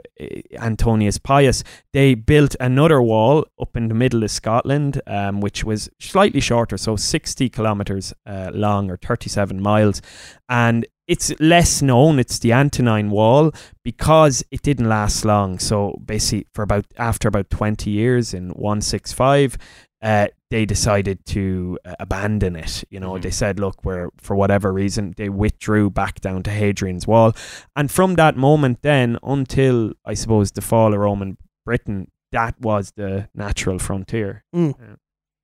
[0.61, 1.63] Antonius Pius.
[1.91, 6.77] They built another wall up in the middle of Scotland, um, which was slightly shorter,
[6.77, 10.03] so 60 kilometers uh, long or 37 miles.
[10.47, 12.19] And it's less known.
[12.19, 13.51] It's the Antonine Wall
[13.83, 15.59] because it didn't last long.
[15.59, 19.57] So basically, for about after about 20 years in 165,
[20.01, 22.83] uh, they decided to uh, abandon it.
[22.89, 23.21] You know, Mhm.
[23.23, 27.33] they said, look, we're for whatever reason they withdrew back down to Hadrian's Wall,
[27.75, 32.91] and from that moment then until I suppose the fall of Roman Britain, that was
[32.97, 34.43] the natural frontier.
[34.55, 34.73] Mm.
[34.79, 34.95] Yeah,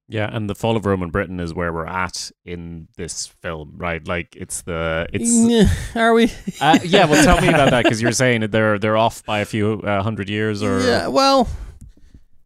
[0.10, 4.06] and the fall of Roman Britain is where we're at in this film, right?
[4.08, 5.70] Like it's the it's Yeah,
[6.02, 6.32] are we?
[6.60, 7.06] uh, yeah.
[7.06, 9.82] Well, tell me about that because you're saying that they're they're off by a few
[9.84, 11.48] uh, hundred years, or Yeah, well,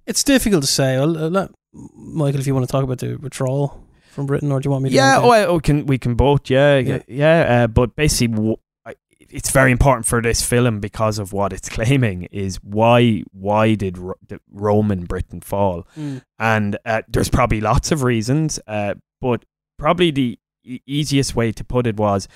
[0.06, 0.96] it's difficult to say.
[0.98, 4.68] Uh, let, Michael, if you want to talk about the withdrawal from Britain, or do
[4.68, 4.96] you want me to?
[4.96, 6.50] Yeah, oh, I- oh, can we can both?
[6.50, 7.44] Yeah, yeah, Yeah.
[7.48, 7.64] yeah.
[7.64, 8.58] Uh, but basically, w-
[9.30, 13.98] it's very important for this film because of what it's claiming is why why did
[13.98, 14.16] Ro-
[14.52, 15.88] Roman Britain fall?
[15.98, 16.22] Mm.
[16.40, 19.46] and uh, there's probably lots of reasons, uh, but
[19.78, 22.28] probably the e- easiest way to put it was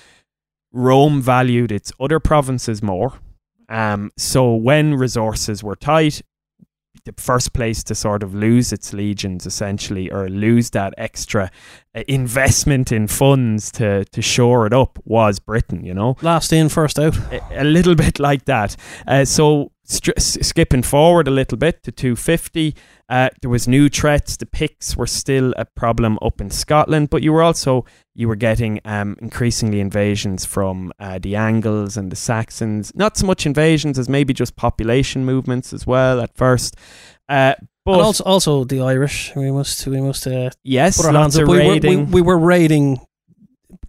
[0.72, 3.14] Rome valued its other provinces more.
[3.68, 6.22] Um, so when resources were tight,
[7.16, 11.50] the first place to sort of lose its legions essentially or lose that extra
[11.94, 16.68] uh, investment in funds to to shore it up was Britain you know Last in,
[16.68, 17.16] first out.
[17.32, 18.76] a, a little bit like that.
[19.06, 22.74] Uh, so str- s- skipping forward a little bit to 250,
[23.08, 24.36] uh, there was new threats.
[24.36, 27.84] The Picts were still a problem up in Scotland, but you were also
[28.14, 32.92] you were getting um, increasingly invasions from uh, the Angles and the Saxons.
[32.94, 36.76] Not so much invasions as maybe just population movements as well at first.
[37.28, 39.32] Uh, but and also, also the Irish.
[39.34, 41.48] We must, we must uh, yes, put our hands up.
[41.48, 43.00] We were, we, we were raiding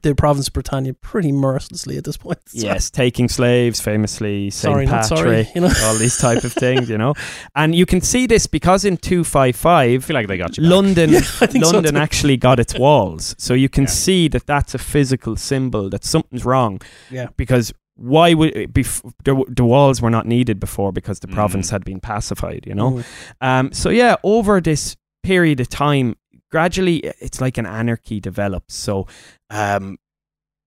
[0.01, 2.39] the province of Britannia pretty mercilessly at this point.
[2.47, 5.17] So- yes, taking slaves, famously Saint Patrick.
[5.17, 5.47] sorry.
[5.55, 7.13] You know, all these type of things, you know.
[7.55, 10.63] And you can see this because in 255, feel like they got you.
[10.63, 13.35] London Yeah, I think so London actually got its walls.
[13.37, 13.89] So you can Yeah.
[13.89, 17.27] see that that's a physical symbol that something's wrong yeah.
[17.37, 21.33] because why would it bef- the, the walls were not needed before because the Mm.
[21.33, 22.91] province had been pacified, you know.
[22.91, 23.03] Mm.
[23.41, 26.15] Um, so yeah, over this period of time,
[26.51, 28.73] gradually it's like an anarchy develops.
[28.73, 29.07] So
[29.49, 29.97] um,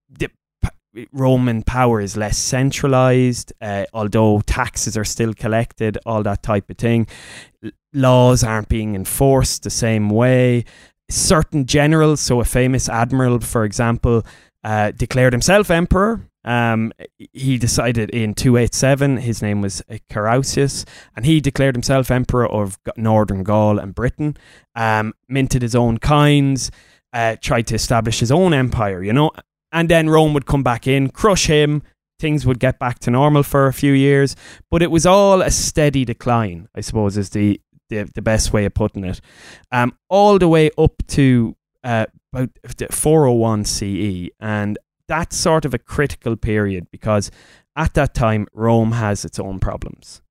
[0.09, 0.31] the
[1.13, 6.77] Roman power is less centralized, uh, although taxes are still collected, all that type of
[6.77, 7.07] thing.
[7.95, 10.65] Laws aren't being enforced the same way.
[11.09, 14.25] Certain generals, so a famous admiral, for example,
[14.65, 16.29] uh, declared himself emperor.
[16.45, 16.93] Um,
[17.33, 20.85] he decided in 287, his name was uh, Carausius,
[21.15, 24.37] and he declared himself emperor of Northern Gaul and Britain,
[24.75, 26.71] um, minted his own coins,
[27.13, 29.31] uh, tried to establish his own empire, you know,
[29.71, 31.83] and then Rome would come back in, crush him,
[32.19, 34.35] things would get back to normal for a few years,
[34.71, 38.65] but it was all a steady decline, I suppose, is the the, the best way
[38.65, 39.21] of putting it,
[39.71, 42.51] um, all the way up to uh, about
[42.91, 44.79] 401 CE, and
[45.13, 47.31] that's sort of a critical period because
[47.77, 50.23] at that time Rome has its own problems.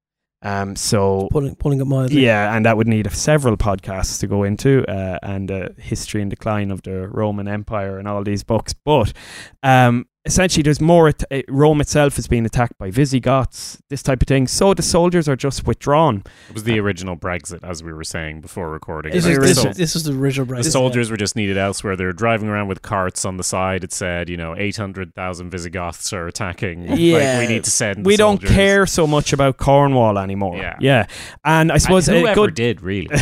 [0.44, 2.26] Um, so Pulling, pulling it mildly.
[2.26, 6.32] yeah, and that would need several podcasts to go into, uh, and uh, history and
[6.32, 8.74] decline of the Roman Empire and all these books.
[8.74, 9.14] But
[9.62, 11.08] um, essentially, there's more.
[11.10, 14.48] At- uh, Rome itself is being attacked by Visigoths, this type of thing.
[14.48, 16.24] So the soldiers are just withdrawn.
[16.50, 19.14] It was the original Brexit, as we were saying before recording.
[19.14, 20.64] This The is, this, So- this is the original Brexit.
[20.64, 20.72] the Brexit.
[20.72, 21.96] soldiers were just needed elsewhere.
[21.96, 23.84] They were driving around with carts on the side.
[23.84, 26.98] It said, you know, 800,000 Visigoths are attacking.
[26.98, 27.18] Yeah.
[27.42, 28.56] Like, we need to send the We don't soldiers.
[28.56, 30.58] care so much about Cornwall anymore.
[30.58, 30.78] Yeah.
[30.80, 31.06] yeah.
[31.44, 33.08] And I suppose And a whoever good did, really.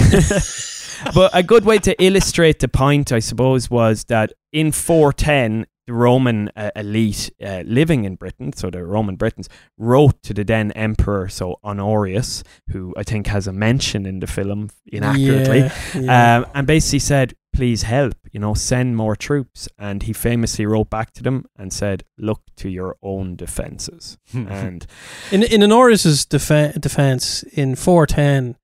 [1.14, 5.94] but a good way to illustrate the point, I suppose, was that in 410, the
[5.96, 10.72] Roman uh, elite uh, living in Britain, so the Roman Britons, wrote to the then
[10.74, 16.38] emperor, so Honorius, who I think has a mention in the film inaccurately, Yeah, yeah.
[16.38, 19.68] um, and basically said, please help, you know, send more troops.
[19.80, 24.18] And he famously wrote back to them and said, look to your own defences.
[24.34, 24.86] and
[25.32, 28.56] In in Honorius's defe- defense in 410,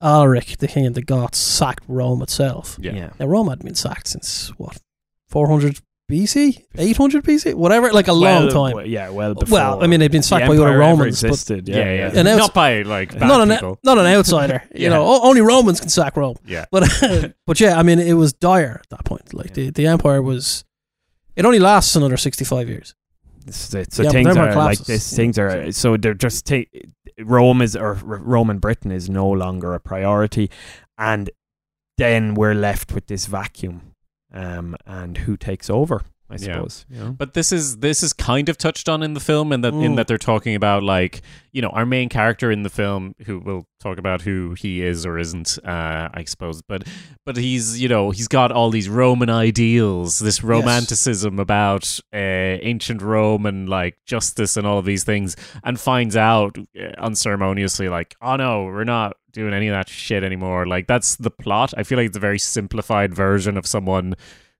[0.00, 2.76] Alaric, the king of the Goths, sacked Rome itself.
[2.80, 3.10] yeah.
[3.20, 4.78] Now Rome had been sacked since what
[5.28, 5.78] 400
[6.12, 8.70] BC, 800 BC, whatever, like a long time.
[8.72, 9.58] w- Yeah, well before.
[9.58, 11.68] Well, I mean, they'd been the sacked by empire other ever Romans, but existed.
[11.68, 12.10] Yeah, yeah.
[12.14, 13.78] And outs- Not by, like, bad not an people.
[13.82, 14.62] not an outsider.
[14.74, 14.82] Yeah.
[14.82, 16.36] You know, only Romans can sack Rome.
[16.46, 16.66] Yeah.
[16.70, 16.88] But
[17.46, 19.32] but yeah, I mean, it was dire at that point.
[19.32, 19.64] Like Yeah.
[19.64, 20.64] the the empire was,
[21.34, 22.94] it only lasts another 65 years.
[23.46, 23.92] This is it.
[23.92, 25.16] So Yeah, things Empire are like this.
[25.16, 26.70] Things are so they're just ta-
[27.18, 30.50] Rome is or R- Roman Britain is no longer a priority,
[30.98, 31.30] and
[31.98, 33.91] then we're left with this vacuum.
[34.32, 36.02] Um, and who takes over?
[36.30, 36.54] I Yeah.
[36.54, 36.86] suppose.
[36.88, 37.10] You know?
[37.12, 39.92] But this is this is kind of touched on in the film, and that in
[39.92, 39.96] Mm.
[39.96, 41.20] that they're talking about like
[41.52, 45.04] you know our main character in the film, who we'll talk about who he is
[45.04, 46.62] or isn't, uh, I suppose.
[46.62, 46.88] But
[47.26, 52.16] but he's you know he's got all these Roman ideals, this romanticism about uh,
[52.62, 57.90] ancient Rome and like justice and all of these things, and finds out uh, unceremoniously
[57.90, 60.66] like oh no, we're not doing any of that shit anymore.
[60.66, 61.74] Like that's the plot.
[61.76, 64.14] I feel like it's a very simplified version of someone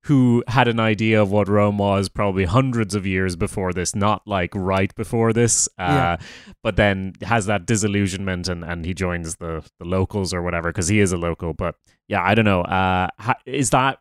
[0.06, 4.26] who had an idea of what Rome was probably hundreds of years before this, not
[4.26, 5.68] like right before this.
[5.78, 6.16] Uh, Yeah.
[6.62, 10.88] But then has that disillusionment and, and he joins the, the locals or whatever because
[10.88, 11.54] he is a local.
[11.54, 11.76] But
[12.08, 12.62] yeah, I don't know.
[12.62, 13.08] Uh,
[13.46, 13.98] is that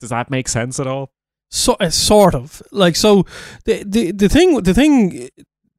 [0.00, 1.12] does that make sense at all?
[1.52, 3.24] so uh, sort of like so
[3.64, 5.28] the, the the thing the thing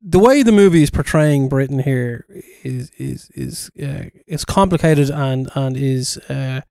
[0.02, 2.26] the way the movie is portraying Britain here
[2.64, 6.62] is is is uh, is complicated and and is uh,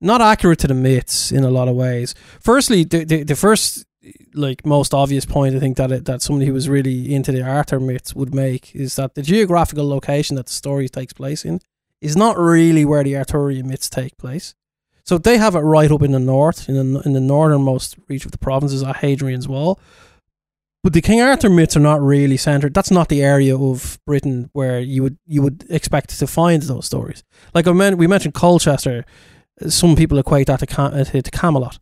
[0.00, 2.14] not accurate to the myths in a lot of ways.
[2.40, 3.86] Firstly, the the, the first
[4.34, 7.42] like most obvious point I think that it, that somebody who was really into the
[7.42, 11.60] Arthur myths would make is that the geographical location that the story takes place in
[12.00, 14.54] is not really where the Arthurian myths take place.
[15.04, 18.26] So they have it right up in the north, in the in the northernmost reach
[18.26, 19.80] of the provinces at Hadrian's Wall.
[20.84, 22.72] But the King Arthur myths are not really centered.
[22.72, 26.86] That's not the area of Britain where you would you would expect to find those
[26.86, 27.24] stories.
[27.52, 29.04] Like I meant, we mentioned Colchester.
[29.68, 31.78] Some people equate that to, Cam- uh, to Camelot.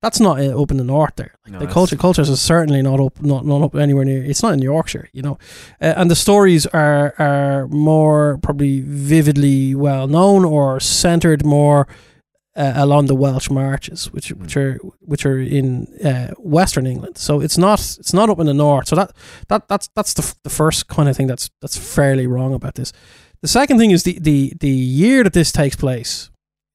[0.00, 1.34] That's not uh, up in the north there.
[1.48, 4.22] No, the culture Colchester is certainly not up, not not up anywhere near.
[4.22, 5.38] It's not in Yorkshire, you know.
[5.80, 11.88] Uh, and the stories are are more probably vividly well known or centered more
[12.56, 14.40] uh, along the Welsh marches, which Mm.
[14.42, 17.18] which are which are in uh, Western England.
[17.18, 18.88] So it's not it's not up in the north.
[18.88, 19.12] So that
[19.48, 22.74] that that's that's the f- the first kind of thing that's that's fairly wrong about
[22.74, 22.92] this.
[23.42, 26.30] The second thing is the the the year that this takes place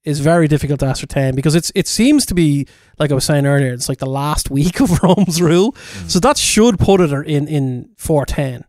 [0.06, 2.66] is very difficult to ascertain because it's it seems to be
[3.00, 3.74] like I was saying earlier.
[3.74, 5.76] It's like the last week of Rome's rule.
[6.08, 8.66] So that should put it in in 410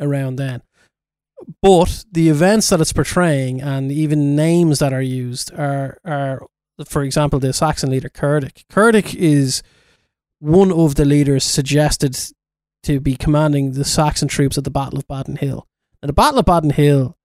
[0.00, 0.62] around then.
[1.62, 6.46] But the events that it's portraying and even names that are used are are
[6.86, 8.64] for example the Saxon leader Cerdic.
[8.70, 9.62] Cerdic is
[10.38, 12.16] one of the leaders suggested
[12.84, 15.66] to be commanding the Saxon troops at the Battle of Badon Hill.
[16.02, 17.16] Now the Battle of Badon Hill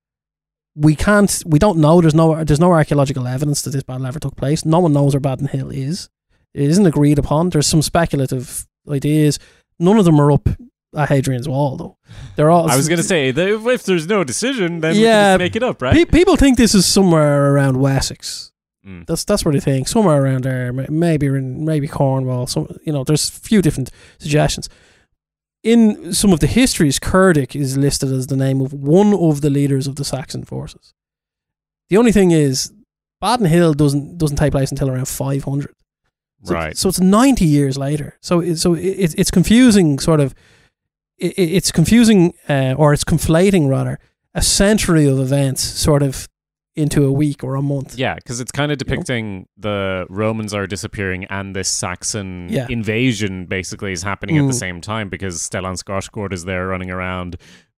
[0.75, 4.19] we can't we don't know there's no there's no archaeological evidence that this battle ever
[4.19, 4.65] took place.
[4.65, 6.09] No one knows where Badon Hill is.
[6.53, 7.49] It isn't agreed upon.
[7.49, 9.39] There's some speculative ideas.
[9.79, 10.49] None of them are up
[10.95, 11.97] Hadrian's Wall though.
[12.35, 15.13] They're all I was going to say, if there's no decision, then Yeah, we can
[15.13, 15.93] just make it up, right?
[15.93, 18.51] Pe- people think this is somewhere around Wessex.
[18.85, 19.05] Mm.
[19.05, 19.87] That's that's what they think.
[19.87, 22.47] Somewhere around there, maybe in maybe Cornwall.
[22.47, 23.89] Some you know, there's a few different
[24.19, 24.67] suggestions.
[25.63, 29.49] In some of the histories, Cerdic is listed as the name of one of the
[29.49, 30.93] leaders of the Saxon forces.
[31.89, 32.73] The only thing is,
[33.23, 35.73] Badon Hill doesn't doesn't take place until around 500.
[36.43, 36.75] So, Right.
[36.75, 38.17] So it's 90 years later.
[38.21, 40.35] So it, so it, it's confusing, sort of.
[41.17, 43.99] It, it's confusing, uh, or it's conflating rather,
[44.33, 46.27] a century of events, sort of,
[46.75, 47.99] into a week or a month.
[47.99, 52.65] Yeah, because it's kind of depicting the Romans are disappearing and this Saxon Yeah.
[52.67, 54.59] invasion basically is happening at the Mm.
[54.59, 57.35] same time because Stellan Skarsgård is there running around.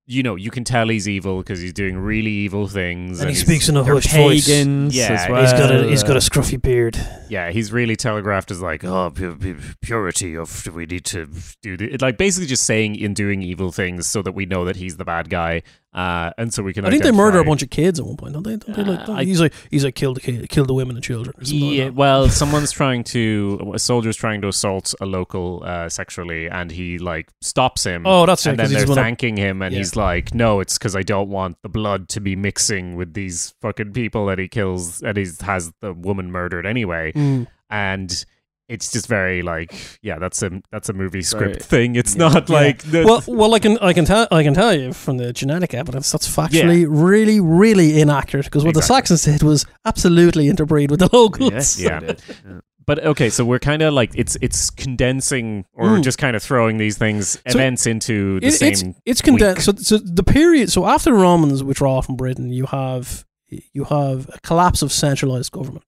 [0.07, 3.19] You know, you can tell he's evil because he's doing really evil things.
[3.21, 4.47] And he speaks in a They're hushed voice.
[4.47, 5.41] Yeah, as well.
[5.41, 6.95] He's got a he's got a uh, scruffy beard.
[7.27, 11.27] Yeah, he's really telegraphed as like, oh, pu- pu- purity of we need to
[11.63, 14.75] do the, like basically just saying and doing evil things so that we know that
[14.75, 15.63] he's the bad guy,
[15.95, 16.85] uh, and so we can.
[16.85, 18.57] I think they murder a bunch of kids at one point, don't they?
[18.57, 20.73] Don't they like, Uh, don't- I- he's like he's like killed the kid, killed the
[20.73, 21.33] women and children.
[21.39, 25.63] Or something Yeah, like well, someone's trying to a soldier's trying to assault a local
[25.65, 28.03] uh, sexually, and he like stops him.
[28.05, 28.49] Oh, that's it.
[28.51, 29.79] and then they're thanking him, and Yeah.
[29.79, 33.55] he's like, "No, it's because I don't want the blood to be mixing with these
[33.61, 37.47] fucking people that he kills, and he has the woman murdered anyway." Mm.
[37.69, 38.25] And
[38.67, 41.95] it's just very like, yeah, that's a that's a movie script Very- thing.
[41.95, 42.27] It's yeah.
[42.29, 42.55] not Yeah.
[42.55, 45.31] like the, Well, well, I can I can tell I can tell you from the
[45.33, 49.17] genetic evidence that's factually really really inaccurate because what the Exactly.
[49.17, 51.51] Saxons did was absolutely interbreed with the locals.
[51.51, 51.99] Yes, Yeah.
[52.01, 52.59] Yeah.
[52.87, 56.03] But okay, so we're kind of like it's it's condensing or Mm.
[56.03, 58.71] just kind of throwing these things So events into the It- same.
[58.71, 59.65] it's it's condensed.
[59.65, 60.71] So, so the period.
[60.71, 65.51] So after the Romans withdraw from Britain, you have you have a collapse of centralized
[65.51, 65.83] government,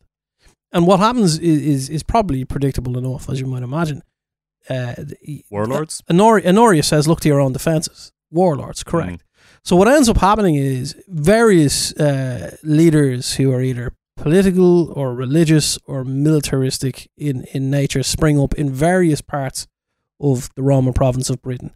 [0.71, 4.03] and what happens is is, is probably predictable enough, as you might imagine.
[4.69, 4.95] Uh,
[5.49, 6.03] Warlords?
[6.09, 9.23] Honor- Honorius says, "Look to your own defenses." Warlords, correct.
[9.63, 15.77] So what ends up happening is various uh, leaders who are either political or religious
[15.85, 19.67] or militaristic in, in nature spring up in various parts
[20.19, 21.71] of the Roman province of Britain.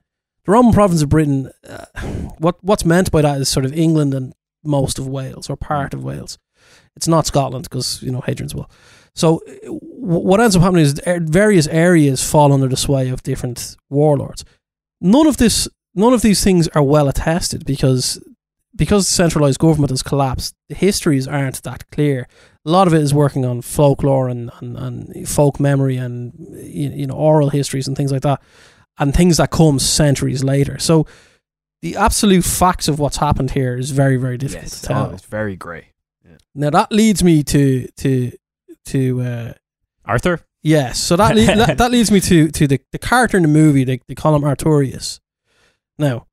[0.45, 1.85] The Roman province of Britain, uh,
[2.39, 4.33] what what's meant by that is sort of England and
[4.63, 6.37] most of Wales or part of Wales.
[6.95, 8.69] It's not Scotland because you know Hadrian's Wall.
[9.15, 13.23] So w- what ends up happening is er- various areas fall under the sway of
[13.23, 14.43] different warlords.
[15.01, 18.21] None of this, none of these things are well attested because
[18.73, 20.53] because centralized government has collapsed.
[20.69, 22.27] The histories aren't that clear.
[22.65, 26.31] A lot of it is working on folklore and, and, and folk memory and
[26.61, 28.41] you you know oral histories and things like that,
[28.97, 30.77] and things that come centuries later.
[30.79, 31.05] So
[31.81, 35.07] the absolute facts of what's happened here is very very difficult Yes, to tell.
[35.07, 35.90] oh, it's very grey.
[36.53, 38.31] Now that leads me to to
[38.85, 39.53] to uh,
[40.05, 40.41] Arthur?
[40.63, 40.99] yes.
[40.99, 43.83] So that, le- that that leads me to to the, the character in the movie.
[43.83, 45.19] They, they call him Artorius.
[45.97, 46.27] Now,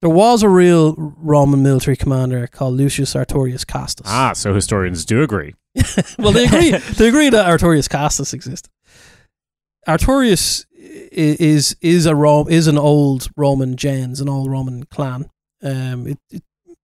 [0.00, 4.06] there was a real Roman military commander called Lucius Artorius Castus.
[4.08, 5.54] Ah, so historians do agree.
[6.18, 6.70] well, they agree.
[6.70, 8.70] they agree that Artorius Castus existed.
[9.86, 10.64] Artorius
[11.12, 15.28] is is a Rome is an old Roman gens, an old Roman clan.
[15.62, 16.42] Um, it, it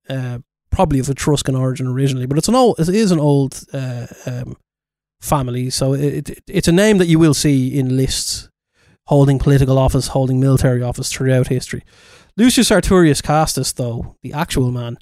[0.08, 0.38] uh,
[0.76, 4.56] probably of Etruscan origin originally, but it's an old it is an old uh, um,
[5.20, 5.70] family.
[5.70, 8.50] So it, it it's a name that you will see in lists
[9.06, 11.82] holding political office, holding military office throughout history.
[12.36, 14.98] Lucius Artorius Castus, though the actual man,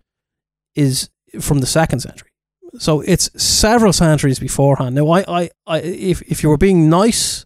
[0.76, 1.10] is
[1.40, 2.30] from the second century.
[2.78, 4.94] So it's several centuries beforehand.
[4.94, 7.44] Now, I, I, I, if if you were being nice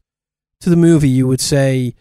[0.60, 1.94] to the movie, you would say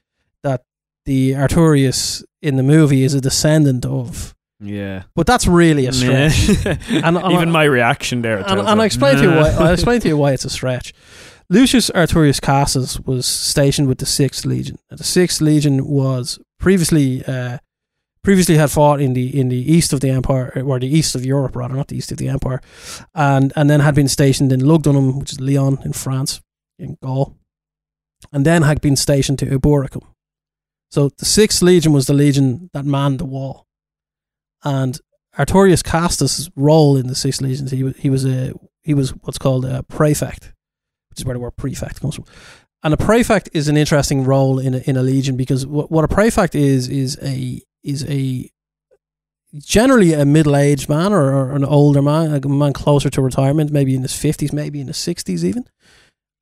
[0.44, 0.64] that
[1.06, 5.04] the Artorius in the movie is a descendant of, Yeah.
[5.16, 6.50] but that's really a stretch.
[6.90, 8.40] and, and even I- my reaction there.
[8.40, 9.50] And, and I explain to you why.
[9.50, 10.94] I explain to you why it's a stretch.
[11.50, 14.78] Lucius Artorius Castus was stationed with the Sixth Legion.
[14.92, 17.60] Now, The Sixth Legion was previously uh,
[18.24, 21.24] previously had fought in the in the east of the empire, or the east of
[21.26, 22.60] Europe rather, not the east of the empire,
[23.16, 26.42] and and then had been stationed in Lugdunum, which is Lyon in France,
[26.80, 27.36] in Gaul,
[28.34, 30.04] and then had been stationed to Eboracum.
[30.92, 33.67] So the Sixth Legion was the legion that manned the wall,
[34.68, 35.00] and
[35.38, 38.54] Artorius Castus' role in the Sixth Legion, he was he was a
[38.84, 40.54] he was what's called a prefect,
[41.10, 42.26] which is where the word prefect comes from.
[42.84, 46.04] And a prefect is an interesting role in a, in a legion because what, what
[46.04, 48.52] a prefect is is a is a
[49.56, 53.72] generally a middle aged man or, or an older man, a man closer to retirement,
[53.72, 55.66] maybe in his fifties, maybe in his sixties even.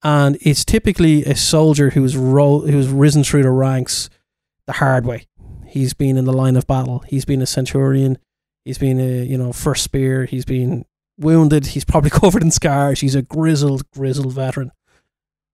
[0.03, 4.09] And it's typically a soldier who's ro- who's risen through the ranks
[4.65, 5.27] the hard way.
[5.75, 6.99] He's been in the line of battle.
[7.07, 8.17] He's been a centurion.
[8.63, 10.23] He's been a you know first spear.
[10.25, 10.85] He's been
[11.19, 11.67] wounded.
[11.67, 13.01] He's probably covered in scars.
[13.01, 14.71] He's a grizzled, grizzled veteran.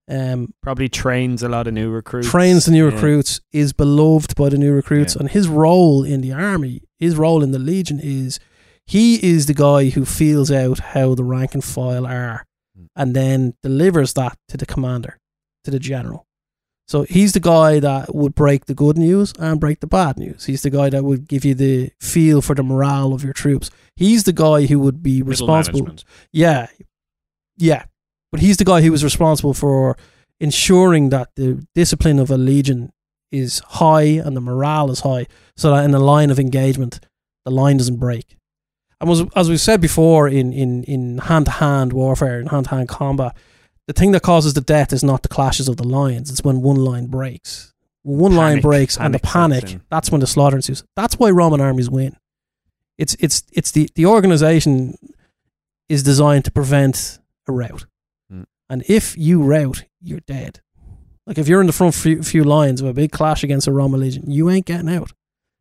[0.07, 2.29] Um, Probably trains a lot of new recruits.
[2.29, 2.93] trains the new Yeah.
[2.93, 5.21] recruits, is beloved by the new recruits, Yeah.
[5.21, 8.39] and his role in the army, his role in the legion is
[8.85, 12.45] he is the guy who feels out how the rank and file are,
[12.77, 12.87] Mm.
[12.95, 15.17] and then delivers that to the commander,
[15.63, 16.25] to the general.
[16.91, 20.43] So he's the guy that would break the good news and break the bad news.
[20.43, 23.71] He's the guy that would give you the feel for the morale of your troops.
[23.95, 25.79] He's the guy who would be Middle responsible.
[25.79, 26.03] management.
[26.33, 26.67] Yeah,
[27.55, 27.85] yeah.
[28.33, 29.95] But he's the guy who was responsible for
[30.41, 32.91] ensuring that the discipline of a legion
[33.31, 36.99] is high and the morale is high, so that in the line of engagement,
[37.45, 38.35] the line doesn't break.
[38.99, 42.65] And was, as we said before, in in in hand to hand warfare, in hand
[42.65, 43.33] to hand combat,
[43.87, 46.61] the thing that causes the death is not the clashes of the lines; it's when
[46.61, 47.73] one line breaks.
[48.03, 48.63] When one line Panic.
[48.63, 49.87] breaks and the Panic sets panic, in.
[49.89, 50.83] that's when the slaughter ensues.
[50.95, 52.15] That's why Roman armies win.
[52.97, 54.95] It's it's it's the the organization
[55.89, 57.85] is designed to prevent a rout.
[58.31, 58.45] Mm.
[58.69, 60.61] And if you rout, you're dead.
[61.27, 63.71] Like if you're in the front few, few lines of a big clash against a
[63.71, 65.11] Roman legion, you ain't getting out.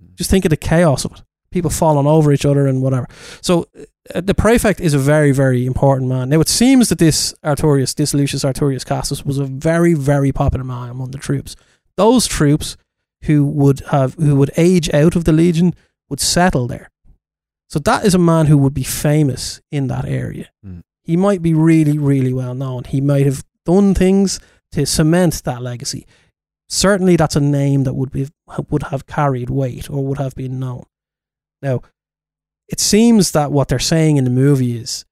[0.02, 0.14] Mm.
[0.14, 1.22] Just think of the chaos of it.
[1.50, 3.06] People falling over each other and whatever.
[3.40, 3.66] So
[4.14, 6.28] uh, the prefect is a very, very important man.
[6.28, 10.64] Now it seems that this Artorius, this Lucius Artorius Castus, was a very, very popular
[10.64, 11.56] man among the troops.
[11.96, 12.76] Those troops
[13.24, 15.74] who would have who would age out of the legion
[16.08, 16.90] would settle there.
[17.68, 20.50] So that is a man who would be famous in that area.
[20.66, 20.82] Mm.
[21.04, 22.84] He might be really, really well known.
[22.84, 24.40] He might have done things
[24.72, 26.06] to cement that legacy.
[26.68, 28.28] Certainly, that's a name that would be
[28.68, 30.84] would have carried weight or would have been known.
[31.62, 31.82] Now,
[32.68, 35.04] it seems that what they're saying in the movie is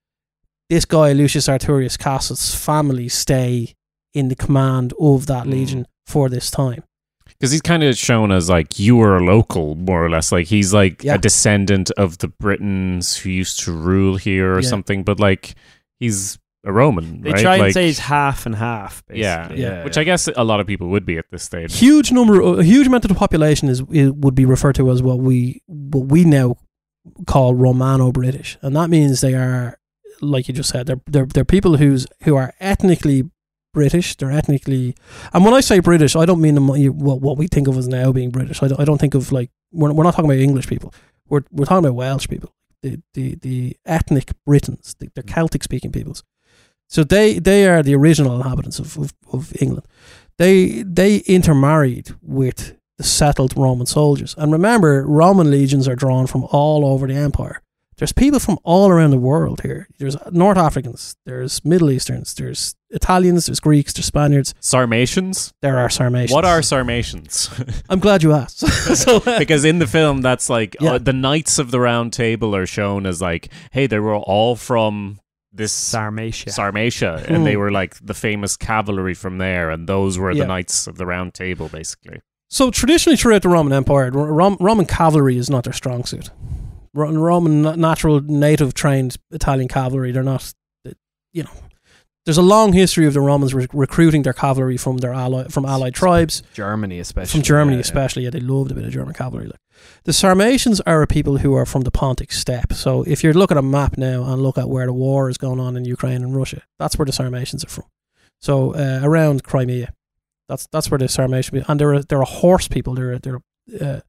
[0.70, 3.74] this guy Lucius Artorius Castus' family stay
[4.14, 5.50] in the command of that Mm.
[5.50, 6.82] legion for this time.
[7.26, 10.32] Because he's kind of shown as like you were a local, more or less.
[10.32, 11.14] Like he's like Yeah.
[11.14, 14.68] a descendant of the Britons who used to rule here or Yeah.
[14.68, 15.54] something, but like
[16.00, 17.40] he's a Roman, They right?
[17.42, 19.02] try and Like, say he's half and half.
[19.12, 19.62] yeah, Basically.
[19.62, 19.84] Yeah.
[19.84, 21.78] which I guess a lot of people would be at this stage.
[21.78, 25.02] huge number, a huge amount of the population is, is would be referred to as
[25.02, 26.56] what we what we now
[27.26, 29.78] call Romano-British, and that means they are,
[30.20, 33.30] like you just said, they're they're, they're people who's who are ethnically
[33.72, 34.16] British.
[34.16, 34.94] They're ethnically,
[35.32, 37.76] and when I say British, I don't mean them, you- what what we think of
[37.78, 38.62] as now being British.
[38.62, 40.92] I don't, I don't think of like we're we're not talking about English people.
[41.28, 42.52] We're we're talking about Welsh people,
[42.82, 46.24] the the the ethnic Britons, the, the Celtic speaking peoples.
[46.88, 49.86] So they they are the original inhabitants of, of, of England.
[50.38, 54.34] They they intermarried with the settled Roman soldiers.
[54.38, 57.62] And remember, Roman legions are drawn from all over the empire.
[57.96, 59.88] There's people from all around the world here.
[59.98, 65.52] There's North Africans, there's Middle Easterns, there's Italians, there's Greeks, there's Spaniards, Sarmatians.
[65.62, 66.32] there are Sarmatians.
[66.32, 67.50] What are Sarmatians?
[67.88, 68.60] I'm glad you asked.
[68.96, 70.92] so, uh, because in the film, that's like Yeah.
[70.92, 74.54] uh, the Knights of the Round Table are shown as like, hey, they were all
[74.54, 75.18] from
[75.58, 76.48] this Sarmatia.
[76.54, 80.44] Sarmatia, and they were like the famous cavalry from there, and those were Yeah.
[80.44, 82.20] the Knights of the Round Table, basically.
[82.50, 86.30] so traditionally throughout the Roman Empire, Rom- Roman cavalry is not their strong suit.
[86.94, 90.54] Ro- Roman na- natural native trained Italian cavalry, they're not,
[91.34, 91.50] you know.
[92.28, 95.64] There's a long history of the Romans re- recruiting their cavalry from their ally from
[95.64, 96.42] allied tribes.
[96.52, 97.30] Germany, especially.
[97.30, 98.24] from Germany, yeah, especially.
[98.24, 99.46] Yeah, they loved a bit of German cavalry.
[99.46, 99.58] Like.
[100.04, 102.74] The Sarmatians are a people who are from the Pontic steppe.
[102.74, 105.38] So if you look at a map now and look at where the war is
[105.38, 107.86] going on in Ukraine and Russia, that's where the Sarmatians are from.
[108.42, 109.94] So uh, around Crimea,
[110.50, 112.92] that's that's where the Sarmatian and they're a, they're a horse people.
[112.92, 113.40] They're they're
[113.80, 114.00] uh,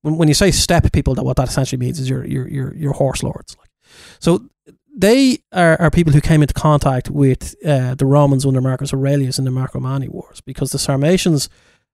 [0.00, 2.74] when when you say steppe people, that what that essentially means is your your your
[2.74, 3.56] your horse lords.
[3.56, 3.70] Like
[4.18, 4.48] so.
[4.94, 9.38] They are, are people who came into contact with uh, the Romans under Marcus Aurelius
[9.38, 11.48] in the Marcomanni Wars because the Sarmatians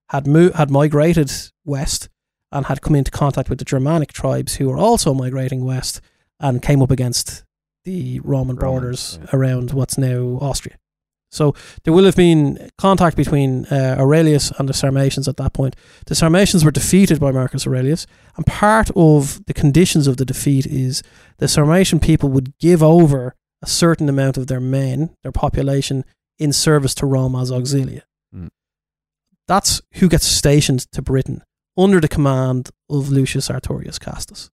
[0.09, 1.30] had mo- had migrated
[1.64, 2.09] west
[2.51, 6.01] and had come into contact with the Germanic tribes who were also migrating west
[6.40, 7.44] and came up against
[7.84, 9.30] the Roman Romans, borders yeah.
[9.32, 10.76] around what's now Austria.
[11.30, 15.76] So there will have been contact between uh, Aurelius and the Sarmatians at that point.
[16.07, 20.66] The Sarmatians were defeated by Marcus Aurelius, and part of the conditions of the defeat
[20.66, 21.03] is
[21.39, 26.05] the Sarmatian people would give over a certain amount of their men, their population,
[26.39, 28.03] in service to Rome as auxilia.
[28.34, 28.49] Mm.
[29.47, 31.43] That's who gets stationed to Britain
[31.76, 34.51] under the command of Lucius Artorius Castus.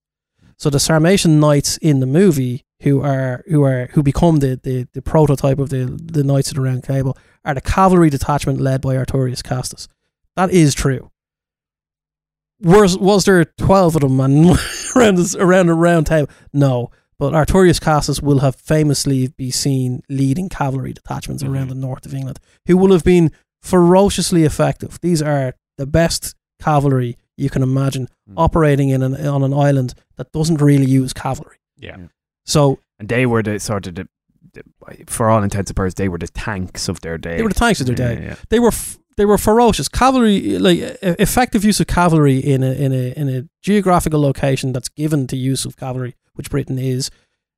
[0.58, 4.88] So the Sarmatian knights in the movie, who are who are who become the, the,
[4.94, 8.82] the prototype of the, the Knights of the Round Table, are the cavalry detachment led
[8.82, 9.88] by Artorius Castus.
[10.36, 11.12] That is true.
[12.62, 14.58] Was was there twelve of them and
[14.96, 16.30] around this, around a round table?
[16.54, 21.70] No, but Artorius Castus will have famously be seen leading cavalry detachments around Mhm.
[21.70, 23.32] the north of England, who will have been
[23.62, 25.00] ferociously effective.
[25.02, 28.34] These are the best cavalry you can imagine Mm.
[28.38, 31.58] operating in an, on an island that doesn't really use cavalry.
[31.78, 31.98] Yeah.
[32.46, 34.08] So And they were the sort of the,
[34.54, 34.64] the
[35.08, 37.38] for all intents and purposes, they were the tanks of their day.
[37.38, 38.26] they were the tanks of their Yeah, day.
[38.28, 38.36] yeah.
[38.50, 42.92] They were f- they were ferocious cavalry, like effective use of cavalry in a in
[42.94, 47.10] a in a geographical location that's given to use of cavalry, which Britain is,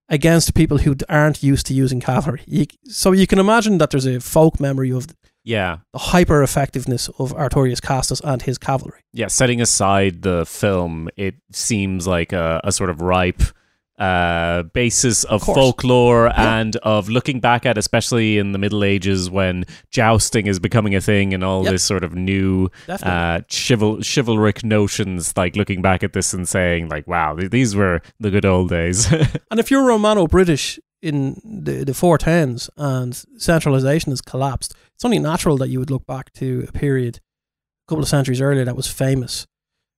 [0.09, 2.41] against people who aren't used to using cavalry.
[2.45, 5.07] You, so you can imagine that there's a folk memory of
[5.43, 5.77] Yeah.
[5.93, 8.99] the hyper effectiveness of Artorius Castus and his cavalry.
[9.13, 9.27] Yeah.
[9.27, 13.41] Setting aside the film, it seems like a, a sort of ripe
[13.97, 16.59] uh, basis of, Of folklore Yeah.
[16.59, 21.01] and of looking back at, especially in the Middle Ages when jousting is becoming a
[21.01, 21.71] thing and all Yep.
[21.71, 26.89] this sort of new uh, chival- chivalric notions, like looking back at this and saying,
[26.89, 29.07] like, wow, th- these were the good old days.
[29.51, 35.05] And if you're Romano British in the the four tens and centralization has collapsed, it's
[35.05, 37.19] only natural that you would look back to a period
[37.87, 39.47] a couple of centuries earlier that was famous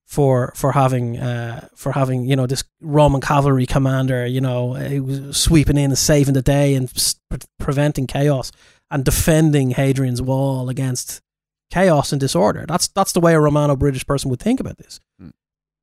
[0.10, 5.04] for for having uh, for having you know this Roman cavalry commander you know who
[5.04, 6.92] was sweeping in and saving the day and
[7.30, 8.52] pre- preventing chaos
[8.92, 11.22] and defending Hadrian's Wall against
[11.72, 12.66] chaos and disorder.
[12.68, 15.00] That's that's the way a Romano British person would think about this.
[15.22, 15.32] Mm.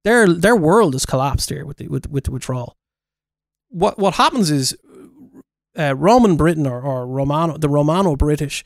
[0.05, 2.77] Their their world is collapsed here with the with, with the withdrawal
[3.69, 4.77] what what happens is
[5.79, 8.65] uh, Roman Britain or, or Romano the Romano British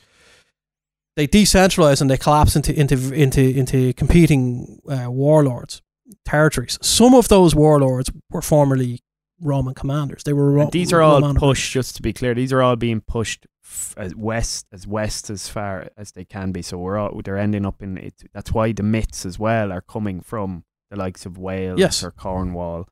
[1.17, 5.83] they decentralize and they collapse into into into into competing uh, warlords
[6.25, 6.79] territories.
[6.83, 9.01] Some of those warlords were formerly
[9.41, 10.23] Roman commanders.
[10.25, 11.73] They were Ro- these are all Romano pushed.
[11.73, 15.49] Just to be clear, these are all being pushed f- as west as west as
[15.49, 16.63] far as they can be.
[16.63, 18.15] So we're all they're ending up in it.
[18.33, 22.03] That's why the myths as well are coming from the likes of Wales Yes.
[22.03, 22.89] or Cornwall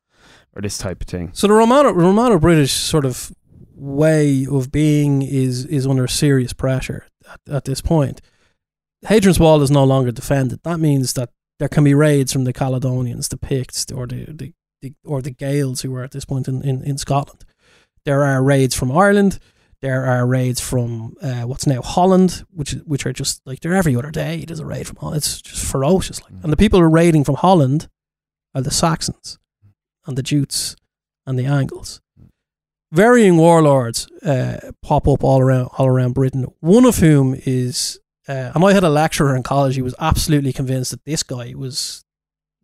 [0.55, 1.31] or this type of thing.
[1.33, 3.31] So the Romano Romano British sort of
[3.75, 8.21] way of being is is under serious pressure at, at this point.
[9.07, 10.59] Hadrian's Wall is no longer defended.
[10.63, 14.53] That means that there can be raids from the Caledonians, the Picts, or the, the,
[14.81, 17.45] the or the Gaels who were at this point in, in, in Scotland.
[18.05, 19.39] There are raids from Ireland.
[19.81, 23.95] There are raids from uh, what's now Holland, which which are just like they're every
[23.95, 24.43] other day.
[24.45, 25.17] There's a raid from Holland.
[25.17, 26.21] It's just ferocious.
[26.21, 27.87] Like, and the people who are raiding from Holland
[28.53, 29.37] are the Saxons
[30.05, 30.75] and the Jutes
[31.25, 32.01] and the Angles.
[32.91, 36.45] Varying warlords uh, pop up all around all around Britain.
[36.59, 39.75] One of whom is, uh, and I had a lecturer in college.
[39.75, 42.03] He was absolutely convinced that this guy was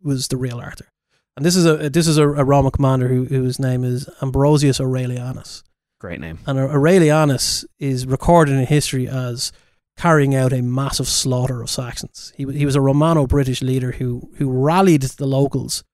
[0.02, 0.88] was the real Arthur.
[1.36, 4.80] And this is a this is a, a Roman commander who whose name is Ambrosius
[4.80, 5.62] Aurelianus.
[5.98, 6.38] Great name.
[6.46, 9.50] And Aurelianus is recorded in history as
[9.96, 12.32] carrying out a massive slaughter of Saxons.
[12.36, 15.84] He, he was a Romano British leader who, who rallied the locals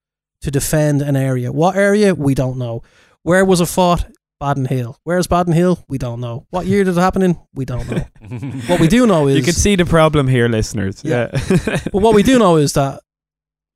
[0.40, 1.52] to defend an area.
[1.52, 2.14] What area?
[2.14, 2.82] We don't know.
[3.22, 4.10] Where was it fought?
[4.42, 4.98] Badon Hill.
[5.04, 5.78] Where's Badon Hill?
[5.88, 6.46] We don't know.
[6.50, 7.38] What year did it happen in?
[7.54, 8.04] We don't know.
[8.66, 9.36] what we do know is.
[9.36, 11.02] You can see the problem here, listeners.
[11.04, 11.30] Yeah.
[11.32, 11.78] Yeah.
[11.92, 13.00] but what we do know is that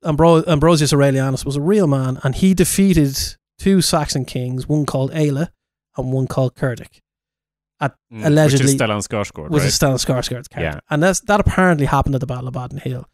[0.03, 3.17] Ambro- Ambrosius Aurelianus was a real man and he defeated
[3.57, 5.49] two Saxon kings, one called Aela
[5.95, 6.99] and one called Cerdic.
[7.81, 9.69] Mm, allegedly- which is Stellan Skarsgård, was right?
[9.69, 10.61] a Stellan Skarsgård's character.
[10.61, 10.79] Yeah.
[10.89, 13.07] And that's, that apparently happened at the Battle of Badon Hill.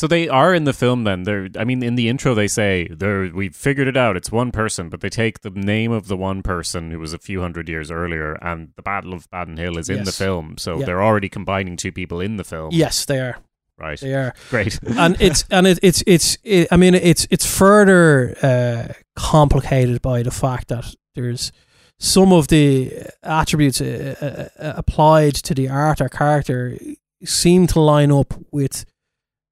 [0.00, 1.24] So they are in the film then.
[1.24, 4.50] They're I mean in the intro they say they're we've figured it out, it's one
[4.50, 7.68] person, but they take the name of the one person who was a few hundred
[7.68, 10.56] years earlier and the Battle of Badon Hill is in the film.
[10.56, 10.86] So Yeah.
[10.86, 12.70] they're already combining two people in the film.
[12.72, 13.36] Yes, they are.
[13.76, 14.00] Right.
[14.00, 14.32] They are.
[14.48, 14.80] Great.
[14.86, 20.22] and it's and it, it's it's it, I mean it's it's further uh, complicated by
[20.22, 21.52] the fact that there's
[21.98, 22.90] some of the
[23.22, 26.78] attributes uh, uh, applied to the Arthur character
[27.22, 28.86] seem to line up with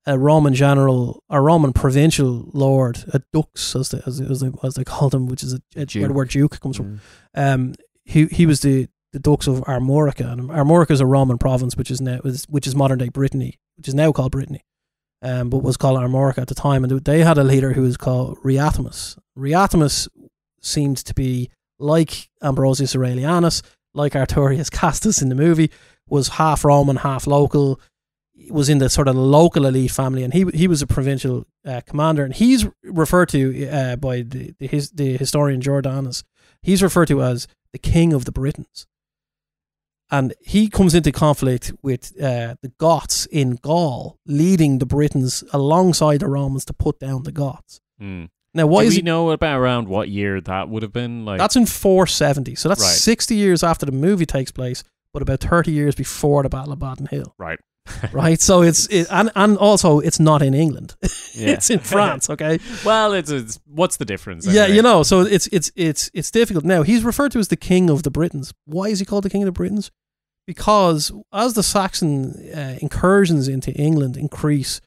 [0.09, 4.75] a Roman general, a Roman provincial lord, a dux as they, as, as, they, as
[4.75, 7.01] they called him, which is a, a where the word duke comes from.
[7.35, 11.77] Um, he he was the the dux of Armorica, and Armorica is a Roman province,
[11.77, 14.65] which is now which is modern day Brittany, which is now called Brittany,
[15.21, 16.85] um, but was called Armorica at the time.
[16.85, 19.19] And they had a leader who was called Riothamus.
[19.37, 20.09] Riothamus
[20.63, 25.71] seemed to be like Ambrosius Aurelianus, like Artorius Castus in the movie,
[26.09, 27.79] was half Roman, half local.
[28.51, 31.81] Was in the sort of local elite family, and he he was a provincial uh,
[31.87, 36.25] commander, and he's referred to uh, by the the, his, the historian Jordanes.
[36.63, 38.87] He's referred to as the king of the Britons,
[40.11, 46.21] and he comes into conflict with uh, the Goths in Gaul, leading the Britons alongside
[46.21, 47.81] the Romans to put down the Goths.
[48.01, 48.29] Mm.
[48.55, 49.05] Now, why Do is we it?
[49.05, 51.25] know about around what year that would have been?
[51.27, 52.89] Like That's in 470, so that's Right.
[52.89, 54.83] 60 years after the movie takes place,
[55.13, 57.35] but about 30 years before the Battle of Badon Hill.
[57.39, 57.59] right.
[58.13, 58.41] right?
[58.41, 60.95] So it's it, and and also it's not in England;
[61.35, 61.51] Yeah.
[61.51, 62.29] it's in France.
[62.35, 64.47] Okay, Well, it's, it's what's the difference?
[64.47, 64.77] yeah, anyway?
[64.77, 66.65] you know, so it's it's it's it's difficult.
[66.65, 68.53] Now he's referred to as the King of the Britons.
[68.65, 69.91] Why is he called the King of the Britons?
[70.47, 74.81] Because as the Saxon uh, incursions into England increase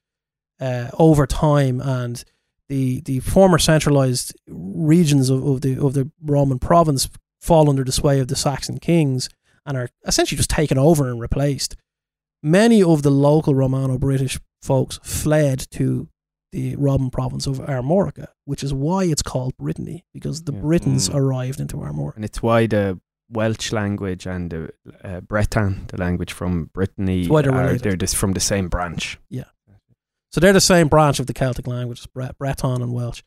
[0.60, 2.24] uh, over time, and
[2.68, 7.92] the the former centralized regions of, of the of the Roman province fall under the
[7.92, 9.30] sway of the Saxon kings
[9.66, 11.76] and are essentially just taken over and replaced.
[12.44, 16.08] Many of the local Romano British folks fled to
[16.52, 20.60] the Roman province of Armorica, which is why it's called Brittany, because the Yeah.
[20.62, 21.16] Britons Mm.
[21.16, 22.16] arrived into Armorica.
[22.18, 24.70] And it's why the Welsh language and the
[25.04, 29.18] uh, Breton, the language from Brittany, why they're are, they're just from the same branch.
[29.30, 29.46] Yeah.
[30.34, 33.22] So they're the same branch of the Celtic languages, Bre- Breton and Welsh.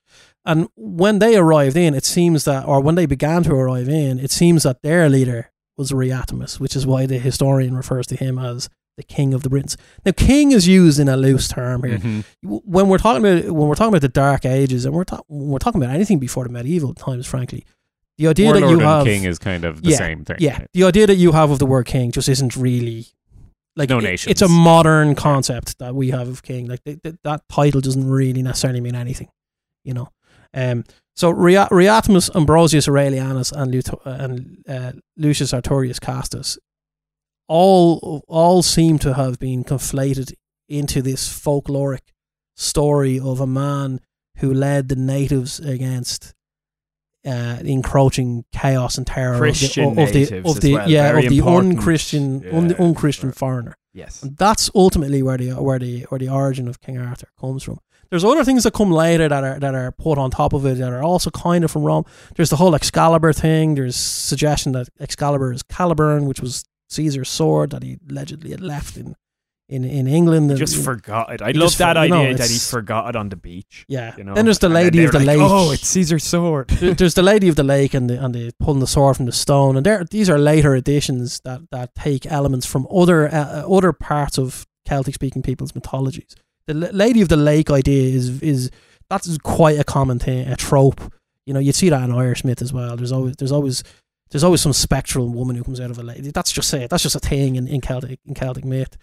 [0.45, 4.19] And when they arrived in, it seems that, or when they began to arrive in,
[4.19, 8.39] it seems that their leader was Riothamus, which is why the historian refers to him
[8.39, 9.77] as the king of the Britons.
[10.05, 11.99] Now, king is used in a loose term here.
[11.99, 12.25] Mhm.
[12.43, 15.59] When we're talking about when we're talking about the Dark Ages, and we're ta- we're
[15.59, 17.65] talking about anything before the medieval times, frankly,
[18.19, 20.37] the idea that Warlord you have king is kind of the Yeah, same thing.
[20.39, 20.69] yeah, right?
[20.73, 23.07] the idea that you have of the word king just isn't really
[23.77, 26.69] like No it- It's a modern concept that we have of king.
[26.69, 29.29] Like th- th- that title doesn't really necessarily mean anything,
[29.85, 30.11] you know.
[30.57, 30.85] Um,
[31.17, 36.57] so Ria- Riothamus Ambrosius Aurelianus and, Lut- and uh, Lucius Artorius Castus
[37.49, 40.33] all all seem to have been conflated
[40.69, 42.13] into this folkloric
[42.57, 44.01] story of a man
[44.39, 46.35] who led the natives against
[47.27, 50.91] uh, encroaching chaos and terror Christian of the, of the, of the well.
[50.91, 53.37] yeah Very of the unchristian un, unchristian right.
[53.37, 53.77] foreigner.
[53.93, 54.23] Yes.
[54.23, 57.79] And that's ultimately where the where the where the origin of King Arthur comes from.
[58.11, 60.79] There's other things that come later that are that are put on top of it
[60.79, 62.05] that are also kind of from Rome.
[62.37, 63.75] There's the whole Excalibur thing.
[63.75, 66.65] There's suggestion that Excalibur is Caliburn, which was
[66.95, 69.15] Caesar's sword that he allegedly had left in
[69.69, 70.51] in, in England.
[70.51, 71.41] and, just forgot it.
[71.41, 73.85] I love that for- idea that he forgot it on the beach.
[73.89, 74.15] yeah.
[74.17, 74.35] You know?
[74.35, 75.39] Then there's the Lady of the like, Lake.
[75.41, 76.69] Oh, it's Caesar's sword.
[76.69, 79.33] There's the Lady of the Lake and the and the pulling the sword from the
[79.33, 83.93] stone, and there these are later additions that that take elements from other uh, other
[83.93, 86.37] parts of Celtic speaking people's mythologies.
[86.67, 88.71] The L- Lady of the Lake idea is is
[89.09, 91.01] that's quite a common thing, a trope.
[91.47, 92.97] You know, you'd see that in Irish myth as well.
[92.97, 93.83] There's always there's always
[94.35, 96.33] there's always some spectral woman who comes out of a lady.
[96.33, 96.91] That's just it.
[96.91, 98.97] That's just a thing in, in Celtic in Celtic myth.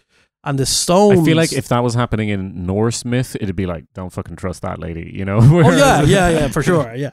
[0.43, 1.21] And the stones.
[1.21, 4.35] I feel like if that was happening in Norse myth, it'd be like, don't fucking
[4.35, 5.37] trust that lady, you know?
[5.41, 7.11] Oh yeah, yeah, yeah, for sure, yeah.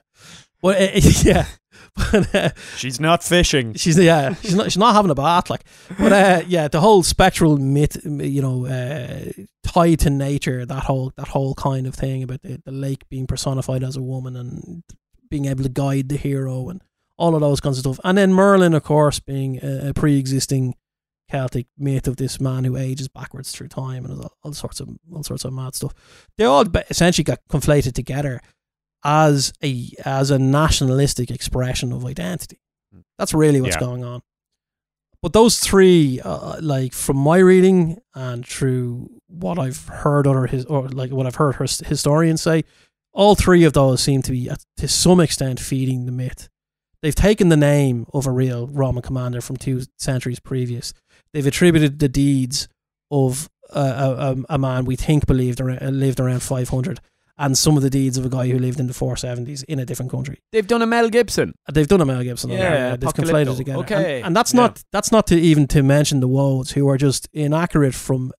[0.61, 0.89] But uh,
[1.23, 1.47] yeah,
[1.95, 3.75] but uh, She's not fishing.
[3.75, 5.63] she's yeah, she's not she's not having a bath like.
[5.97, 9.31] But uh, yeah, the whole spectral myth, you know, uh,
[9.63, 13.29] tied to nature, that whole that whole kind of thing about the, the lake being
[13.29, 14.83] personified as a woman and
[15.31, 16.83] being able to guide the hero and
[17.19, 18.01] all of those kinds of stuff.
[18.05, 20.75] And then Merlin, of course, being a, a pre-existing
[21.31, 24.89] Celtic myth of this man who ages backwards through time and all, all sorts of
[25.13, 25.93] all sorts of mad stuff.
[26.39, 28.41] They all essentially got conflated together
[29.05, 32.61] as a as a nationalistic expression of identity.
[33.19, 33.81] That's really what's Yeah.
[33.81, 34.23] going on.
[35.21, 40.65] But those three, uh, like from my reading and through what I've heard other his
[40.67, 42.65] or like what I've heard historians say,
[43.13, 46.49] all three of those seem to be to some extent feeding the myth.
[47.03, 50.93] They've taken the name of a real Roman commander from two centuries previous.
[51.33, 52.69] They've attributed the deeds
[53.11, 57.01] of a, a, a- a man we think believed around, lived around 500
[57.41, 59.85] and some of the deeds of a guy who lived in the 470s in a
[59.85, 60.41] different country.
[60.51, 61.55] They've done a Mel Gibson.
[61.73, 62.51] They've done a Mel Gibson.
[62.51, 63.31] on Yeah, They've Apocalypto.
[63.31, 63.79] conflated together.
[63.81, 64.17] Okay.
[64.17, 64.61] And, and that's Yeah.
[64.63, 68.33] not that's not to even to mention the Wodes who are just inaccurate from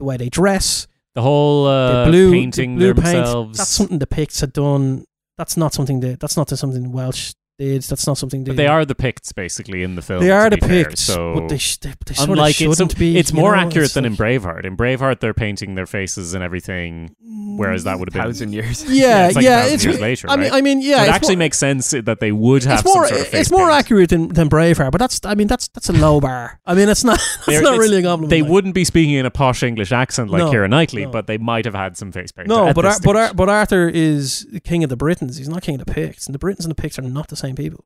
[0.00, 3.56] the way they dress, The whole uh, the blue, painting the blue paint.
[3.56, 5.04] That's something the Picts had done.
[5.38, 7.82] That's not something that that's not something Welsh did.
[7.82, 8.50] That's not something they.
[8.50, 10.22] but they are the Picts basically in the film.
[10.22, 12.78] They are the fair, Picts, so but they, sh- they, they sort unlike of it's,
[12.78, 13.18] shouldn't be.
[13.18, 13.62] it's more know?
[13.62, 14.64] accurate It's than like- in Braveheart.
[14.64, 17.14] In Braveheart, they're painting their faces and everything,
[17.56, 18.22] whereas that would have been.
[18.22, 18.84] Thousand years.
[18.88, 19.60] Yeah, it's like a yeah.
[19.62, 20.58] thousand it's years later, I mean, right?
[20.58, 21.00] I mean, yeah.
[21.02, 23.06] it it's actually more, makes sense that they would have it's more.
[23.06, 23.78] some sort of face it's more paint.
[23.78, 25.20] accurate than, than Braveheart, but that's.
[25.24, 26.60] I mean, that's that's a low bar.
[26.66, 27.20] I mean, it's not.
[27.46, 28.30] It's They're- not it's- really a compliment.
[28.30, 28.50] They like.
[28.50, 31.10] wouldn't be speaking in a posh English accent like No, Keira Knightley, no.
[31.12, 32.48] but they might have had some face paint.
[32.48, 35.36] No, but Ar- but Ar- but Arthur is king of the Britons.
[35.36, 37.36] He's not king of the Picts, and the Britons and the Picts are not the
[37.36, 37.84] same people.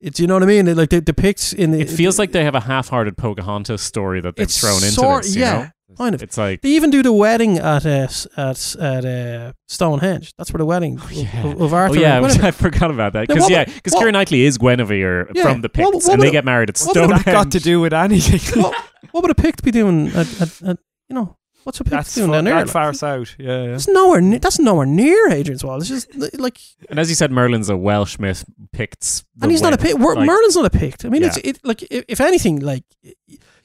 [0.00, 0.74] It's you know what I mean.
[0.76, 4.20] Like the, the Picts in the, it feels like they have a half-hearted Pocahontas story
[4.22, 5.34] that they've it's thrown into this.
[5.36, 5.94] You yeah, know?
[5.96, 6.22] kind of.
[6.22, 8.08] It's like They even do the wedding at uh,
[8.38, 10.32] at at uh, Stonehenge.
[10.38, 11.44] That's where the wedding of- yeah.
[11.44, 11.98] of, of Oh Arthur.
[12.00, 15.60] yeah, I forgot about that because yeah, because what- Keira Knightley is Guinevere Yeah, from
[15.60, 17.24] the what- Picts, what and they it- get married at what Stonehenge.
[17.26, 18.62] That got to do with anything.
[18.62, 18.74] what,
[19.10, 20.06] what would a Pict be doing?
[20.08, 20.78] At, at, at,
[21.10, 22.54] you know, what's a Pict That's doing fu- down there?
[22.54, 22.72] that like?
[22.72, 23.34] far south.
[23.38, 23.74] Yeah, yeah.
[23.74, 24.20] It's nowhere.
[24.20, 25.78] Ne- that's nowhere near Hadrian's Wall.
[25.78, 26.58] It's just like,
[26.88, 28.44] And as you said, Merlin's a Welsh myth.
[28.72, 30.16] Picts, and he's not a Wel- Pict.
[30.18, 31.04] Like- Merlin's not a Pict.
[31.04, 32.84] I mean, it's it like if, if anything, like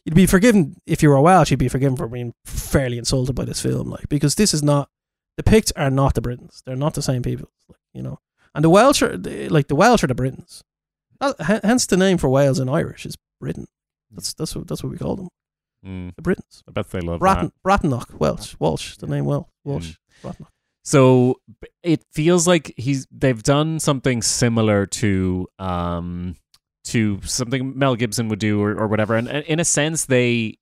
[0.04, 1.52] you'd be forgiven if you were Welsh.
[1.52, 4.90] You'd be forgiven for being fairly insulted by this film, like because this is not
[5.38, 6.62] the Picts are not the Britons.
[6.66, 8.20] They're not the same people, like, you know.
[8.54, 10.64] And the Welsh are the- like the Welsh are the Britons.
[11.20, 13.68] That, h- hence the name for Wales in Irish is Britain.
[14.12, 15.28] That's that's what that's what we call them,
[15.86, 16.64] Mm, the Britons.
[16.68, 17.54] I bet they love Bratton, that.
[18.20, 18.98] Welsh, Welsh.
[18.98, 19.96] The name Wel Welsh.
[20.24, 20.48] Brattonach.
[20.84, 21.40] So
[21.84, 26.36] it feels like he's they've done something similar to um
[26.86, 30.58] to something Mel Gibson would do or, or whatever, and uh, in a sense they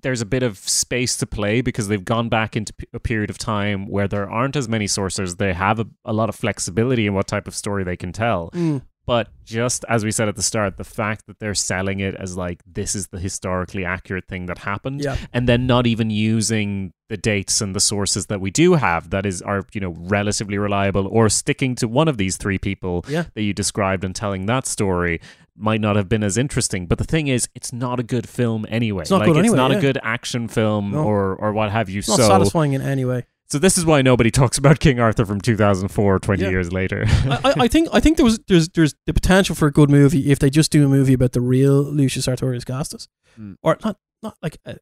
[0.00, 3.36] there's a bit of space to play because they've gone back into a period of
[3.36, 5.36] time where there aren't as many sources.
[5.36, 8.50] They have a, a lot of flexibility in what type of story they can tell.
[8.52, 8.82] Mm.
[9.04, 12.36] But just as we said at the start, the fact that they're selling it as
[12.36, 15.16] like this is the historically accurate thing that happened, Yeah.
[15.32, 19.26] and then not even using the dates and the sources that we do have that
[19.26, 23.24] is are you know relatively reliable, or sticking to one of these three people Yeah.
[23.34, 25.20] that you described and telling that story
[25.56, 26.86] might not have been as interesting.
[26.86, 29.02] But the thing is, it's not a good film anyway.
[29.02, 29.78] It's not like it's anyway, not yeah.
[29.78, 31.02] a good action film No.
[31.04, 31.98] or or what have you.
[31.98, 33.26] It's not so satisfying in any way.
[33.52, 36.48] So this is why nobody talks about King Arthur from 2004, 20 Yeah.
[36.48, 37.04] years later.
[37.06, 39.90] I, I- I think I think there was there's there's the potential for a good
[39.90, 43.08] movie if they just do a movie about the real Lucius Artorius Castus,
[43.38, 43.56] Mm.
[43.62, 44.76] or not not like a,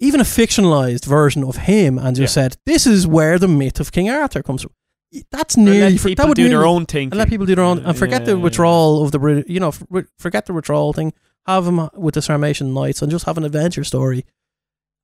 [0.00, 3.90] even a fictionalized version of him, and just said this is where the myth of
[3.92, 4.72] King Arthur comes from.
[5.32, 7.08] That's Or nearly let for, that would do their own thing.
[7.08, 9.72] and let people do their own and forget the withdrawal of the you know
[10.18, 11.12] forget the withdrawal thing.
[11.46, 14.26] Have him with the Sarmatian Knights and just have an adventure story,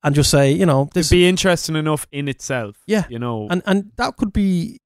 [0.05, 2.77] and just say you know this It'd be interesting enough in itself.
[2.87, 3.03] Yeah.
[3.09, 3.47] you know.
[3.49, 4.79] and and that could be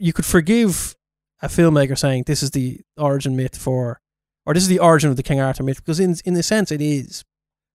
[0.00, 0.94] you could forgive
[1.42, 4.00] a filmmaker saying this is the origin myth for
[4.46, 6.70] or this is the origin of the King Arthur myth because in in a sense
[6.70, 7.24] it is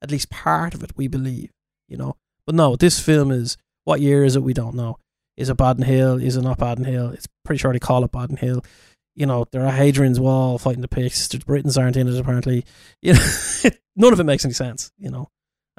[0.01, 1.51] at least part of it we believe
[1.87, 2.15] you know.
[2.45, 4.43] But no this film is what year is it?
[4.43, 4.97] We don't know.
[5.35, 6.21] Is it Badon Hill?
[6.21, 7.09] Is it not Badon Hill?
[7.09, 8.63] It's pretty sure they call it Badon Hill.
[9.15, 11.27] You know there are Hadrian's Wall fighting the Picts.
[11.27, 12.63] The Britons aren't in it apparently.
[13.01, 15.27] You know none of it makes any sense you know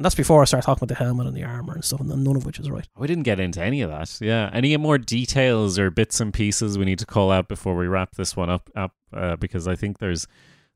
[0.01, 2.09] and that's before I start talking about the helmet and the armor and stuff and
[2.09, 4.17] none of which is right We didn't get into any of that.
[4.19, 4.49] Yeah.
[4.51, 8.15] Any more details or bits and pieces we need to call out before we wrap
[8.15, 8.71] this one up?
[8.75, 10.27] Up uh, because I think there's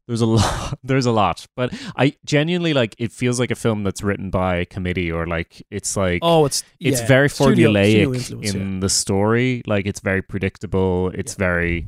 [0.07, 0.79] there's a lot.
[0.83, 2.95] There's a lot, but I genuinely like.
[2.99, 6.45] It feels like a film that's written by a committee, or like it's like Oh,
[6.45, 7.07] it's it's yeah.
[7.07, 9.63] very formulaic studio influence, in the story.
[9.67, 11.11] Like it's very predictable.
[11.15, 11.87] It's very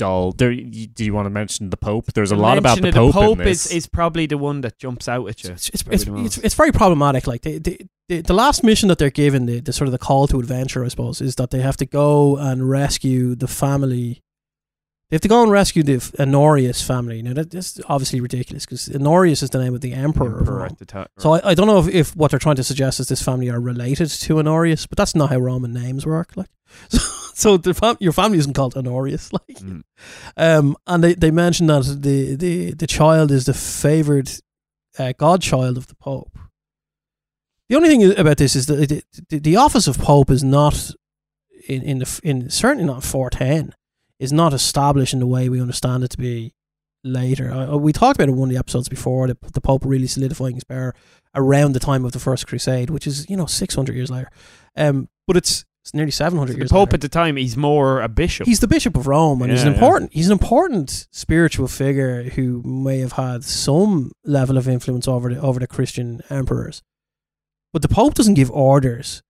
[0.00, 0.32] dull.
[0.32, 2.12] There, y- do you want to mention the Pope?
[2.12, 3.72] There's a The lot about mention the of Pope, in is, this.
[3.72, 5.50] is probably the one that jumps out at you.
[5.52, 7.26] It's it's, it's, it's, it's very problematic.
[7.26, 9.98] Like the, the the the last mission that they're given, the, the sort of the
[9.98, 14.20] call to adventure, I suppose, is that they have to go and rescue the family
[15.10, 17.20] They have to go and rescue the Honorius family.
[17.22, 20.34] Now that, that's obviously ridiculous because Honorius is the name of the emperor.
[20.34, 20.66] of Emperor Rome.
[20.66, 21.06] at the time.
[21.18, 23.50] So I, I don't know if, if what they're trying to suggest is this family
[23.50, 26.36] are related to Honorius, but that's not how Roman names work.
[26.36, 26.50] Like,
[26.88, 26.98] so,
[27.40, 29.30] so the fam- your family isn't called Honorius.
[29.32, 29.82] Like, Mm.
[30.36, 34.30] um, and they, they mentioned that the, the, the child is the favored
[34.98, 36.38] uh, godchild of the Pope.
[37.68, 40.90] The only thing about this is that the, the, the office of Pope is not
[41.68, 43.74] in in the in certainly not four ten
[44.18, 46.52] is not established in the way we understand it to be
[47.04, 47.50] later.
[47.52, 49.26] Uh, we talked about it in one of the episodes before.
[49.28, 50.94] The, the Pope really solidifying his power
[51.34, 54.30] around the time of the First Crusade, which is you know six hundred years later.
[54.76, 56.70] Um, but it's it's nearly seven hundred the years.
[56.70, 56.94] Pope later.
[56.94, 58.46] at the time, he's more a bishop.
[58.46, 59.78] He's the bishop of Rome, and he's an Yeah, yeah.
[59.78, 60.12] important.
[60.12, 65.40] He's an important spiritual figure who may have had some level of influence over the
[65.40, 66.82] over the Christian emperors.
[67.72, 69.22] But the Pope doesn't give orders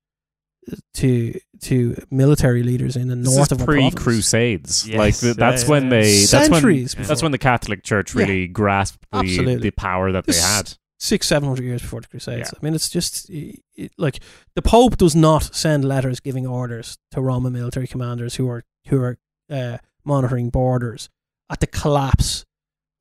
[0.95, 3.95] to to military leaders in the This north is of a province.
[3.95, 4.87] pre-crusades.
[4.87, 5.91] Yes, like the, that's yeah, when yeah.
[5.91, 8.21] they that's when Centuries that's when the Catholic Church Yeah.
[8.23, 9.57] really grasped the, Absolutely.
[9.57, 10.75] the power that This- they had.
[11.01, 12.51] Six, seven hundred years before the Crusades.
[12.53, 12.59] Yeah.
[12.61, 14.21] I mean, it's just it, it- like
[14.55, 19.01] the Pope does not send letters giving orders to Roman military commanders who are who
[19.03, 19.19] are
[19.51, 21.09] uh, monitoring borders
[21.51, 22.45] at the collapse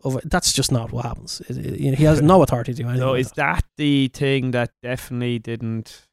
[0.03, 0.29] of it.
[0.29, 1.41] That's just not what happens.
[1.49, 3.01] It- it- you know, he has no authority to do anything.
[3.01, 6.05] so like is that the thing that definitely didn't?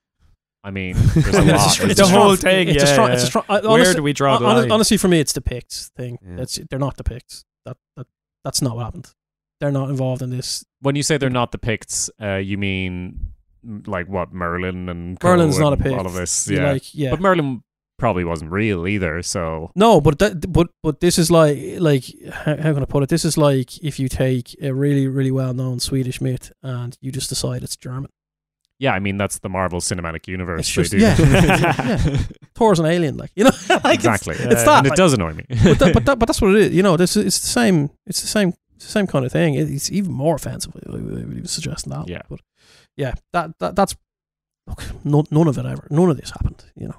[0.65, 1.67] I mean, there's I a mean, lot.
[1.67, 3.09] it's a, it's The a strong, whole thing, It's a yeah, strong.
[3.09, 3.15] yeah.
[3.15, 3.45] It's a strong.
[3.49, 4.73] uh, Where honestly, do we draw the hon- line?
[4.73, 6.19] honestly, for me, it's the Picts thing.
[6.27, 6.35] Yeah.
[6.37, 7.45] That's they're not the Picts.
[7.65, 8.09] That that
[8.45, 9.13] that's not what happened.
[9.61, 10.65] They're not involved in this.
[10.81, 13.33] when you say they're not the Picts, uh, you mean
[13.67, 15.97] mm, like what Merlin and Co Merlin's not a and Pict.
[15.99, 16.49] all of this.
[16.49, 17.11] Yeah, Like yeah.
[17.11, 17.63] but Merlin
[17.99, 19.23] probably wasn't real either.
[19.23, 23.03] So No, but that, but but this is like like how, how can I put
[23.03, 23.09] it?
[23.09, 27.11] This is like if you take a really really well known Swedish myth and you
[27.11, 28.11] just decide it's German.
[28.79, 30.61] yeah, I mean that's the Marvel Cinematic Universe.
[30.61, 31.17] It's just- yeah.
[31.19, 32.19] Yeah.
[32.55, 33.51] Thor's an alien, like you know,
[33.85, 34.35] like exactly.
[34.35, 35.45] It's, it's that, and it like- does annoy me.
[35.49, 36.75] but, that, but that, but that's what it is.
[36.75, 37.89] You know, this it's the same.
[38.07, 38.53] It's the same.
[38.77, 39.55] It's the same kind of thing.
[39.55, 40.73] It's even more offensive.
[40.87, 42.09] I would even suggesting that.
[42.09, 42.23] Yeah.
[42.29, 42.41] but
[42.97, 43.97] yeah, that, that that's
[44.67, 44.83] look.
[45.05, 45.87] None, none of it ever.
[45.91, 46.65] None of this happened.
[46.75, 46.97] You know.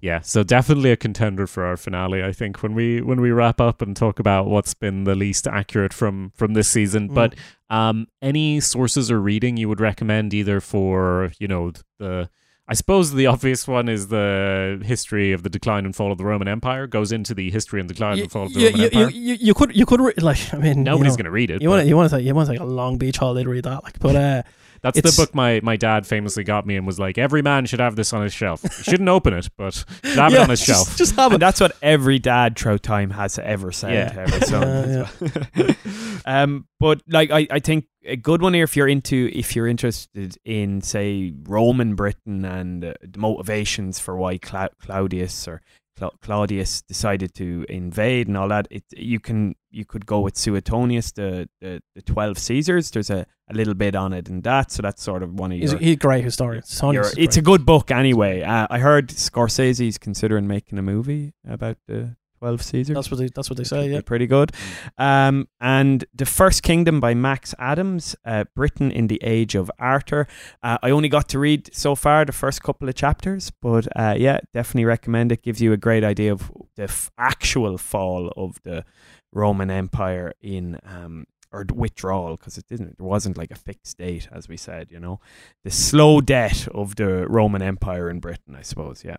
[0.00, 2.22] yeah, so definitely a contender for our finale.
[2.22, 5.46] I think when we when we wrap up and talk about what's been the least
[5.48, 7.14] accurate from from this season, Mm.
[7.14, 7.34] but
[7.70, 12.28] um, any sources or reading you would recommend either for you know the
[12.68, 16.24] I suppose the obvious one is the history of the decline and fall of the
[16.24, 18.80] Roman Empire goes into the history and decline you, and fall of the you, Roman
[18.80, 19.10] you, Empire.
[19.10, 21.30] you, you, you could you could re- like I mean Nobody's you know, going to
[21.30, 21.62] read it.
[21.62, 23.48] You want to you want to you want to take a long beach holiday to
[23.50, 24.42] read that like but uh
[24.82, 27.64] that's it's- the book my, my dad famously got me and was like, every man
[27.66, 28.62] should have this on his shelf.
[28.62, 29.72] You shouldn't open it, but
[30.04, 30.96] should have it on his just, shelf.
[30.98, 34.08] just have And it that's what every dad throughout time has ever said Yeah.
[34.10, 35.08] to every son.
[35.54, 35.72] Yeah,
[36.26, 39.66] um, but like I, I think a good one here if you're into if you're
[39.66, 45.60] interested in say Roman Britain and uh, the motivations for why Cla- Claudius or
[45.96, 50.36] Cla- Claudius decided to invade and all that, it you can you could go with
[50.36, 52.90] Suetonius, the the, the twelve Caesars.
[52.90, 55.58] There's a, a little bit on it and that, so that's sort of one of
[55.58, 55.80] he's, your.
[55.80, 56.62] he's a great historian
[56.94, 58.42] your- it's a good book anyway.
[58.42, 62.94] Uh, I heard Scorsese's considering making a movie about the twelve Caesars.
[62.94, 64.52] that's what they that's what they say yeah pretty good.
[64.98, 70.26] Um, and The First Kingdom by Max Adams, uh, Britain in the Age of Arthur.
[70.62, 74.14] Uh, I only got to read so far the first couple of chapters, but uh,
[74.18, 75.42] yeah, definitely recommend it.
[75.42, 78.84] Gives you a great idea of the f- actual fall of the
[79.32, 80.78] Roman Empire in.
[80.84, 84.56] Um, or the withdrawal because it didn't there wasn't like a fixed date as we
[84.56, 85.20] said you know
[85.62, 89.14] the slow death of the roman empire in britain i suppose yeah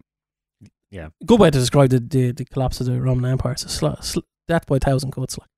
[1.26, 4.02] good way to describe the, the, the collapse of the Roman Empire it's a sl-
[4.02, 5.50] sl- death by a thousand cuts like.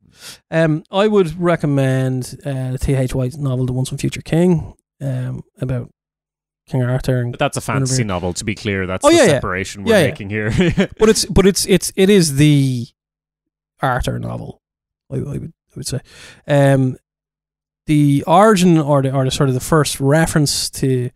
[0.52, 3.14] um I would recommend uh, T.H.
[3.16, 5.90] White novel The Once and Future King um about
[6.68, 8.86] King Arthur and But that's a fantasy Whenever- novel, to be clear.
[8.86, 9.30] That's Oh, the yeah, yeah.
[9.30, 10.08] separation we're Yeah, yeah.
[10.12, 10.52] making here.
[11.00, 12.88] but it's but it's it's it is the
[13.82, 14.62] Arthur novel.
[15.12, 16.00] I, I would I would say,
[16.48, 16.98] um,
[17.86, 21.10] the origin or the or the sort of the first reference to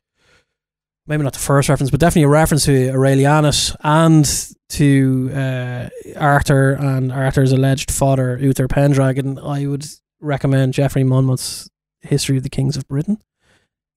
[1.08, 6.74] maybe not the first reference, but definitely a reference to Aurelianus and to uh, Arthur
[6.74, 9.38] and Arthur's alleged father Uther Pendragon.
[9.40, 9.86] I would
[10.20, 11.70] recommend Geoffrey Monmouth's
[12.02, 13.22] History of the Kings of Britain.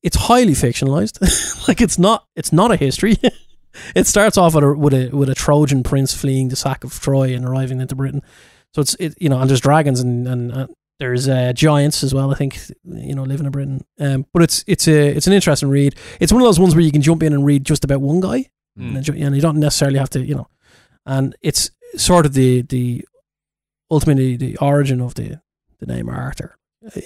[0.03, 1.21] It's highly fictionalized.
[1.69, 3.17] like it's not it's not a history.
[3.95, 6.99] it starts off with a, with a with a Trojan prince fleeing the sack of
[7.01, 8.23] Troy and arriving into Britain.
[8.75, 10.67] So it's it you know and there's dragons and and uh,
[10.99, 12.31] there's uh, giants as well.
[12.33, 13.85] I think you know living in Britain.
[14.01, 15.95] Um, but it's it's a it's an interesting read.
[16.21, 18.21] It's one of those ones where you can jump in and read just about one
[18.21, 18.47] guy,
[18.79, 18.97] Mm.
[18.97, 20.49] and, and you don't necessarily have to you know.
[21.07, 23.07] And it's sort of the the
[23.91, 25.41] ultimately the origin of the
[25.79, 26.57] the name Arthur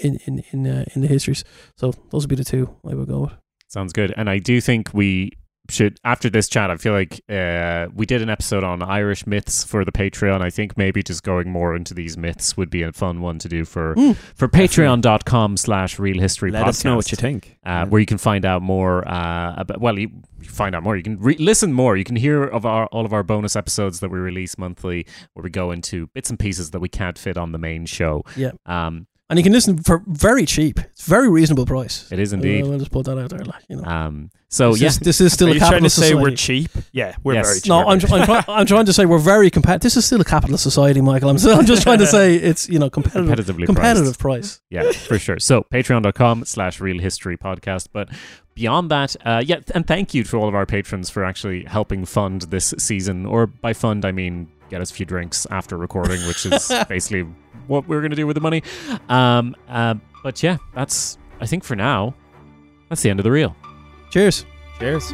[0.02, 1.44] in in in uh, in the histories.
[1.76, 3.32] So those would be the two I would go with.
[3.68, 4.12] Sounds good.
[4.16, 5.30] And I do think we
[5.70, 9.64] should after this chat, I feel like uh, we did an episode on Irish myths
[9.64, 10.42] for the Patreon.
[10.42, 13.48] I think maybe just going more into these myths would be a fun one to
[13.48, 14.16] do for Mm.
[14.34, 16.68] for patreon.com slash real history Let podcast.
[16.68, 17.56] us know what you think.
[17.64, 19.80] uh, where you can find out more uh, about.
[19.80, 20.10] Well, you,
[20.40, 20.96] you find out more.
[20.96, 21.96] You can re- listen more.
[21.96, 25.42] You can hear of our all of our bonus episodes that we release monthly, where
[25.42, 28.22] we go into bits and pieces that we can't fit on the main show.
[28.36, 28.52] Yeah.
[28.66, 30.80] Um, And you can listen for very cheap.
[30.80, 32.10] It's very reasonable price.
[32.10, 32.62] it is indeed.
[32.62, 33.84] We'll, we'll just put that out there, like you know.
[33.84, 36.02] Um, so this, yeah, is, this is still Are a you trying to capitalist say
[36.08, 36.20] society.
[36.30, 36.70] we're cheap?
[36.90, 37.46] Yeah, we're Yes.
[37.46, 37.68] very cheap.
[37.68, 39.82] No, I'm, I'm, try, I'm trying to say we're very competitive.
[39.82, 41.30] This is still a capitalist society, Michael.
[41.30, 44.18] I'm, so, I'm just trying to say it's you know competitive, competitively competitive priced.
[44.18, 44.60] price.
[44.68, 45.38] yeah, for sure.
[45.38, 47.86] So patreon.com slash real history podcast.
[47.92, 48.08] But
[48.56, 52.04] beyond that, uh, yeah, and thank you to all of our patrons for actually helping
[52.04, 53.26] fund this season.
[53.26, 57.26] Or by fund, I mean get us a few drinks after recording, which is basically
[57.66, 58.62] what we're going to do with the money.
[59.08, 62.14] Um, uh, but yeah, that's, I think for now,
[62.88, 63.54] that's the end of the reel.
[64.10, 64.46] Cheers.
[64.78, 65.12] Cheers.